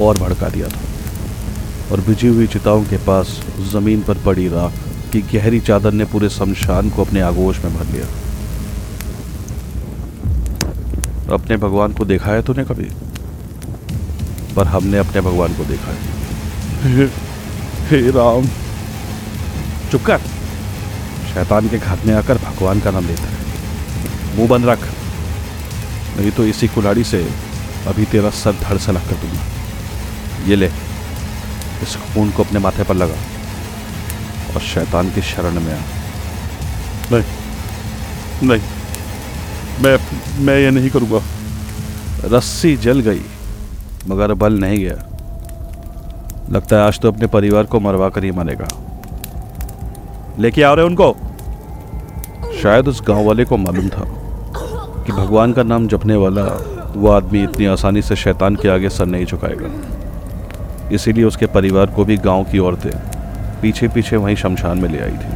और 0.00 0.18
भड़का 0.18 0.48
दिया 0.48 0.68
था। 0.68 1.92
और 1.92 2.00
बुझी 2.00 2.28
हुई 2.28 2.46
चिताओं 2.46 2.84
के 2.84 2.96
पास 3.06 3.38
ज़मीन 3.72 4.02
पर 4.02 4.24
पड़ी 4.26 4.48
राख 4.48 4.84
की 5.12 5.20
गहरी 5.32 5.60
चादर 5.60 5.92
ने 5.92 6.04
पूरे 6.04 6.28
शमशान 6.28 6.90
को 6.90 7.04
अपने 7.04 7.20
आगोश 7.20 7.64
में 7.64 7.74
भर 7.74 7.92
लिया। 7.92 8.06
अपने 11.32 11.56
भगवान 11.56 11.92
को 11.92 12.04
देखा 12.04 12.30
है 12.30 12.42
तूने 12.42 12.64
कभी? 12.64 12.90
पर 14.54 14.66
हमने 14.66 14.98
अपने 14.98 15.20
भगवान 15.20 15.54
को 15.54 15.64
देखा 15.64 15.92
है। 15.92 15.98
हे, 16.96 17.04
हे 17.90 18.10
राम। 18.10 18.46
चुप 19.90 20.02
कर। 20.04 20.18
शैतान 21.34 21.68
के 21.68 21.78
घर 21.78 21.98
में 22.06 22.14
आकर 22.14 22.38
भगवान 22.38 22.80
का 22.80 22.90
नाम 22.90 23.06
लेता 23.06 23.22
है। 23.22 23.38
मुँह 24.36 24.48
बंद 24.48 24.66
रख। 24.66 24.88
नहीं 26.18 26.30
तो 26.30 26.44
इसी 26.44 26.68
कुलाड़ी 26.68 27.04
से 27.04 27.30
अभी 27.86 28.04
तेरा 28.04 28.30
सर 28.30 28.52
धड़ 28.52 28.78
से 28.78 28.92
लग 28.92 29.04
कर 29.04 29.16
दूँगा। 29.16 29.40
ये 30.46 30.56
ले 30.56 30.66
इस 31.82 31.96
खून 31.96 32.30
को 32.30 32.44
अपने 32.44 32.58
माथे 32.58 32.82
पर 32.82 32.94
लगा 32.94 33.14
और 34.54 34.60
शैतान 34.60 35.10
की 35.10 35.22
शरण 35.22 35.60
में 35.60 35.74
आ। 35.74 35.82
नहीं 37.12 37.24
नहीं। 38.48 38.62
मैं 39.82 39.96
मैं 40.38 40.58
ये 40.58 40.70
नहीं 40.70 40.90
करूँगा। 40.90 41.20
रस्सी 42.28 42.76
जल 42.76 43.00
गई, 43.00 43.20
मगर 44.08 44.34
बल 44.34 44.58
नहीं 44.60 44.78
गया। 44.78 44.96
लगता 46.50 46.76
है 46.76 46.82
आज 46.82 47.00
तो 47.00 47.08
अपने 47.08 47.26
परिवार 47.26 47.64
को 47.64 47.80
मरवा 47.80 48.08
कर 48.08 48.24
ही 48.24 48.30
मरेगा। 48.30 48.68
लेके 50.38 50.62
आ 50.62 50.72
रहे 50.72 50.86
उनको? 50.86 51.16
शायद 52.62 52.88
उस 52.88 53.02
गाँव 53.02 53.24
वाले 53.24 53.44
को 53.44 53.56
मालूम 53.56 53.88
था 53.88 54.04
कि 55.04 55.12
भगवान 55.12 55.52
का 55.52 55.62
नाम 55.62 55.88
जपने 55.88 56.16
वाला 56.16 56.42
वो 56.96 57.08
आदमी 57.10 57.42
इतनी 57.42 57.66
आसानी 57.66 58.02
से 58.02 58.16
शैतान 58.16 58.56
के 58.56 58.68
आगे 58.68 58.88
सर 58.88 59.06
नहीं 59.06 59.26
झुकाएगा। 59.26 59.68
इसीलिए 60.92 61.24
उसके 61.24 61.46
परिवार 61.46 61.86
को 61.86 62.04
भी 62.04 62.16
गाँव 62.16 62.44
की 62.44 62.58
औरतें 62.58 62.90
पीछे 63.62 63.88
पीछे 63.88 64.16
वहीं 64.16 64.36
शमशान 64.36 64.78
में 64.78 64.88
ले 64.88 64.98
आई 64.98 65.16
थी। 65.18 65.32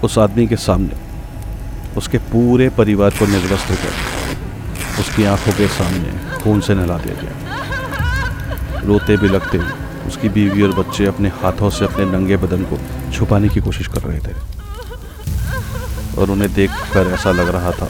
उस 0.00 0.18
आदमी 0.18 0.46
के 0.46 0.56
सामने 0.56 1.03
उसके 1.96 2.18
पूरे 2.18 2.68
परिवार 2.68 3.10
को 3.10 3.26
निर्वस्त्र 3.26 3.74
कर 3.74 5.00
उसकी 5.00 5.24
आँखों 5.24 5.52
के 5.52 5.68
सामने 5.68 6.38
खून 6.40 6.60
से 6.60 6.74
नहला 6.74 6.98
दिया 6.98 7.14
गया। 7.22 8.80
रोते 8.80 9.16
भी 9.16 9.28
लगते 9.28 9.58
उसकी 10.08 10.28
बीवी 10.28 10.62
और 10.62 10.72
बच्चे 10.72 11.06
अपने 11.06 11.28
हाथों 11.28 11.70
से 11.70 11.84
अपने 11.84 12.04
नंगे 12.04 12.36
बदन 12.36 12.62
को 12.62 12.78
छुपाने 13.12 13.48
की 13.48 13.60
कोशिश 13.60 13.86
कर 13.86 14.02
रहे 14.02 14.18
थे। 14.18 14.34
और 16.18 16.30
उन्हें 16.30 16.52
देखकर 16.54 17.06
ऐसा 17.06 17.30
लग 17.32 17.48
रहा 17.48 17.70
था 17.70 17.88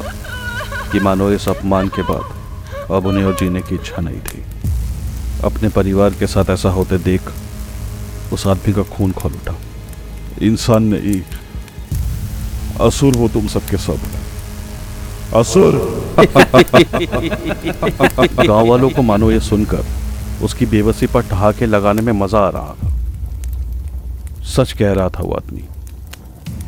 कि 0.92 1.00
मानो 1.00 1.30
इस 1.30 1.48
अपमान 1.48 1.88
के 1.88 2.02
बाद 2.02 2.92
अब 2.92 3.07
उन्हें 3.07 3.24
और 3.24 3.34
जीने 3.34 3.61
की 3.61 3.74
इच्छा 3.74 4.02
नहीं 4.02 4.20
थी। 4.20 4.44
अपने 5.44 5.68
परिवार 5.68 6.11
के 6.11 6.26
साथ 6.26 6.50
ऐसा 6.50 6.68
होते 6.68 6.98
देख 6.98 7.30
उस 8.32 8.46
आदमी 8.46 8.72
का 8.72 8.82
खून 8.82 9.12
खोल 9.12 9.32
उठा। 9.32 9.57
इंसान 10.42 10.82
नहीं 10.82 11.20
असुर 12.81 13.16
हो 13.16 13.29
तुम 13.29 13.47
सबके 13.47 13.77
सब। 13.77 13.99
असुर। 15.37 16.05
गाँव 18.47 18.66
वालों 18.66 18.91
को 18.91 19.03
मानो 19.03 19.31
ये 19.31 19.41
सुनकर 19.41 19.85
उसकी 20.43 20.66
बेबसी 20.66 21.07
पर 21.07 21.22
ठहाके 21.22 21.66
लगाने 21.66 22.03
में 22.03 22.12
मज़ा 22.12 22.39
आ 22.39 22.49
रहा 22.49 22.62
था। 22.62 22.97
सच 24.45 24.72
कह 24.72 24.93
रहा 24.93 25.09
था 25.09 25.22
वो 25.22 25.35
आदमी। 25.35 25.64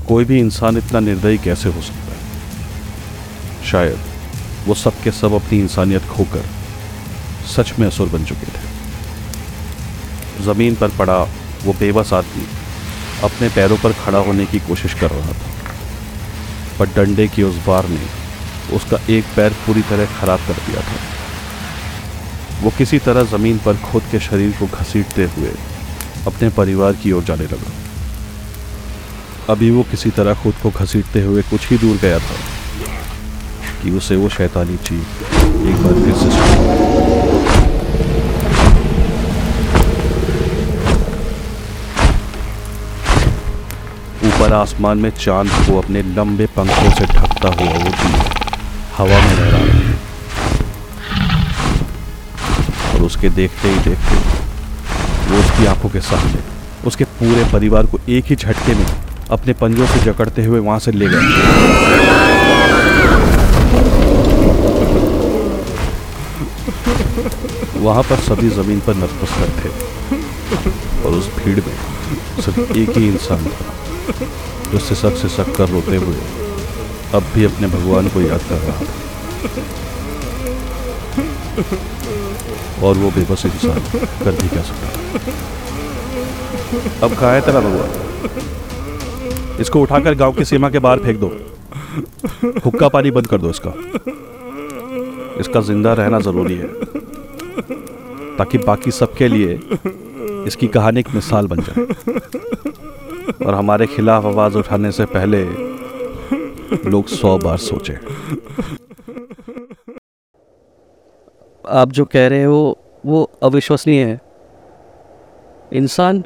कोई 0.08 0.24
भी 0.24 0.38
इंसान 0.38 0.76
इतना 0.76 1.00
निर्दयी 1.00 1.38
कैसे 1.38 1.68
हो 1.68 1.82
सकता 1.82 1.96
है? 1.96 2.16
शायद 3.66 3.98
वो 4.66 4.74
सब 4.74 4.92
के 5.04 5.10
सब 5.10 5.32
अपनी 5.32 5.58
इंसानियत 5.58 6.02
खोकर 6.02 6.44
सच 7.56 7.74
में 7.78 7.86
असुर 7.86 8.08
बन 8.08 8.24
चुके 8.24 8.46
थे। 8.46 8.76
ज़मीन 10.44 10.74
पर 10.74 10.88
पड़ा 10.88 11.28
वो 11.64 11.72
बेबस 11.72 12.12
आदमी 12.12 12.46
अपने 13.24 13.48
पैरों 13.48 13.76
पर 13.76 13.92
खड़ा 13.92 14.18
होने 14.18 14.46
की 14.46 14.58
कोशिश 14.58 14.94
कर 14.94 15.10
रहा 15.10 15.28
था। 15.28 15.55
पर 16.78 16.86
डंडे 16.96 17.26
की 17.28 17.42
उस 17.42 17.56
बार 17.66 17.88
ने 17.88 18.06
उसका 18.76 18.98
एक 19.10 19.24
पैर 19.36 19.52
पूरी 19.66 19.82
तरह 19.82 20.06
खराब 20.20 20.40
कर 20.48 20.56
दिया 20.66 20.80
था। 20.80 20.98
वो 22.62 22.70
किसी 22.78 22.98
तरह 22.98 23.24
ज़मीन 23.30 23.58
पर 23.58 23.76
खुद 23.82 24.02
के 24.10 24.20
शरीर 24.20 24.52
को 24.60 24.66
घसीटते 24.76 25.24
हुए 25.36 25.52
अपने 26.26 26.48
परिवार 26.50 26.92
की 27.02 27.12
ओर 27.12 27.24
जाने 27.24 27.44
लगा। 27.44 27.72
अभी 29.52 29.70
वो 29.70 29.82
किसी 29.90 30.10
तरह 30.10 30.34
खुद 30.42 30.54
को 30.62 30.70
घसीटते 30.70 31.22
हुए 31.22 31.42
कुछ 31.42 31.68
ही 31.70 31.78
दूर 31.78 31.96
गया 31.96 32.18
था 32.18 32.36
कि 33.82 33.90
उसे 33.90 34.16
वो 34.16 34.28
शैतानी 34.28 34.76
चीख 34.86 35.06
एक 35.68 35.82
बार 35.82 35.94
फिर 36.04 36.14
से 36.14 36.28
ऊपर 44.46 44.54
आसमान 44.54 44.98
में 44.98 45.10
चाँद 45.10 45.48
को 45.66 45.78
अपने 45.78 46.00
लंबे 46.16 46.44
पंखों 46.56 46.90
से 46.94 47.04
ढकता 47.06 47.48
हुआ 47.50 47.70
वो 47.74 47.90
जीव 47.92 48.18
हवा 48.96 49.16
में 49.20 49.32
लहरा 49.36 49.60
रहा 49.60 49.94
और 52.92 53.00
उसके 53.02 53.30
देखते 53.38 53.68
ही 53.68 53.78
देखते 53.84 54.18
वो 55.30 55.38
उसकी 55.38 55.66
आँखों 55.66 55.88
के 55.90 56.00
सामने, 56.00 56.40
उसके 56.86 57.04
पूरे 57.18 57.44
परिवार 57.52 57.86
को 57.86 57.98
एक 58.08 58.24
ही 58.24 58.36
झटके 58.36 58.74
में 58.74 58.86
अपने 59.30 59.52
पंजों 59.62 59.86
से 59.86 59.98
जकड़ते 60.04 60.44
हुए 60.44 60.60
वहाँ 60.60 60.78
से 60.78 60.92
ले 60.92 61.06
गए। 61.08 61.24
वहाँ 67.80 68.02
पर 68.02 68.18
सभी 68.28 68.48
ज़मीन 68.52 68.80
पर 68.86 68.94
नतमस्तक 68.96 69.50
थे। 69.58 69.70
और 71.02 71.10
उस 71.12 71.26
भीड़ 71.36 71.58
में 71.58 71.76
सिर्फ़ 72.44 72.60
एक 72.60 72.96
ही 72.98 73.08
इंसान 73.08 73.42
था। 73.46 73.74
जो 74.70 74.78
सिसक 74.80 75.16
सिसक 75.16 75.48
कर 75.56 75.68
रोते 75.68 75.96
हुए 75.96 76.16
अब 77.14 77.22
भी 77.34 77.44
अपने 77.44 77.66
भगवान 77.68 78.08
को 78.08 78.20
याद 78.20 78.40
कर 78.50 78.58
रहा 78.58 78.78
और 82.82 82.94
वो 82.96 83.10
बेबस 83.10 83.44
इंसान 83.46 83.80
कर 84.24 84.32
भी 84.32 84.48
क्या 84.48 84.62
सकता 84.62 84.86
अब 87.02 87.14
कहा 87.14 87.32
है 87.32 87.40
तेरा 87.40 87.60
भगवान? 87.60 87.90
इसको 89.60 89.80
उठाकर 89.82 90.14
गाँव 90.14 90.32
की 90.32 90.44
सीमा 90.44 90.70
के 90.70 90.78
बाहर 90.78 90.98
फेंक 90.98 91.18
दो। 91.20 91.26
हुक्का 92.64 92.88
पानी 92.88 93.10
बंद 93.10 93.26
कर 93.26 93.38
दो 93.40 93.50
इसका। 93.50 93.72
इसका 95.40 95.60
ज़िंदा 95.60 95.92
रहना 95.94 96.18
ज़रूरी 96.20 96.54
है, 96.54 96.68
ताकि 98.38 98.58
बाकी 98.58 98.90
सबके 98.90 99.28
लिए 99.28 99.58
इसकी 100.46 100.66
कहानी 100.68 101.00
एक 101.00 101.14
मिसाल 101.14 101.46
बन 101.46 101.60
जाए। 101.60 102.55
और 103.46 103.54
हमारे 103.54 103.86
खिलाफ 103.86 104.24
आवाज़ 104.24 104.58
उठाने 104.58 104.92
से 104.92 105.04
पहले 105.04 105.44
लोग 106.90 107.06
सौ 107.06 107.38
बार 107.38 107.56
सोचे। 107.56 107.98
आप 111.68 111.88
जो 111.88 112.04
कह 112.04 112.28
रहे 112.28 112.44
हो, 112.44 112.78
वो 113.06 113.30
अविश्वसनीय 113.42 114.04
है। 114.04 114.20
इंसान 115.72 116.24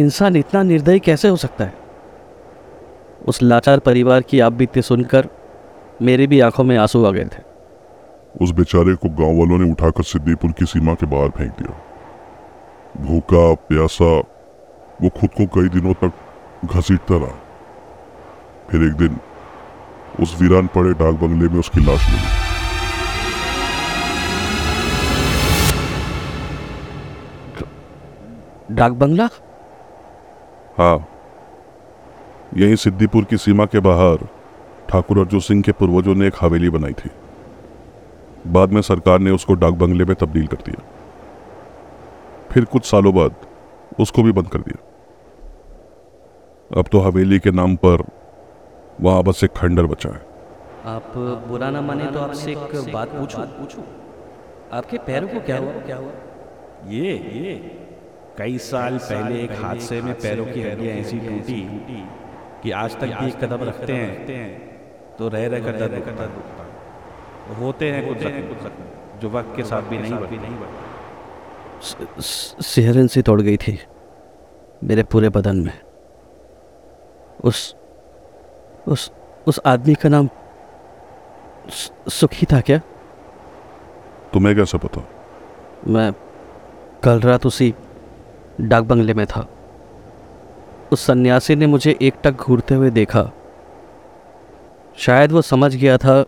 इंसान 0.00 0.36
इतना 0.36 0.62
निर्दयी 0.62 1.00
कैसे 1.00 1.28
हो 1.28 1.36
सकता 1.36 1.64
है? 1.64 1.74
उस 3.28 3.42
लाचार 3.42 3.78
परिवार 3.78 4.22
की 4.22 4.40
आप 4.40 4.52
बीते 4.52 4.82
सुनकर 4.82 5.28
मेरी 6.02 6.26
भी 6.26 6.40
आँखों 6.40 6.64
में 6.64 6.76
आँसू 6.76 7.04
आ 7.04 7.10
गए 7.10 7.24
थे। 7.24 7.42
उस 8.40 8.50
बेचारे 8.50 8.94
को 8.94 9.08
गाँव 9.08 9.38
वालों 9.38 9.58
ने 9.58 9.72
उठाकर 9.72 10.02
सिद्दीपुर 10.02 10.52
की 10.52 10.66
सीमा 10.66 10.94
के 10.94 11.06
बाहर 11.06 11.28
फेंक 11.28 11.52
दिया। 11.52 11.80
भूखा, 13.04 13.54
प्यासा, 13.54 14.18
वो 15.02 15.08
खुद 15.08 15.30
को 15.30 15.46
कई 15.46 15.68
दिनों 15.68 15.94
तक 15.94 16.12
घसीटता 16.64 17.16
रहा। 17.16 17.38
फिर 18.70 18.82
एक 18.82 18.92
दिन 18.92 19.16
उस 20.20 20.42
वीरान 20.42 20.66
पड़े 20.66 20.92
डाक 20.94 21.14
बंगले 21.14 21.48
में 21.48 21.58
उसकी 21.60 21.80
लाश 21.80 22.10
मिली। 22.10 22.42
डाक 28.74 28.92
बंगला? 28.92 29.28
हाँ। 30.78 31.08
यही 32.56 32.76
सिद्धिपुर 32.76 33.24
की 33.24 33.36
सीमा 33.36 33.64
के 33.64 33.80
बाहर 33.80 34.28
ठाकुर 34.88 35.18
अर्जुन 35.18 35.40
सिंह 35.40 35.62
के 35.62 35.72
पूर्वजों 35.72 36.14
ने 36.14 36.26
एक 36.26 36.34
हवेली 36.40 36.70
बनाई 36.70 36.92
थी। 36.92 37.10
बाद 38.46 38.72
में 38.72 38.82
सरकार 38.82 39.18
ने 39.18 39.30
उसको 39.30 39.54
डाक 39.54 39.74
बंगले 39.74 40.04
में 40.04 40.14
तब्दील 40.14 40.46
कर 40.46 40.56
दिया। 40.56 40.82
फिर 42.50 42.64
कुछ 42.64 42.84
सालों 42.84 43.14
बाद 43.14 43.34
उसको 44.00 44.22
भी 44.22 44.32
बंद 44.32 44.48
कर 44.48 44.58
दिया। 44.58 44.91
अब 46.72 46.84
तो 46.92 47.00
हवेली 47.00 47.38
के 47.38 47.50
नाम 47.50 47.74
पर 47.76 48.02
वहाँ 49.00 49.22
बस 49.22 49.44
एक 49.44 49.52
खंडर 49.56 49.86
बचा 49.86 50.10
है। 50.10 50.20
आप 50.86 51.12
बुरा 51.48 51.70
ना 51.70 51.80
माने 51.80 52.06
तो 52.12 52.18
आपसे 52.20 52.50
एक 52.52 52.92
बात 52.92 53.08
पूछूँ। 53.10 53.44
पूछूँ 53.48 53.84
आपके 54.72 54.98
पैरों 55.06 55.28
को 55.28 55.40
क्या 55.40 55.58
हुआ? 55.58 55.72
क्या 55.80 55.96
हुआ? 55.96 56.12
ये 56.90 57.12
ये 57.34 57.54
कई 58.38 58.58
साल 58.60 58.98
पहले 59.00 59.42
एक 59.42 59.52
हादसे 59.62 60.00
में 60.02 60.14
पैरों 60.20 60.46
की 60.46 60.62
हड्डियाँ 60.62 60.96
ऐसी 60.96 61.18
टूटी 61.18 61.60
कि 62.62 62.70
आज 62.78 62.96
तक 63.00 63.10
भी 63.20 63.30
कदम 63.42 63.64
रखते 63.64 63.92
हैं 63.92 64.16
तो 65.18 65.28
रह 65.28 65.46
रह 65.48 65.64
कर 65.64 65.78
दर्द 65.78 65.94
होता 65.96 66.22
है। 66.24 67.60
होते 67.60 67.90
हैं 67.90 68.00
कुछ 68.08 68.18
जख्म 68.18 69.18
जो 69.20 69.28
वक्त 69.30 69.56
के 69.56 69.62
साथ 69.64 69.82
भी 69.90 69.98
नहीं 69.98 70.14
बढ़ते। 70.14 70.36
सिहरन 72.64 73.06
सी 73.06 73.22
तोड़ 73.22 73.40
गई 73.40 73.56
थी 73.58 73.78
मेरे 74.82 75.02
पूरे 75.12 75.28
बदन 75.30 75.56
में। 75.58 75.72
उस 77.44 77.76
उस 78.88 79.12
उस 79.46 79.60
आदमी 79.66 79.94
का 79.94 80.08
नाम 80.08 80.28
सुखी 82.08 82.46
था 82.46 82.60
क्या? 82.60 82.78
तुम्हें 84.32 84.56
कैसे 84.56 84.78
पता? 84.78 85.08
मैं 85.86 86.12
कल 87.04 87.20
रात 87.20 87.46
उसी 87.46 87.74
डाक 88.60 88.84
बंगले 88.84 89.14
में 89.14 89.26
था। 89.26 89.48
उस 90.92 91.06
सन्यासी 91.06 91.56
ने 91.56 91.66
मुझे 91.66 91.98
एकटक 92.02 92.30
घूरते 92.30 92.74
हुए 92.74 92.90
देखा। 92.90 93.30
शायद 94.96 95.32
वो 95.32 95.42
समझ 95.42 95.76
गया 95.76 95.98
था 95.98 96.22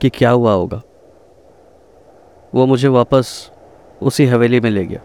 कि 0.00 0.08
क्या 0.08 0.30
हुआ 0.30 0.52
होगा। 0.52 0.82
वो 2.54 2.66
मुझे 2.66 2.88
वापस 2.88 3.50
उसी 4.02 4.26
हवेली 4.26 4.60
में 4.60 4.70
ले 4.70 4.84
गया। 4.84 5.00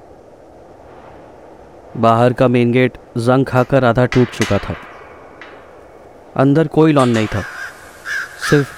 बाहर 1.97 2.33
का 2.33 2.47
मेन 2.47 2.71
गेट 2.71 2.97
जंग 3.17 3.45
खाकर 3.45 3.85
आधा 3.85 4.05
टूट 4.05 4.27
चुका 4.27 4.57
था। 4.57 4.75
अंदर 6.37 6.67
कोई 6.67 6.93
लॉन 6.93 7.09
नहीं 7.09 7.27
था। 7.27 7.41
सिर्फ़ 8.49 8.69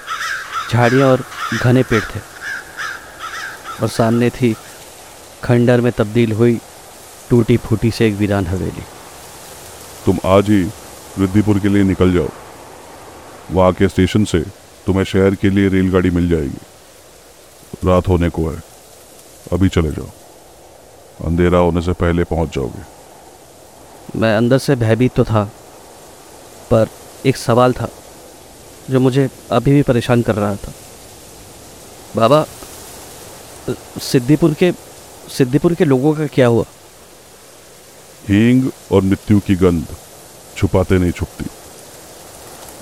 झाड़ियाँ 0.72 1.08
और 1.08 1.24
घने 1.62 1.82
पेड़ 1.82 2.04
थे। 2.04 2.20
और 3.82 3.88
सामने 3.88 4.30
थी 4.30 4.56
खंडर 5.44 5.80
में 5.80 5.92
तब्दील 5.92 6.32
हुई 6.32 6.60
टूटी 7.30 7.56
फूटी 7.56 7.90
से 7.90 8.08
एक 8.08 8.14
वीरान 8.14 8.46
हवेली। 8.46 8.82
तुम 10.06 10.18
आज 10.24 10.50
ही 10.50 10.62
रिद्धिपुर 11.18 11.58
के 11.58 11.68
लिए 11.68 11.82
निकल 11.82 12.12
जाओ। 12.12 12.28
वहाँ 13.50 13.72
के 13.72 13.88
स्टेशन 13.88 14.24
से 14.24 14.40
तुम्हें 14.86 15.04
शहर 15.04 15.34
के 15.34 15.50
लिए 15.50 15.68
रेलगाड़ी 15.68 16.10
मिल 16.10 16.28
जाएगी। 16.28 16.58
रात 17.84 18.08
होने 18.08 18.28
को 18.28 18.48
है। 18.48 18.62
अभी 19.52 19.68
चले 19.68 19.90
जाओ। 19.90 20.10
अंधेरा 21.26 21.58
होने 21.58 21.80
से 21.80 21.92
पहले 21.92 22.24
पहुँच 22.24 22.54
जाओगे। 22.54 22.82
मैं 24.18 24.36
अंदर 24.36 24.58
से 24.58 24.76
भयभीत 24.76 25.14
तो 25.14 25.24
था 25.24 25.44
पर 26.70 26.88
एक 27.26 27.36
सवाल 27.36 27.72
था, 27.72 27.88
जो 28.90 29.00
मुझे 29.00 29.28
अभी 29.52 29.72
भी 29.72 29.82
परेशान 29.82 30.22
कर 30.22 30.34
रहा 30.34 30.54
था। 30.56 30.72
बाबा 32.16 32.44
सिद्धिपुर 34.02 34.54
के, 34.54 34.72
सिद्दीपुर 35.28 35.74
के 35.74 35.84
लोगों 35.84 36.14
का 36.14 36.26
क्या 36.28 36.46
हुआ? 36.46 36.64
हींग 38.28 38.70
और 38.92 39.02
मृत्यु 39.02 39.40
की 39.40 39.54
गंध 39.56 39.94
छुपाते 40.56 40.98
नहीं 40.98 41.12
छुपती। 41.12 41.46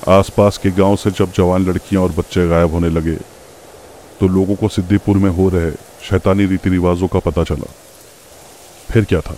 आसपास 0.09 0.59
के 0.59 0.70
गाँव 0.72 0.97
से 0.97 1.11
जब 1.11 1.32
जवान 1.32 1.64
लड़कियाँ 1.64 2.03
और 2.03 2.12
बच्चे 2.12 2.49
गायब 2.49 2.72
होने 2.72 2.90
लगे 2.90 3.16
तो 4.20 4.28
लोगों 4.28 4.55
को 4.55 4.68
सिद्धिपुर 4.68 5.16
में 5.16 5.30
हो 5.30 5.49
रहे 5.49 5.70
शैतानी 6.09 6.47
रीति 6.47 6.70
रिवाजों 6.70 7.09
का 7.09 7.18
पता 7.20 7.45
चला। 7.45 7.72
फिर 8.90 9.05
क्या 9.05 9.20
था? 9.20 9.36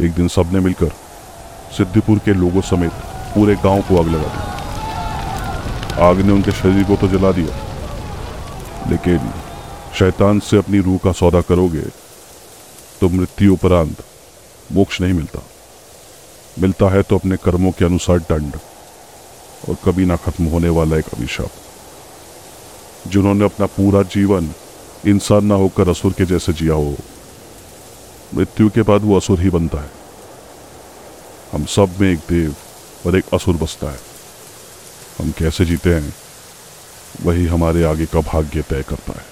एक 0.00 0.12
दिन 0.12 0.28
सबने 0.28 0.60
मिलकर 0.60 0.92
सिद्धिपुर 1.76 2.18
के 2.18 2.32
लोगों 2.34 2.60
समेत 2.62 2.92
पूरे 3.34 3.54
गाँव 3.56 3.80
को 3.82 3.98
आग 4.00 4.08
लगा 4.08 4.28
दी। 4.28 6.02
आग 6.02 6.20
ने 6.20 6.32
उनके 6.32 6.52
शरीर 6.52 6.84
को 6.84 6.96
तो 6.96 7.08
जला 7.08 7.30
दिया। 7.32 7.54
लेकिन 8.90 9.30
शैतान 9.98 10.40
से 10.40 10.56
अपनी 10.56 10.78
रूह 10.80 10.98
का 11.04 11.12
सौदा 11.12 11.40
करोगे 11.42 11.82
तो 13.00 13.08
मृत्यु 13.08 13.52
उपरांत 13.52 14.04
मोक्ष 14.72 15.00
नहीं 15.00 15.12
मिलता। 15.12 15.42
मिलता 16.58 16.88
है 16.88 17.02
तो 17.02 17.18
अपने 17.18 17.36
कर्मों 17.36 17.72
के 17.72 17.84
अनुसार 17.84 18.18
दंड, 18.20 18.56
और 19.68 19.76
कभी 19.84 20.04
ना 20.04 20.16
खत्म 20.16 20.44
होने 20.46 20.68
वाला 20.68 20.96
एक 20.96 21.08
अभिशाप। 21.14 21.50
जिन्होंने 23.06 23.44
अपना 23.44 23.66
पूरा 23.68 24.02
जीवन 24.10 24.50
इंसान 25.06 25.44
ना 25.44 25.54
होकर 25.54 25.88
असुर 25.88 26.12
के 26.12 26.24
जैसे 26.24 26.52
जिया 26.52 26.74
हो, 26.74 26.94
मृत्यु 28.34 28.68
के 28.70 28.82
बाद 28.82 29.04
वो 29.04 29.16
असुर 29.16 29.40
ही 29.40 29.50
बनता 29.50 29.78
है। 29.78 29.90
हम 31.52 31.64
सब 31.68 32.00
में 32.00 32.10
एक 32.10 32.18
देव 32.28 32.54
और 33.06 33.16
एक 33.16 33.34
असुर 33.34 33.56
बसता 33.56 33.90
है। 33.90 34.00
हम 35.18 35.30
कैसे 35.38 35.64
जीते 35.64 35.94
हैं 35.94 36.14
वही 37.22 37.46
हमारे 37.46 37.82
आगे 37.84 38.06
का 38.06 38.20
भाग्य 38.22 38.62
तय 38.62 38.82
करता 38.88 39.12
है। 39.12 39.24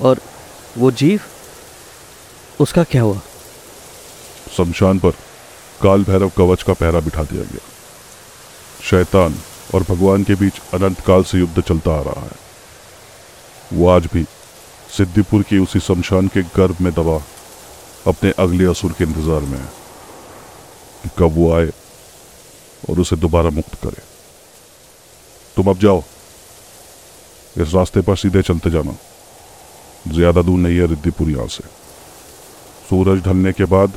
और 0.00 0.20
वो 0.78 0.90
जीव 0.92 1.20
उसका 2.60 2.84
क्या 2.84 3.02
हुआ? 3.02 3.20
शमशान 4.56 4.98
पर 4.98 5.10
काल 5.82 6.04
भैरव 6.04 6.30
कवच 6.36 6.62
का 6.62 6.72
पहरा 6.72 7.00
बिठा 7.00 7.22
दिया 7.24 7.42
गया। 7.42 7.64
शैतान 8.82 9.38
और 9.74 9.82
भगवान 9.82 10.24
के 10.24 10.34
बीच 10.34 10.60
अनंत 10.74 11.00
काल 11.00 11.22
से 11.24 11.38
युद्ध 11.38 11.60
चलता 11.60 11.90
आ 11.90 12.02
रहा 12.02 12.24
है। 12.24 12.44
वो 13.72 13.88
आज 13.88 14.06
भी 14.12 14.24
सिद्धिपुर 14.96 15.42
की 15.42 15.58
उसी 15.58 15.80
शमशान 15.80 16.28
के 16.28 16.42
गर्भ 16.56 16.80
में 16.80 16.92
दबा 16.94 17.16
अपने 18.06 18.32
अगले 18.38 18.64
असुर 18.64 18.92
के 18.92 19.04
इंतज़ार 19.04 19.40
में 19.42 19.58
है 19.58 19.66
कि 21.02 21.10
कब 21.18 21.34
वो 21.36 21.52
आए 21.54 21.66
और 22.90 23.00
उसे 23.00 23.16
दोबारा 23.16 23.50
मुक्त 23.50 23.74
करे। 23.82 24.02
तुम 25.56 25.70
अब 25.70 25.78
जाओ। 25.78 26.02
इस 27.56 27.74
रास्ते 27.74 28.00
पर 28.00 28.16
सीधे 28.16 28.42
चलते 28.42 28.70
जाना। 28.70 28.96
ज़्यादा 30.06 30.42
दूर 30.42 30.58
नहीं 30.58 30.76
है 30.78 30.86
रिद्धिपुर 30.86 31.30
यहाँ 31.30 31.46
से। 31.48 31.64
सूरज 32.88 33.22
ढलने 33.24 33.52
के 33.52 33.64
बाद 33.66 33.92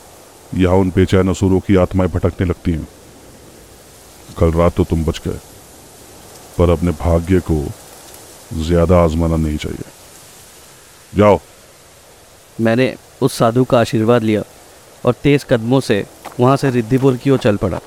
यहाँ 0.53 0.75
उन 0.77 0.89
बेचैन 0.91 1.29
असुरों 1.29 1.59
की 1.59 1.75
आत्माएँ 1.77 2.09
भटकने 2.09 2.47
लगती 2.47 2.71
हैं। 2.71 2.87
कल 4.37 4.51
रात 4.51 4.75
तो 4.75 4.83
तुम 4.83 5.03
बच 5.05 5.21
गए। 5.27 5.39
पर 6.57 6.69
अपने 6.69 6.91
भाग्य 6.99 7.39
को 7.41 7.63
ज़्यादा 8.63 9.03
आजमाना 9.03 9.35
नहीं 9.37 9.57
चाहिए। 9.57 9.83
जाओ। 11.13 11.39
मैंने 12.57 12.95
उस 13.21 13.33
साधु 13.33 13.63
का 13.63 13.79
आशीर्वाद 13.79 14.23
लिया 14.23 14.43
और 15.03 15.13
तेज 15.23 15.43
कदमों 15.43 15.79
से 15.79 16.03
वहाँ 16.39 16.55
से 16.57 16.69
रिद्धिपुर 16.71 17.17
की 17.17 17.29
ओर 17.29 17.37
चल 17.39 17.57
पड़ा। 17.57 17.79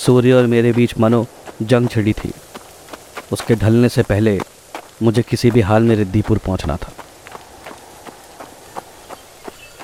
सूर्य 0.00 0.32
और 0.32 0.46
मेरे 0.46 0.72
बीच 0.72 0.98
मानो 0.98 1.26
जंग 1.62 1.88
छिड़ी 1.88 2.12
थी। 2.12 2.32
उसके 3.32 3.54
ढलने 3.54 3.88
से 3.88 4.02
पहले 4.02 4.40
मुझे 5.02 5.22
किसी 5.22 5.50
भी 5.50 5.60
हाल 5.60 5.82
में 5.82 5.94
रिद्धिपुर 5.96 6.38
पहुँचना 6.38 6.76
था। 6.76 6.92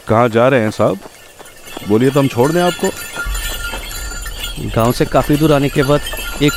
कहाँ 0.08 0.28
जा 0.28 0.48
रहे 0.48 0.60
हैं 0.60 0.70
साहब? 0.70 0.98
बोलिए 1.88 2.10
तो 2.10 2.20
हम 2.20 2.28
छोड़ 2.28 2.50
दें 2.52 2.60
आपको। 2.62 2.88
गाँव 4.76 4.92
से 4.92 5.04
काफ़ी 5.04 5.36
दूर 5.36 5.52
आने 5.52 5.68
के 5.68 5.82
बाद 5.82 6.00
एक 6.42 6.52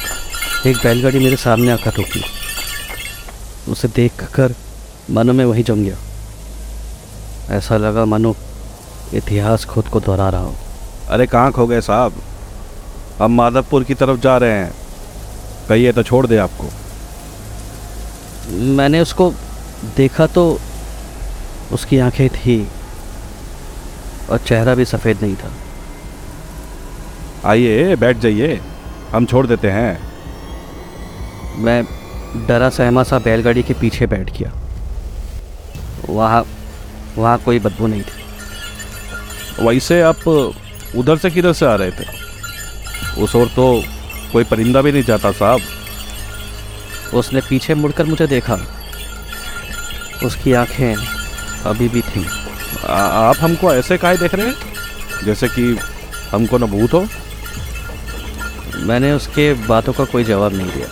एक 0.67 0.77
बैलगाड़ी 0.77 1.19
मेरे 1.19 1.35
सामने 1.35 1.71
आकर 1.71 1.93
रुकी। 1.93 2.23
उसे 3.71 3.87
देख 3.87 4.23
कर 4.33 4.55
मानो 5.09 5.33
मैं 5.33 5.45
वहीं 5.45 5.63
जम 5.63 5.83
गया। 5.83 5.97
ऐसा 7.57 7.77
लगा 7.77 8.05
मानो 8.05 8.35
इतिहास 9.13 9.65
खुद 9.65 9.87
को 9.87 9.99
दोहरा 9.99 10.29
रहा 10.29 10.41
हूँ। 10.41 10.57
अरे 11.09 11.27
कहाँ 11.27 11.51
खो 11.51 11.67
गए 11.67 11.81
साहब? 11.81 12.21
हम 13.21 13.31
माधवपुर 13.31 13.83
की 13.83 13.93
तरफ़ 13.93 14.19
जा 14.19 14.37
रहे 14.37 14.51
हैं। 14.51 14.73
कहिए 15.69 15.91
तो 15.91 16.03
छोड़ 16.03 16.27
दे 16.27 16.37
आपको। 16.37 16.69
मैंने 18.49 18.99
उसको 19.01 19.33
देखा 19.97 20.27
तो 20.27 20.59
उसकी 21.71 21.99
आँखें 21.99 22.29
थी 22.29 22.67
और 24.29 24.37
चेहरा 24.37 24.75
भी 24.75 24.85
सफ़ेद 24.85 25.21
नहीं 25.21 25.35
था। 25.35 25.51
आइए 27.45 27.95
बैठ 27.95 28.17
जाइए। 28.17 28.61
हम 29.11 29.25
छोड़ 29.25 29.47
देते 29.47 29.71
हैं। 29.71 30.09
मैं 31.57 31.83
डरा 32.47 32.69
सहमा 32.69 33.03
सा 33.03 33.19
बैलगाड़ी 33.19 33.63
के 33.63 33.73
पीछे 33.73 34.07
बैठ 34.07 34.37
गया। 34.37 34.51
वहाँ 36.09 36.45
वहाँ 37.17 37.37
कोई 37.37 37.59
बदबू 37.59 37.87
नहीं 37.87 38.01
थी। 38.01 39.65
वैसे 39.67 40.01
आप 40.01 40.27
उधर 40.95 41.17
से 41.17 41.29
किधर 41.29 41.53
से 41.53 41.65
आ 41.65 41.75
रहे 41.75 41.91
थे? 41.91 42.28
उस 43.17 43.35
ओर 43.35 43.47
तो 43.47 43.83
कोई 44.33 44.43
परिंदा 44.43 44.81
भी 44.81 44.91
नहीं 44.91 45.03
जाता 45.03 45.31
साहब। 45.31 45.61
उसने 47.13 47.41
पीछे 47.41 47.75
मुड़कर 47.75 48.05
मुझे 48.05 48.27
देखा। 48.27 48.57
उसकी 50.23 50.53
आँखें 50.53 50.95
अभी 51.65 51.89
भी 51.89 52.01
थीं। 52.01 52.25
आप 52.89 53.35
हमको 53.39 53.73
ऐसे 53.73 53.97
काहे 53.97 54.17
देख 54.17 54.35
रहे 54.35 54.47
हैं? 54.47 54.55
जैसे 55.25 55.47
कि 55.47 55.79
हमको 56.31 56.57
न 56.57 56.65
भूत 56.65 56.93
हो? 56.93 57.07
मैंने 58.75 59.11
उसके 59.11 59.53
बातों 59.53 59.93
का 59.93 60.05
कोई 60.05 60.23
जवाब 60.23 60.53
नहीं 60.53 60.71
दिया। 60.71 60.87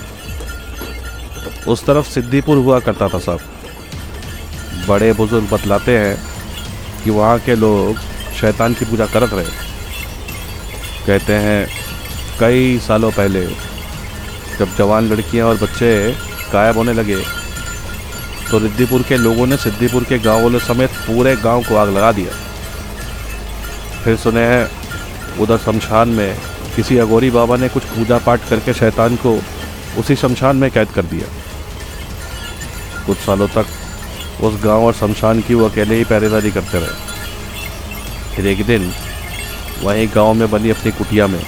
उस 1.68 1.86
तरफ़ 1.86 2.10
सिद्दीपुर 2.10 2.58
हुआ 2.58 2.80
करता 2.80 3.08
था 3.08 3.20
साहब। 3.20 3.40
बड़े 4.88 5.14
बुज़ुर्ग 5.14 5.50
बतलाते 5.50 5.98
हैं 5.98 6.18
कि 7.04 7.10
वहाँ 7.10 7.40
के 7.40 7.56
लोग 7.56 7.98
शैतान 8.42 8.74
की 8.74 8.86
पूजा 8.86 9.06
करत 9.06 9.34
रहे। 9.34 9.68
कहते 11.08 11.34
हैं 11.34 11.87
कई 12.40 12.78
सालों 12.80 13.12
पहले, 13.12 13.46
जब 14.60 14.76
जवान 14.78 15.08
लड़कियाँ 15.10 15.48
और 15.48 15.56
बच्चे 15.58 15.90
गायब 16.54 16.78
होने 16.78 16.94
लगे 16.94 17.18
तो 18.52 18.60
रिद्धिपुर 18.60 19.02
के 19.04 19.18
लोगों 19.18 19.48
ने 19.48 19.58
सिद्दीपुर 19.58 20.04
के 20.04 20.20
गाँव 20.20 20.44
वालों 20.44 20.60
समेत 20.60 20.90
पूरे 21.08 21.36
गाँव 21.36 21.64
को 21.64 21.76
आग 21.76 21.90
लगा 21.90 22.12
दिया। 22.12 22.34
फिर 24.04 24.16
सुने 24.18 24.46
उधर 25.42 25.58
शमशान 25.58 26.10
में 26.10 26.38
किसी 26.76 26.98
अगोरी 26.98 27.30
बाबा 27.32 27.58
ने 27.58 27.70
कुछ 27.70 27.84
पूजा 27.86 28.18
पाठ 28.18 28.48
करके 28.50 28.74
शैतान 28.74 29.16
को 29.16 29.38
उसी 30.00 30.16
शमशान 30.16 30.56
में 30.56 30.70
कैद 30.72 30.90
कर 30.90 31.06
दिया। 31.06 31.28
कुछ 33.06 33.18
सालों 33.18 33.48
तक 33.48 33.66
उस 34.44 34.62
गाँव 34.64 34.86
और 34.86 34.94
शमशान 34.94 35.42
की 35.42 35.54
वो 35.54 35.70
अकेले 35.70 35.96
ही 35.96 36.04
पहरेदारी 36.06 36.52
करते 36.52 36.80
रहे। 36.80 38.36
फिर 38.36 38.48
एक 38.48 38.66
दिन, 38.66 38.92
वहीं 39.84 40.08
गाँव 40.16 40.34
में 40.34 40.50
बनी 40.52 40.70
अपनी 40.70 40.92
कुटिया 40.92 41.28
में 41.28 41.42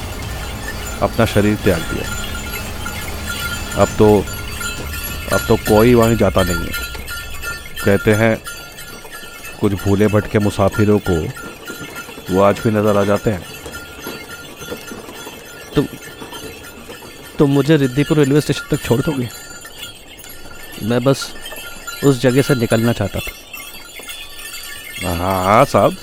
अपना 1.02 1.26
शरीर 1.26 1.56
त्याग 1.64 1.82
दिया। 1.91 2.06
अब 3.82 3.89
तो 3.97 4.08
अब 5.34 5.45
तो 5.47 5.56
कोई 5.58 5.93
वहीं 5.93 6.16
जाता 6.18 6.43
नहीं 6.43 6.66
है। 6.66 6.72
कहते 7.84 8.14
हैं 8.14 8.38
कुछ 9.60 9.74
भूले 9.84 10.08
भटके 10.08 10.39
मुसाफिरों 10.39 11.00
को 11.10 11.16
वो 12.30 12.41
आज 12.41 12.60
भी 12.60 12.70
नज़र 12.72 12.97
आ 12.97 13.04
जाते 13.04 13.30
हैं। 13.32 13.43
तुम 15.76 15.88
तुम 17.39 17.52
मुझे 17.52 17.78
रिद्धिपुर 17.78 18.18
रेलवे 18.18 18.41
स्टेशन 18.41 18.68
तक 18.72 18.84
छोड़ 18.84 19.02
दोगे? 19.02 19.30
मैं 20.84 21.04
बस 21.04 21.32
उस 22.04 22.22
जगह 22.22 22.41
से 22.41 22.56
निकलना 22.56 22.93
चाहता 22.93 23.20
था। 23.20 23.32
हाँ 25.08 25.43
हाँ 25.45 25.66
साहब। 25.66 25.95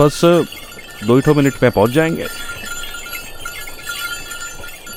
बस 0.00 0.20
दो 1.04 1.16
ही 1.16 1.20
ठो 1.22 1.34
मिनट 1.34 1.62
में 1.62 1.70
पहुँच 1.70 1.90
जाएँगे। 1.90 2.26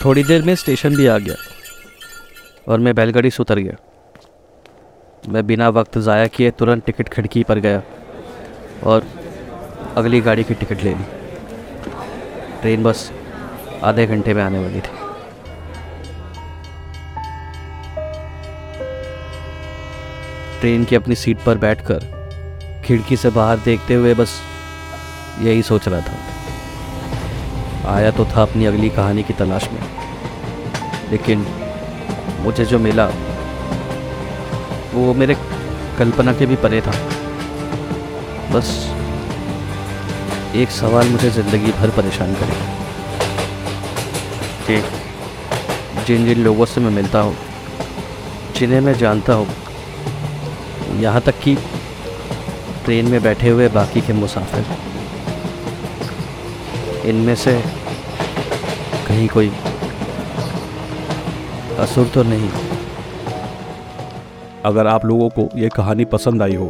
थोड़ी 0.04 0.24
देर 0.24 0.42
में 0.42 0.54
स्टेशन 0.56 0.96
भी 0.96 1.06
आ 1.08 1.18
गया 1.18 1.36
और 2.68 2.80
मैं 2.80 2.94
बैलगाड़ी 2.96 3.30
से 3.32 3.42
उतर 3.44 3.60
गया। 3.60 3.76
मैं 5.30 5.46
बिना 5.48 5.68
वक्त 5.70 5.98
ज़ाया 5.98 6.28
किए 6.28 6.52
तुरंत 6.52 6.86
टिकट 6.86 7.10
खिड़की 7.10 7.44
पर 7.44 7.60
गया 7.60 7.82
और 8.84 9.06
अगली 9.98 10.22
गाड़ी 10.22 10.44
की 10.44 10.54
टिकट 10.54 10.84
ले 10.84 10.94
ली। 10.94 11.06
ट्रेन 12.62 12.84
बस 12.84 13.12
आधे 13.84 14.06
घंटे 14.08 14.34
में 14.34 14.42
आने 14.44 14.60
वाली 14.60 14.80
थी। 14.80 15.00
ट्रेन 20.62 20.84
की 20.86 20.96
अपनी 20.96 21.16
सीट 21.16 21.44
पर 21.46 21.58
बैठकर 21.58 22.10
खिड़की 22.86 23.18
से 23.18 23.30
बाहर 23.30 23.58
देखते 23.66 23.94
हुए 23.94 24.14
बस 24.16 24.40
यही 25.42 25.62
सोच 25.64 25.88
रहा 25.88 26.02
था। 26.02 26.31
आया 27.88 28.12
तो 28.12 28.26
था 28.26 28.42
अपनी 28.42 28.66
अगली 28.66 28.90
कहानी 28.90 29.24
की 29.24 29.34
तलाश 29.34 29.68
में। 29.72 29.82
लेकिन 31.12 31.46
मुझे 32.42 32.66
जो 32.66 32.80
मिला, 32.80 33.06
वो 34.94 35.14
मेरे 35.14 35.36
कल्पना 35.98 36.34
के 36.34 36.46
भी 36.46 36.56
परे 36.58 36.82
था। 36.82 36.92
बस 38.52 38.70
एक 40.56 40.72
सवाल 40.72 41.08
मुझे 41.10 41.30
ज़िंदगी 41.30 41.72
भर 41.72 41.90
परेशान 41.98 42.34
करेगा 42.36 42.66
कि 44.68 44.82
जिन 46.06 46.26
जिन 46.26 46.44
लोगों 46.44 46.66
से 46.66 46.82
मैं 46.82 46.92
मिलता 46.92 47.20
हूँ, 47.20 47.36
जिन्हें 48.56 48.82
मैं 48.82 48.94
जानता 48.98 49.34
हूँ, 49.34 49.48
यहाँ 51.02 51.22
तक 51.22 51.40
कि 51.40 51.56
ट्रेन 52.86 53.08
में 53.08 53.22
बैठे 53.24 53.50
हुए 53.50 53.68
बाकी 53.70 54.02
के 54.02 54.14
मुसाफिर। 54.14 54.66
इनमें 57.06 57.36
से 57.36 57.54
कहीं 59.08 59.28
कोई 59.28 59.52
असुर 61.80 62.08
तो 62.08 62.24
नहीं। 62.24 62.50
अगर 64.66 64.88
आप 64.88 65.06
लोगों 65.06 65.30
को 65.30 65.50
ये 65.58 65.70
कहानी 65.70 66.06
पसंद 66.06 66.42
आई 66.42 66.56
हो 66.56 66.68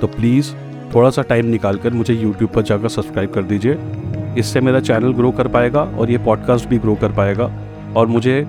तो 0.00 0.06
प्लीज़ 0.06 0.52
थोड़ा 0.94 1.10
सा 1.10 1.22
टाइम 1.22 1.46
निकाल 1.46 1.76
कर 1.76 1.92
मुझे 1.92 2.14
यूट्यूब 2.14 2.50
पर 2.50 2.62
जाकर 2.62 2.88
सब्सक्राइब 2.88 3.32
कर 3.32 3.42
दीजिए। 3.42 3.78
इससे 4.38 4.60
मेरा 4.60 4.80
चैनल 4.80 5.12
ग्रो 5.12 5.30
कर 5.30 5.48
पाएगा 5.48 5.82
और 5.98 6.10
ये 6.10 6.18
पॉडकास्ट 6.18 6.68
भी 6.68 6.78
ग्रो 6.78 6.94
कर 6.94 7.12
पाएगा। 7.12 7.50
और 7.96 8.06
मुझे 8.06 8.44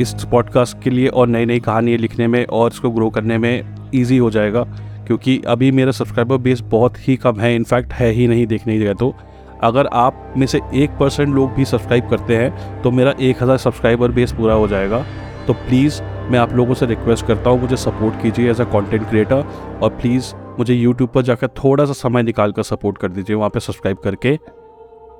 इस 0.00 0.14
पॉडकास्ट 0.30 0.82
के 0.82 0.90
लिए 0.90 1.08
और 1.08 1.28
नई 1.28 1.44
नई 1.44 1.60
कहानियाँ 1.60 1.98
लिखने 1.98 2.26
में 2.26 2.44
और 2.46 2.70
इसको 2.70 2.90
ग्रो 2.90 3.10
करने 3.10 3.38
में 3.38 3.90
ईजी 3.94 4.16
हो 4.18 4.30
जाएगा, 4.30 4.62
क्योंकि 5.06 5.40
अभी 5.46 5.70
मेरा 5.70 5.92
सब्सक्राइबर 5.92 6.36
बेस 6.36 6.60
बहुत 6.70 7.08
ही 7.08 7.16
कम 7.16 7.40
है। 7.40 7.54
इनफैक्ट 7.56 7.92
है 7.92 8.10
ही 8.10 8.26
नहीं 8.28 8.46
देखने 8.46 8.78
गया 8.78 8.92
तो। 8.94 9.14
अगर 9.62 9.86
आप 9.86 10.34
में 10.36 10.46
से 10.46 10.60
एक 10.74 10.96
परसेंट 11.00 11.34
लोग 11.34 11.52
भी 11.54 11.64
सब्सक्राइब 11.64 12.08
करते 12.10 12.36
हैं 12.36 12.82
तो 12.82 12.90
मेरा 12.90 13.14
एक 13.20 13.42
हज़ार 13.42 13.58
सब्सक्राइबर 13.58 14.12
बेस 14.12 14.32
पूरा 14.32 14.54
हो 14.54 14.68
जाएगा। 14.68 15.04
तो 15.46 15.52
प्लीज़ 15.52 16.00
मैं 16.30 16.38
आप 16.38 16.52
लोगों 16.52 16.74
से 16.74 16.86
रिक्वेस्ट 16.86 17.26
करता 17.26 17.50
हूँ, 17.50 17.60
मुझे 17.60 17.76
सपोर्ट 17.76 18.20
कीजिए 18.22 18.50
एज 18.50 18.60
अ 18.60 18.64
कंटेंट 18.72 19.08
क्रिएटर 19.08 19.44
और 19.82 19.90
प्लीज़ 19.92 20.32
मुझे 20.58 20.74
यूट्यूब 20.74 21.10
पर 21.10 21.22
जाकर 21.22 21.48
थोड़ा 21.64 21.84
सा 21.84 21.92
समय 21.92 22.22
निकाल 22.22 22.52
कर 22.52 22.62
सपोर्ट 22.62 22.98
कर 22.98 23.08
दीजिए 23.08 23.36
वहाँ 23.36 23.50
पर 23.50 23.60
सब्सक्राइब 23.60 23.98
करके। 24.04 24.38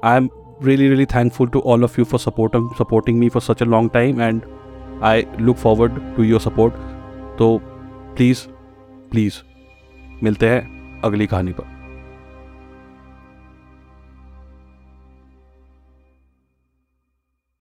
I 0.04 0.16
am 0.16 0.28
really 0.64 0.88
really 0.88 1.06
thankful 1.12 1.52
to 1.54 1.62
all 1.66 1.88
of 1.88 1.98
you 1.98 2.04
for 2.06 2.20
supporting 2.20 2.68
supporting 2.78 3.18
me 3.18 3.28
for 3.28 3.42
such 3.42 3.62
a 3.62 3.66
long 3.66 3.90
time 3.94 4.20
and 4.20 4.42
i 5.04 5.16
look 5.46 5.58
forward 5.58 5.96
to 6.16 6.26
your 6.26 6.40
support. 6.42 6.72
तो 7.38 7.60
प्लीज़ 8.16 8.46
प्लीज़ 9.10 9.34
मिलते 10.22 10.48
हैं 10.48 11.00
अगली 11.04 11.26
कहानी 11.26 11.52
पर। 11.52 11.81